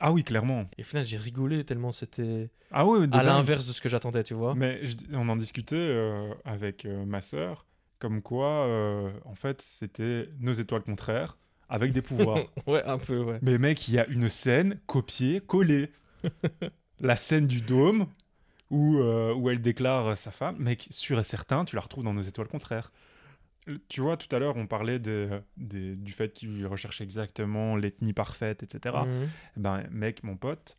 Ah 0.00 0.10
oui, 0.10 0.24
clairement. 0.24 0.68
Et 0.76 0.80
au 0.82 0.84
final, 0.84 1.06
j'ai 1.06 1.16
rigolé 1.18 1.62
tellement 1.62 1.92
c'était 1.92 2.50
Ah 2.72 2.84
oui, 2.84 3.06
à 3.12 3.22
l'inverse 3.22 3.68
de 3.68 3.72
ce 3.72 3.80
que 3.80 3.88
j'attendais, 3.88 4.24
tu 4.24 4.34
vois. 4.34 4.56
Mais 4.56 4.84
je- 4.84 4.96
on 5.12 5.28
en 5.28 5.36
discutait 5.36 5.76
euh, 5.76 6.34
avec 6.44 6.84
euh, 6.84 7.04
ma 7.04 7.20
sœur, 7.20 7.64
comme 8.00 8.22
quoi, 8.22 8.66
euh, 8.66 9.12
en 9.24 9.36
fait, 9.36 9.62
c'était 9.62 10.28
nos 10.40 10.52
étoiles 10.52 10.82
contraires 10.82 11.38
avec 11.68 11.92
des 11.92 12.02
pouvoirs. 12.02 12.38
ouais, 12.66 12.82
un 12.82 12.98
peu, 12.98 13.20
ouais. 13.20 13.38
Mais 13.40 13.56
mec, 13.56 13.86
il 13.86 13.94
y 13.94 14.00
a 14.00 14.06
une 14.08 14.28
scène 14.28 14.80
copiée, 14.86 15.40
collée. 15.40 15.92
la 17.00 17.14
scène 17.14 17.46
du 17.46 17.60
dôme 17.60 18.08
où, 18.68 18.96
où 18.98 19.48
elle 19.48 19.62
déclare 19.62 20.16
sa 20.16 20.32
femme, 20.32 20.56
mec, 20.58 20.88
sûr 20.90 21.20
et 21.20 21.22
certain, 21.22 21.64
tu 21.64 21.76
la 21.76 21.82
retrouves 21.82 22.02
dans 22.02 22.14
nos 22.14 22.22
étoiles 22.22 22.48
contraires. 22.48 22.90
Tu 23.88 24.00
vois, 24.00 24.16
tout 24.16 24.34
à 24.34 24.38
l'heure, 24.38 24.56
on 24.56 24.66
parlait 24.66 24.98
du 24.98 26.12
fait 26.12 26.32
qu'il 26.32 26.66
recherche 26.66 27.00
exactement 27.00 27.76
l'ethnie 27.76 28.12
parfaite, 28.12 28.62
etc. 28.62 28.96
Mhm. 29.06 29.28
Eh 29.56 29.60
Ben, 29.60 29.86
mec, 29.90 30.22
mon 30.24 30.36
pote, 30.36 30.78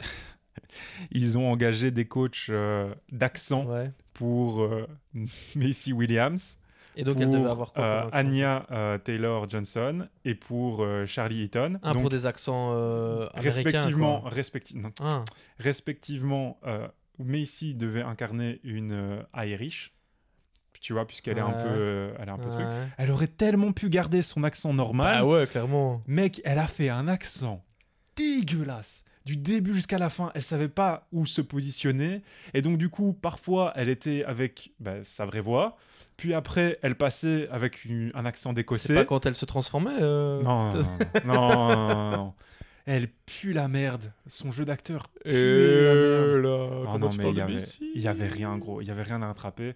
ils 1.10 1.38
ont 1.38 1.50
engagé 1.50 1.90
des 1.90 2.06
coachs 2.06 2.46
euh, 2.48 2.94
d'accent 3.12 3.64
Ouais. 3.66 3.92
pour 4.14 4.62
euh, 4.62 4.86
Macy 5.54 5.92
Williams, 5.92 6.58
Et 6.96 7.04
donc 7.04 7.14
pour 7.14 7.22
elle 7.22 7.30
devait 7.30 7.50
avoir 7.50 7.72
quoi 7.72 7.84
euh, 7.84 8.10
Anya 8.12 8.66
euh, 8.70 8.98
Taylor 8.98 9.48
Johnson 9.48 10.08
et 10.24 10.34
pour 10.34 10.82
euh, 10.82 11.04
Charlie 11.06 11.42
Eaton. 11.44 11.78
Ah, 11.82 11.92
Donc, 11.92 12.02
pour 12.02 12.10
des 12.10 12.24
accents 12.26 12.72
américains, 12.72 13.40
respectivement, 13.40 14.24
respecti- 14.28 14.76
non, 14.78 14.90
Ah, 15.00 15.24
respectivement 15.58 16.58
Macy 17.18 17.74
devait 17.74 18.02
incarner 18.02 18.60
une 18.64 19.24
Irish, 19.34 19.94
tu 20.80 20.92
vois, 20.92 21.06
puisqu'elle 21.06 21.38
est 21.38 21.42
un 21.42 21.52
peu, 21.52 21.68
euh, 21.68 22.14
elle 22.18 22.28
est 22.28 22.32
un 22.32 22.38
peu 22.38 22.48
truc. 22.48 22.66
Elle 22.98 23.10
aurait 23.10 23.26
tellement 23.26 23.72
pu 23.72 23.88
garder 23.88 24.22
son 24.22 24.44
accent 24.44 24.72
normal. 24.74 25.20
Bah 25.20 25.24
ouais, 25.26 25.46
clairement. 25.46 26.02
Mec, 26.06 26.40
elle 26.44 26.58
a 26.58 26.66
fait 26.66 26.88
un 26.88 27.08
accent 27.08 27.64
dégueulasse. 28.16 29.02
Du 29.24 29.36
début 29.36 29.74
jusqu'à 29.74 29.98
la 29.98 30.08
fin, 30.08 30.30
elle 30.34 30.42
savait 30.44 30.68
pas 30.68 31.08
où 31.10 31.26
se 31.26 31.40
positionner. 31.40 32.22
Et 32.54 32.62
donc, 32.62 32.78
du 32.78 32.88
coup, 32.88 33.12
parfois, 33.12 33.72
elle 33.74 33.88
était 33.88 34.22
avec 34.24 34.72
bah, 34.78 35.02
sa 35.02 35.26
vraie 35.26 35.40
voix. 35.40 35.76
Puis 36.16 36.32
après, 36.32 36.78
elle 36.82 36.94
passait 36.94 37.48
avec 37.50 37.84
une- 37.84 38.12
un 38.14 38.24
accent 38.24 38.50
C'est 38.50 38.54
d'écossais. 38.54 38.94
pas 38.94 39.04
quand 39.04 39.26
elle 39.26 39.34
se 39.36 39.44
transformait 39.44 39.98
euh, 40.00 40.40
Non, 40.42 40.72
non, 40.74 40.82
non, 41.24 41.34
non, 41.34 41.76
non, 41.86 42.10
non. 42.16 42.34
Elle 42.86 43.08
pue 43.08 43.52
la 43.52 43.66
merde. 43.66 44.12
Son 44.28 44.52
jeu 44.52 44.64
d'acteur 44.64 45.08
Et 45.24 45.32
la 45.32 45.94
merde. 45.94 46.42
là, 46.44 46.68
Ah 46.70 46.80
comment 46.92 46.98
non, 47.00 47.08
tu 47.08 47.18
mais 47.18 47.30
il 47.30 47.36
y 47.36 47.40
avait, 47.40 47.62
il 47.96 48.00
y 48.00 48.06
avait 48.08 48.28
rien, 48.28 48.56
gros. 48.58 48.80
Il 48.80 48.86
y 48.86 48.92
avait 48.92 49.02
rien 49.02 49.20
à 49.22 49.28
attraper. 49.28 49.74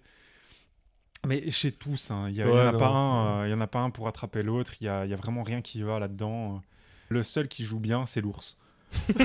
Mais 1.27 1.49
chez 1.51 1.71
tous, 1.71 2.09
hein, 2.11 2.27
il 2.29 2.35
y, 2.35 2.41
a- 2.41 2.45
il 2.45 2.49
y 2.49 2.51
Ouais, 2.51 2.61
en 2.61 2.67
a 2.67 2.71
non. 2.71 2.79
pas 2.79 2.87
un, 2.87 3.41
euh, 3.43 3.47
il 3.47 3.51
y 3.51 3.53
en 3.53 3.61
a 3.61 3.67
pas 3.67 3.79
un 3.79 3.89
pour 3.91 4.07
attraper 4.07 4.41
l'autre. 4.43 4.73
Il 4.81 4.85
y 4.85 4.87
a, 4.89 5.05
il 5.05 5.15
vraiment 5.15 5.43
rien 5.43 5.61
qui 5.61 5.81
va 5.83 5.99
là-dedans. 5.99 6.61
Le 7.09 7.23
seul 7.23 7.47
qui 7.47 7.63
joue 7.63 7.79
bien, 7.79 8.05
c'est 8.05 8.21
l'ours. 8.21 8.57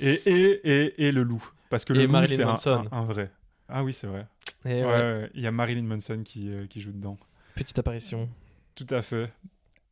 et, 0.00 0.12
et, 0.26 0.60
et, 0.64 1.06
et 1.06 1.12
le 1.12 1.22
loup. 1.22 1.44
Parce 1.70 1.84
que 1.84 1.92
le 1.92 2.00
Et 2.02 2.06
loup, 2.06 2.12
Marilyn 2.12 2.36
c'est 2.36 2.42
un, 2.42 2.46
Manson. 2.46 2.88
un- 2.90 2.96
un 2.96 3.04
vrai. 3.04 3.30
Ah 3.68 3.82
oui, 3.84 3.92
c'est 3.92 4.06
vrai. 4.06 4.26
Et 4.64 4.82
Ouais, 4.82 4.84
ouais, 4.84 5.30
Il 5.34 5.40
y 5.42 5.46
a 5.46 5.50
Marilyn 5.52 5.82
Manson 5.82 6.22
qui, 6.24 6.50
euh, 6.50 6.66
qui 6.66 6.80
joue 6.80 6.92
dedans. 6.92 7.18
Petite 7.54 7.78
apparition. 7.78 8.28
Tout 8.74 8.86
à 8.90 9.02
fait. 9.02 9.32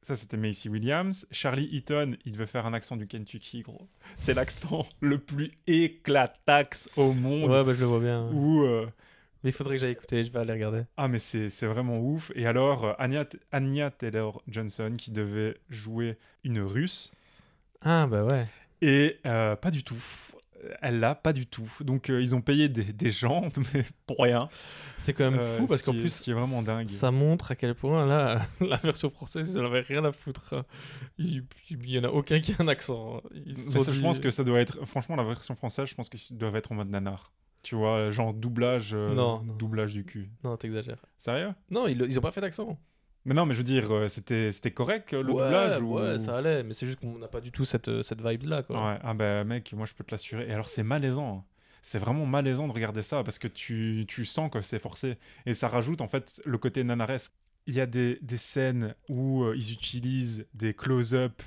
Ça, 0.03 0.15
c'était 0.15 0.37
Macy 0.37 0.69
Williams. 0.69 1.27
Charlie 1.31 1.69
Eaton, 1.73 2.17
il 2.27 2.33
devait 2.33 2.47
faire 2.47 2.67
un 2.67 2.75
accent 2.75 2.97
du 2.97 3.07
Kentucky, 3.07 3.63
gros. 3.63 3.89
C'est 4.19 4.35
l'accent 4.35 4.87
le 5.01 5.19
plus 5.19 5.53
éclatax 5.67 6.91
au 6.97 7.13
monde. 7.13 7.51
Ouais, 7.51 7.65
bah 7.65 7.73
je 7.73 7.81
le 7.81 7.87
vois 7.87 8.01
bien. 8.01 8.29
Où, 8.31 8.63
euh, 8.65 8.87
Mais 9.45 9.51
il 9.51 9.53
faudrait 9.53 9.75
que 9.77 9.83
j'aille 9.83 9.93
écouter, 9.93 10.25
je 10.25 10.33
vais 10.33 10.39
aller 10.41 10.55
regarder. 10.55 10.83
Ah, 10.97 11.07
mais 11.07 11.19
c'est 11.19 11.49
vraiment 11.67 11.99
ouf. 12.01 12.33
Et 12.35 12.47
alors, 12.47 12.85
euh, 12.87 12.93
Anya, 12.99 13.27
Anya 13.53 13.91
Taylor-Johnson, 13.91 14.95
qui 14.99 15.11
devait 15.11 15.59
jouer 15.69 16.17
une 16.45 16.61
russe, 16.61 17.13
Ah 17.83 18.07
bah 18.07 18.25
ouais. 18.25 18.47
et 18.81 19.19
euh, 19.27 19.55
pas 19.55 19.71
du 19.71 19.85
tout. 19.85 20.03
Elle 20.81 20.99
l'a 20.99 21.15
pas 21.15 21.35
du 21.35 21.47
tout. 21.47 21.71
Donc, 21.81 22.09
euh, 22.09 22.23
ils 22.23 22.35
ont 22.35 22.41
payé 22.41 22.71
des, 22.71 22.85
des 22.85 23.11
gens, 23.11 23.51
mais 23.75 23.85
pour 24.07 24.17
rien. 24.21 24.49
C'est 24.97 25.13
quand 25.13 25.31
même 25.31 25.39
Euh, 25.39 25.59
fou 25.59 25.67
parce 25.67 25.81
ce 25.83 25.85
qu'en 25.85 25.93
plus, 25.93 26.09
ce 26.09 26.23
qui 26.23 26.31
est 26.31 26.35
vraiment 26.35 26.63
dingue. 26.63 26.89
ça 26.89 27.11
montre 27.11 27.51
à 27.51 27.55
quel 27.55 27.75
point 27.75 28.07
là, 28.07 28.47
la 28.63 28.77
version 28.77 29.11
française, 29.11 29.51
ils 29.53 29.61
en 29.61 29.67
avaient 29.67 29.81
rien 29.83 30.03
à 30.07 30.13
foutre. 30.13 30.65
Il, 31.19 31.45
il 31.69 31.91
y 31.91 31.99
en 31.99 32.05
a 32.05 32.09
aucun 32.09 32.41
qui 32.41 32.53
a 32.53 32.57
un 32.61 32.69
accent. 32.69 33.21
Ils 33.35 33.57
Mais 33.75 33.85
je 33.93 34.01
pense 34.01 34.21
que 34.21 34.31
ça 34.31 34.43
doit 34.43 34.59
être. 34.61 34.87
Franchement, 34.87 35.17
la 35.17 35.25
version 35.25 35.55
française, 35.55 35.87
je 35.87 35.95
pense 35.95 36.09
qu'ils 36.09 36.39
doivent 36.39 36.57
être 36.57 36.73
en 36.73 36.77
mode 36.77 36.89
nanar. 36.89 37.31
Tu 37.65 37.75
vois, 37.75 38.11
genre 38.13 38.33
doublage, 38.33 38.93
euh, 38.95 39.13
Non, 39.15 39.43
non. 39.43 39.55
doublage 39.57 39.93
du 39.93 40.05
cul. 40.05 40.31
Non, 40.45 40.57
t'exagères. 40.57 41.05
Sérieux? 41.19 41.53
Non, 41.71 41.89
ils, 41.89 42.01
ils 42.03 42.17
ont 42.19 42.23
pas 42.23 42.31
fait 42.31 42.41
d'accent. 42.41 42.79
Mais 43.25 43.35
non, 43.35 43.47
mais 43.47 43.55
je 43.55 43.59
veux 43.59 43.65
dire, 43.65 43.91
euh, 43.91 44.09
c'était 44.09 44.53
c'était 44.53 44.71
correct 44.71 45.13
le 45.13 45.21
ouais, 45.21 45.25
doublage 45.33 45.81
ou... 45.81 45.95
ouais, 45.95 46.19
ça 46.19 46.37
allait, 46.37 46.63
mais 46.63 46.75
c'est 46.75 46.87
juste 46.87 47.01
qu'on 47.01 47.19
n'a 47.19 47.27
pas 47.27 47.41
du 47.41 47.51
tout 47.51 47.65
cette, 47.65 47.89
euh, 47.89 48.03
cette 48.03 48.21
vibe-là, 48.21 48.63
quoi. 48.63 48.77
Ouais, 48.77 48.99
ah 49.03 49.15
bah 49.15 49.43
mec, 49.45 49.73
moi 49.73 49.87
je 49.87 49.95
peux 49.95 50.05
te 50.05 50.13
l'assurer. 50.13 50.47
Et 50.47 50.53
alors 50.53 50.69
c'est 50.69 50.83
malaisant. 50.83 51.39
hein. 51.39 51.45
C'est 51.83 51.99
vraiment 51.99 52.27
malaisant 52.27 52.69
de 52.69 52.73
regarder 52.73 53.01
ça 53.03 53.25
parce 53.25 53.39
que 53.39 53.49
tu, 53.49 54.05
tu 54.09 54.25
sens 54.27 54.51
que 54.51 54.61
c'est 54.63 54.79
forcé. 54.79 55.17
Et 55.47 55.55
ça 55.55 55.69
rajoute 55.69 56.01
en 56.03 56.09
fait 56.09 56.41
le 56.45 56.59
côté 56.59 56.85
nanaresque. 56.85 57.33
Il 57.67 57.73
y 57.75 57.81
a 57.81 57.87
des, 57.87 58.19
des 58.21 58.37
scènes 58.37 58.95
où 59.09 59.43
euh, 59.45 59.55
ils 59.57 59.73
utilisent 59.73 60.47
des 60.53 60.75
close-up, 60.75 61.41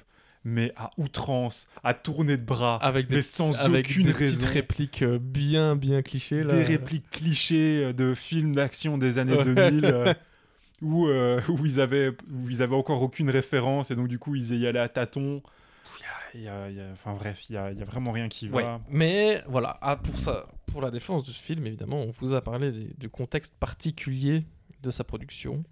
mais 0.49 0.71
à 0.77 0.91
outrance, 0.97 1.67
à 1.83 1.93
tourner 1.93 2.37
de 2.37 2.43
bras, 2.45 2.77
Avec 2.77 3.07
des, 3.07 3.17
mais 3.17 3.21
sans 3.21 3.53
avec 3.59 3.87
aucune 3.87 4.05
des 4.05 4.11
raison. 4.13 4.37
petites 4.37 4.49
répliques 4.53 5.01
euh, 5.01 5.19
bien, 5.21 5.75
bien 5.75 6.01
clichés, 6.01 6.41
là. 6.43 6.55
Des 6.55 6.63
répliques 6.63 7.09
clichés 7.09 7.83
euh, 7.85 7.93
de 7.93 8.15
films 8.15 8.55
d'action 8.55 8.97
des 8.97 9.17
années 9.17 9.33
Ouais. 9.37 9.43
2000 9.43 9.85
euh, 9.85 10.13
où, 10.81 11.07
euh, 11.07 11.41
où, 11.49 11.65
ils 11.65 11.81
avaient, 11.81 12.09
où 12.31 12.49
ils 12.49 12.61
avaient 12.61 12.75
encore 12.77 13.01
aucune 13.01 13.29
référence 13.29 13.91
et 13.91 13.95
donc 13.95 14.07
du 14.07 14.19
coup 14.19 14.35
ils 14.35 14.55
y 14.55 14.65
allaient 14.67 14.79
à 14.79 14.87
tâtons. 14.87 15.41
Il 16.33 16.43
y 16.43 16.47
a- 16.47 16.69
il 16.69 16.75
y 16.77 16.81
a- 16.81 16.91
enfin 16.93 17.13
bref, 17.13 17.49
il 17.49 17.53
y 17.53 17.57
a, 17.57 17.71
il 17.71 17.79
y 17.79 17.81
a 17.81 17.85
vraiment 17.85 18.11
rien 18.11 18.29
qui 18.29 18.49
Ouais. 18.49 18.63
va. 18.63 18.79
Mais 18.89 19.41
voilà, 19.47 19.77
ah, 19.81 19.97
pour, 19.97 20.17
ça, 20.17 20.45
pour 20.67 20.81
la 20.81 20.91
défense 20.91 21.23
de 21.23 21.31
ce 21.31 21.41
film, 21.43 21.65
évidemment, 21.67 22.01
on 22.01 22.11
vous 22.21 22.33
a 22.33 22.41
parlé 22.41 22.71
des- 22.71 22.93
du 22.97 23.09
contexte 23.09 23.53
particulier 23.59 24.45
de 24.81 24.91
sa 24.91 25.03
production. 25.03 25.63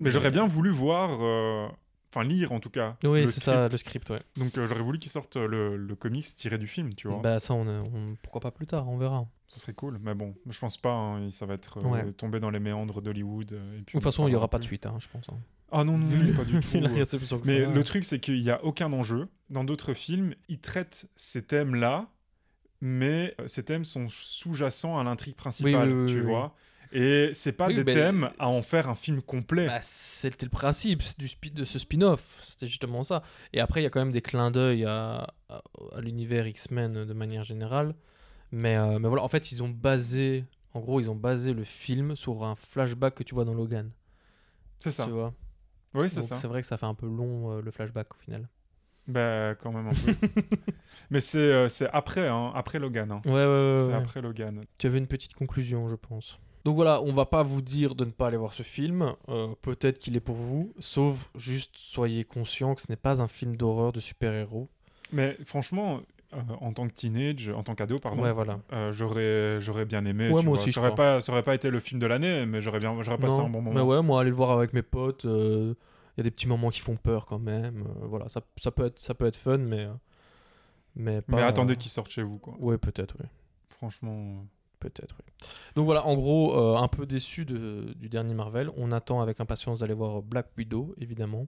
Mais 0.00 0.10
j'aurais 0.10 0.30
bien 0.30 0.46
voulu 0.46 0.70
voir, 0.70 1.18
euh, 1.20 1.68
enfin 2.12 2.24
lire 2.24 2.52
en 2.52 2.60
tout 2.60 2.70
cas. 2.70 2.96
Oui, 3.04 3.26
c'est 3.30 3.42
ça, 3.42 3.68
le 3.68 3.76
script, 3.78 4.10
ouais. 4.10 4.22
Donc 4.36 4.56
euh, 4.58 4.66
j'aurais 4.66 4.82
voulu 4.82 4.98
qu'ils 4.98 5.12
sortent 5.12 5.36
le, 5.36 5.76
le 5.76 5.94
comics 5.96 6.24
tiré 6.36 6.58
du 6.58 6.66
film, 6.66 6.94
tu 6.94 7.08
vois. 7.08 7.20
Bah 7.22 7.40
ça, 7.40 7.54
on, 7.54 7.66
on- 7.68 8.16
pourquoi 8.22 8.40
pas 8.40 8.50
plus 8.50 8.66
tard, 8.66 8.88
on 8.88 8.96
verra. 8.96 9.26
Ça 9.48 9.58
serait 9.58 9.74
cool. 9.74 9.98
Mais 10.00 10.14
bon, 10.14 10.34
je 10.48 10.58
pense 10.58 10.76
pas. 10.76 10.92
hein, 10.92 11.30
ça 11.30 11.44
va 11.46 11.54
être 11.54 11.78
euh, 11.78 11.88
Ouais. 11.88 12.12
tombé 12.12 12.38
dans 12.38 12.50
les 12.50 12.60
méandres 12.60 13.02
d'Hollywood. 13.02 13.52
euh, 13.52 13.78
De 13.78 13.84
toute 13.84 13.96
on 13.96 14.00
façon, 14.00 14.22
il 14.22 14.26
n'y 14.26 14.32
parlera 14.32 14.38
aura 14.42 14.48
pas 14.48 14.58
de 14.58 14.64
suite, 14.64 14.86
hein, 14.86 14.96
je 15.00 15.08
pense. 15.08 15.28
hein. 15.28 15.38
Ah 15.72 15.84
non, 15.84 15.98
non, 15.98 16.06
non, 16.06 16.32
pas 16.34 16.44
du 16.44 16.60
tout. 16.60 16.80
La 16.80 16.88
Mais 16.88 17.60
ça 17.64 17.72
le 17.72 17.84
truc, 17.84 18.04
c'est 18.04 18.18
qu'il 18.20 18.40
n'y 18.42 18.50
a 18.50 18.62
aucun 18.64 18.92
enjeu. 18.92 19.28
Dans 19.50 19.64
d'autres 19.64 19.94
films, 19.94 20.34
ils 20.48 20.60
traitent 20.60 21.08
ces 21.16 21.42
thèmes-là, 21.44 22.08
mais 22.80 23.34
euh, 23.40 23.46
ces 23.48 23.64
thèmes 23.64 23.84
sont 23.84 24.08
sous-jacents 24.08 24.98
à 24.98 25.04
l'intrigue 25.04 25.36
principale, 25.36 25.88
Oui, 25.88 25.94
oui, 25.94 26.00
oui, 26.06 26.12
tu 26.12 26.20
oui, 26.20 26.26
vois. 26.26 26.54
Et 26.92 27.30
c'est 27.34 27.52
pas 27.52 27.68
Oui, 27.68 27.74
des 27.76 27.84
ben, 27.84 27.94
thèmes 27.94 28.30
à 28.38 28.48
en 28.48 28.62
faire 28.62 28.88
un 28.88 28.94
film 28.96 29.22
complet. 29.22 29.66
Bah, 29.66 29.78
c'était 29.80 30.44
le 30.46 30.50
principe 30.50 31.02
du 31.18 31.26
spi- 31.28 31.52
de 31.52 31.64
ce 31.64 31.78
spin-off, 31.78 32.38
c'était 32.42 32.66
justement 32.66 33.02
ça. 33.04 33.22
Et 33.52 33.60
après, 33.60 33.80
il 33.80 33.84
y 33.84 33.86
a 33.86 33.90
quand 33.90 34.00
même 34.00 34.10
des 34.10 34.22
clins 34.22 34.50
d'œil 34.50 34.84
à, 34.84 35.28
à, 35.48 35.62
à 35.94 36.00
l'univers 36.00 36.46
X-Men 36.48 37.04
de 37.04 37.12
manière 37.12 37.44
générale. 37.44 37.94
Mais, 38.52 38.76
euh, 38.76 38.98
mais 38.98 39.06
voilà, 39.08 39.22
en 39.22 39.28
fait, 39.28 39.52
ils 39.52 39.62
ont 39.62 39.68
basé, 39.68 40.44
en 40.74 40.80
gros, 40.80 40.98
ils 40.98 41.08
ont 41.10 41.14
basé 41.14 41.52
le 41.52 41.62
film 41.62 42.16
sur 42.16 42.42
un 42.42 42.56
flashback 42.56 43.14
que 43.14 43.22
tu 43.22 43.34
vois 43.36 43.44
dans 43.44 43.54
Logan. 43.54 43.90
c'est 44.78 44.90
ça. 44.90 45.04
Tu 45.04 45.10
vois? 45.12 45.32
Oui, 45.94 46.10
c'est 46.10 46.22
ça. 46.22 46.34
c'est 46.34 46.48
vrai 46.48 46.60
que 46.60 46.66
ça 46.66 46.76
fait 46.76 46.86
un 46.86 46.94
peu 46.94 47.06
long 47.06 47.52
euh, 47.52 47.62
le 47.62 47.70
flashback 47.70 48.12
au 48.14 48.18
final. 48.18 48.48
Bah, 49.06 49.54
quand 49.56 49.72
même 49.72 49.88
un 49.88 49.90
peu. 49.90 50.14
mais 51.10 51.20
c'est 51.20 51.38
euh, 51.38 51.68
après, 51.92 52.26
hein, 52.28 52.52
après 52.54 52.78
Logan. 52.80 53.10
hein. 53.12 53.20
Ouais, 53.26 53.32
ouais, 53.32 53.46
ouais. 53.46 53.74
c'est 53.76 53.86
ouais. 53.88 53.94
après 53.94 54.20
Logan. 54.20 54.60
Tu 54.78 54.86
avais 54.88 54.98
une 54.98 55.06
petite 55.08 55.34
conclusion, 55.34 55.88
je 55.88 55.96
pense. 55.96 56.38
Donc 56.64 56.76
voilà, 56.76 57.00
on 57.02 57.12
va 57.12 57.24
pas 57.26 57.42
vous 57.42 57.62
dire 57.62 57.94
de 57.94 58.04
ne 58.04 58.10
pas 58.10 58.26
aller 58.28 58.36
voir 58.36 58.52
ce 58.52 58.62
film. 58.62 59.14
euh, 59.28 59.48
Peut-être 59.62 59.98
qu'il 59.98 60.16
est 60.16 60.20
pour 60.20 60.36
vous, 60.36 60.72
sauf 60.78 61.30
juste 61.34 61.72
soyez 61.76 62.24
conscient 62.24 62.74
que 62.74 62.82
ce 62.82 62.90
n'est 62.90 62.96
pas 62.96 63.22
un 63.22 63.28
film 63.28 63.56
d'horreur 63.56 63.92
de 63.92 64.00
super-héros. 64.00 64.68
Mais 65.12 65.36
franchement, 65.44 66.00
euh, 66.34 66.36
en 66.60 66.72
tant 66.72 66.86
que 66.86 66.92
teenage, 66.92 67.48
en 67.48 67.62
tant 67.62 67.74
qu'ado, 67.74 67.98
pardon, 67.98 68.22
Ouais, 68.22 68.32
voilà. 68.32 68.60
euh, 68.72 68.92
j'aurais 68.92 69.60
j'aurais 69.60 69.86
bien 69.86 70.04
aimé. 70.04 70.24
Ouais, 70.28 70.40
tu 70.40 70.46
moi 70.46 70.56
vois. 70.56 70.62
aussi, 70.62 70.72
pas, 70.96 71.20
ça 71.22 71.32
aurait 71.32 71.42
pas 71.42 71.54
été 71.54 71.70
le 71.70 71.80
film 71.80 71.98
de 71.98 72.06
l'année, 72.06 72.44
mais 72.46 72.60
j'aurais 72.60 72.78
bien, 72.78 72.94
j'aurais 73.02 73.18
passé 73.18 73.38
un 73.40 73.48
bon 73.48 73.62
moment. 73.62 73.72
Mais 73.72 73.80
ouais, 73.80 74.02
moi, 74.02 74.20
aller 74.20 74.30
le 74.30 74.36
voir 74.36 74.50
avec 74.50 74.72
mes 74.74 74.82
potes, 74.82 75.24
euh, 75.24 75.74
il 76.16 76.18
y 76.18 76.20
a 76.20 76.24
des 76.24 76.30
petits 76.30 76.46
moments 76.46 76.70
qui 76.70 76.80
font 76.80 76.96
peur 76.96 77.24
quand 77.26 77.38
même. 77.38 77.84
voilà, 78.02 78.28
ça, 78.28 78.42
ça, 78.62 78.70
peut 78.70 78.86
être, 78.86 79.00
ça 79.00 79.14
peut 79.14 79.26
être 79.26 79.36
fun, 79.36 79.58
mais. 79.58 79.88
mais, 80.94 81.22
pas, 81.22 81.36
mais 81.36 81.42
attendez 81.42 81.76
qu'il 81.76 81.90
sorte 81.90 82.10
chez 82.10 82.22
vous, 82.22 82.38
quoi. 82.38 82.54
Ouais, 82.58 82.76
peut-être, 82.78 83.16
oui. 83.18 83.26
Franchement. 83.70 84.44
Peut-être, 84.80 85.14
oui. 85.20 85.46
Donc 85.76 85.84
voilà, 85.84 86.06
en 86.06 86.14
gros, 86.14 86.58
euh, 86.58 86.76
un 86.76 86.88
peu 86.88 87.04
déçu 87.06 87.44
de- 87.44 87.92
du 87.96 88.08
dernier 88.08 88.32
Marvel. 88.34 88.70
On 88.78 88.92
attend 88.92 89.20
avec 89.20 89.38
impatience 89.40 89.80
d'aller 89.80 89.92
voir 89.94 90.22
Black 90.22 90.48
Widow, 90.56 90.94
évidemment, 90.98 91.46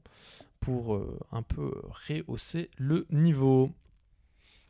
pour 0.61 0.95
euh, 0.95 1.19
un 1.33 1.43
peu 1.43 1.73
rehausser 2.09 2.71
le 2.77 3.07
niveau. 3.11 3.71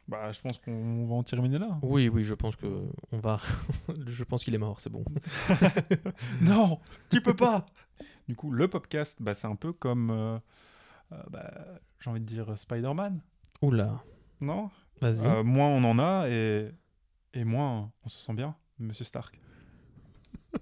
Bah, 0.06 0.30
je 0.30 0.40
pense 0.42 0.58
qu'on 0.58 1.06
va 1.06 1.14
en 1.14 1.22
terminer 1.24 1.58
là. 1.58 1.78
Oui, 1.82 2.08
oui, 2.08 2.22
je 2.22 2.34
pense 2.34 2.54
que 2.54 2.66
on 3.10 3.18
va. 3.18 3.40
je 4.06 4.22
pense 4.24 4.44
qu'il 4.44 4.54
est 4.54 4.58
mort, 4.58 4.80
c'est 4.80 4.90
bon. 4.90 5.04
non, 6.40 6.78
tu 7.10 7.20
peux 7.20 7.34
pas. 7.36 7.66
Du 8.28 8.36
coup, 8.36 8.50
le 8.52 8.68
podcast, 8.68 9.18
bah, 9.20 9.34
c'est 9.34 9.46
un 9.48 9.56
peu 9.56 9.72
comme, 9.72 10.10
euh, 10.10 10.38
bah, 11.30 11.50
j'ai 12.00 12.10
envie 12.10 12.20
de 12.20 12.26
dire 12.26 12.56
Spider-Man, 12.56 13.20
Oula, 13.60 14.02
non? 14.40 14.70
Vas-y. 15.00 15.42
Moins 15.42 15.68
on 15.68 15.82
en 15.84 15.98
a 15.98 16.28
et, 16.28 16.70
et 17.34 17.44
moins 17.44 17.92
on 18.04 18.08
se 18.08 18.18
sent 18.18 18.34
bien, 18.34 18.56
Monsieur 18.78 19.04
Stark. 19.04 19.38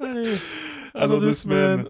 Allez, 0.00 0.36
à 0.94 1.06
dans 1.06 1.20
deux 1.20 1.32
semaines. 1.32 1.88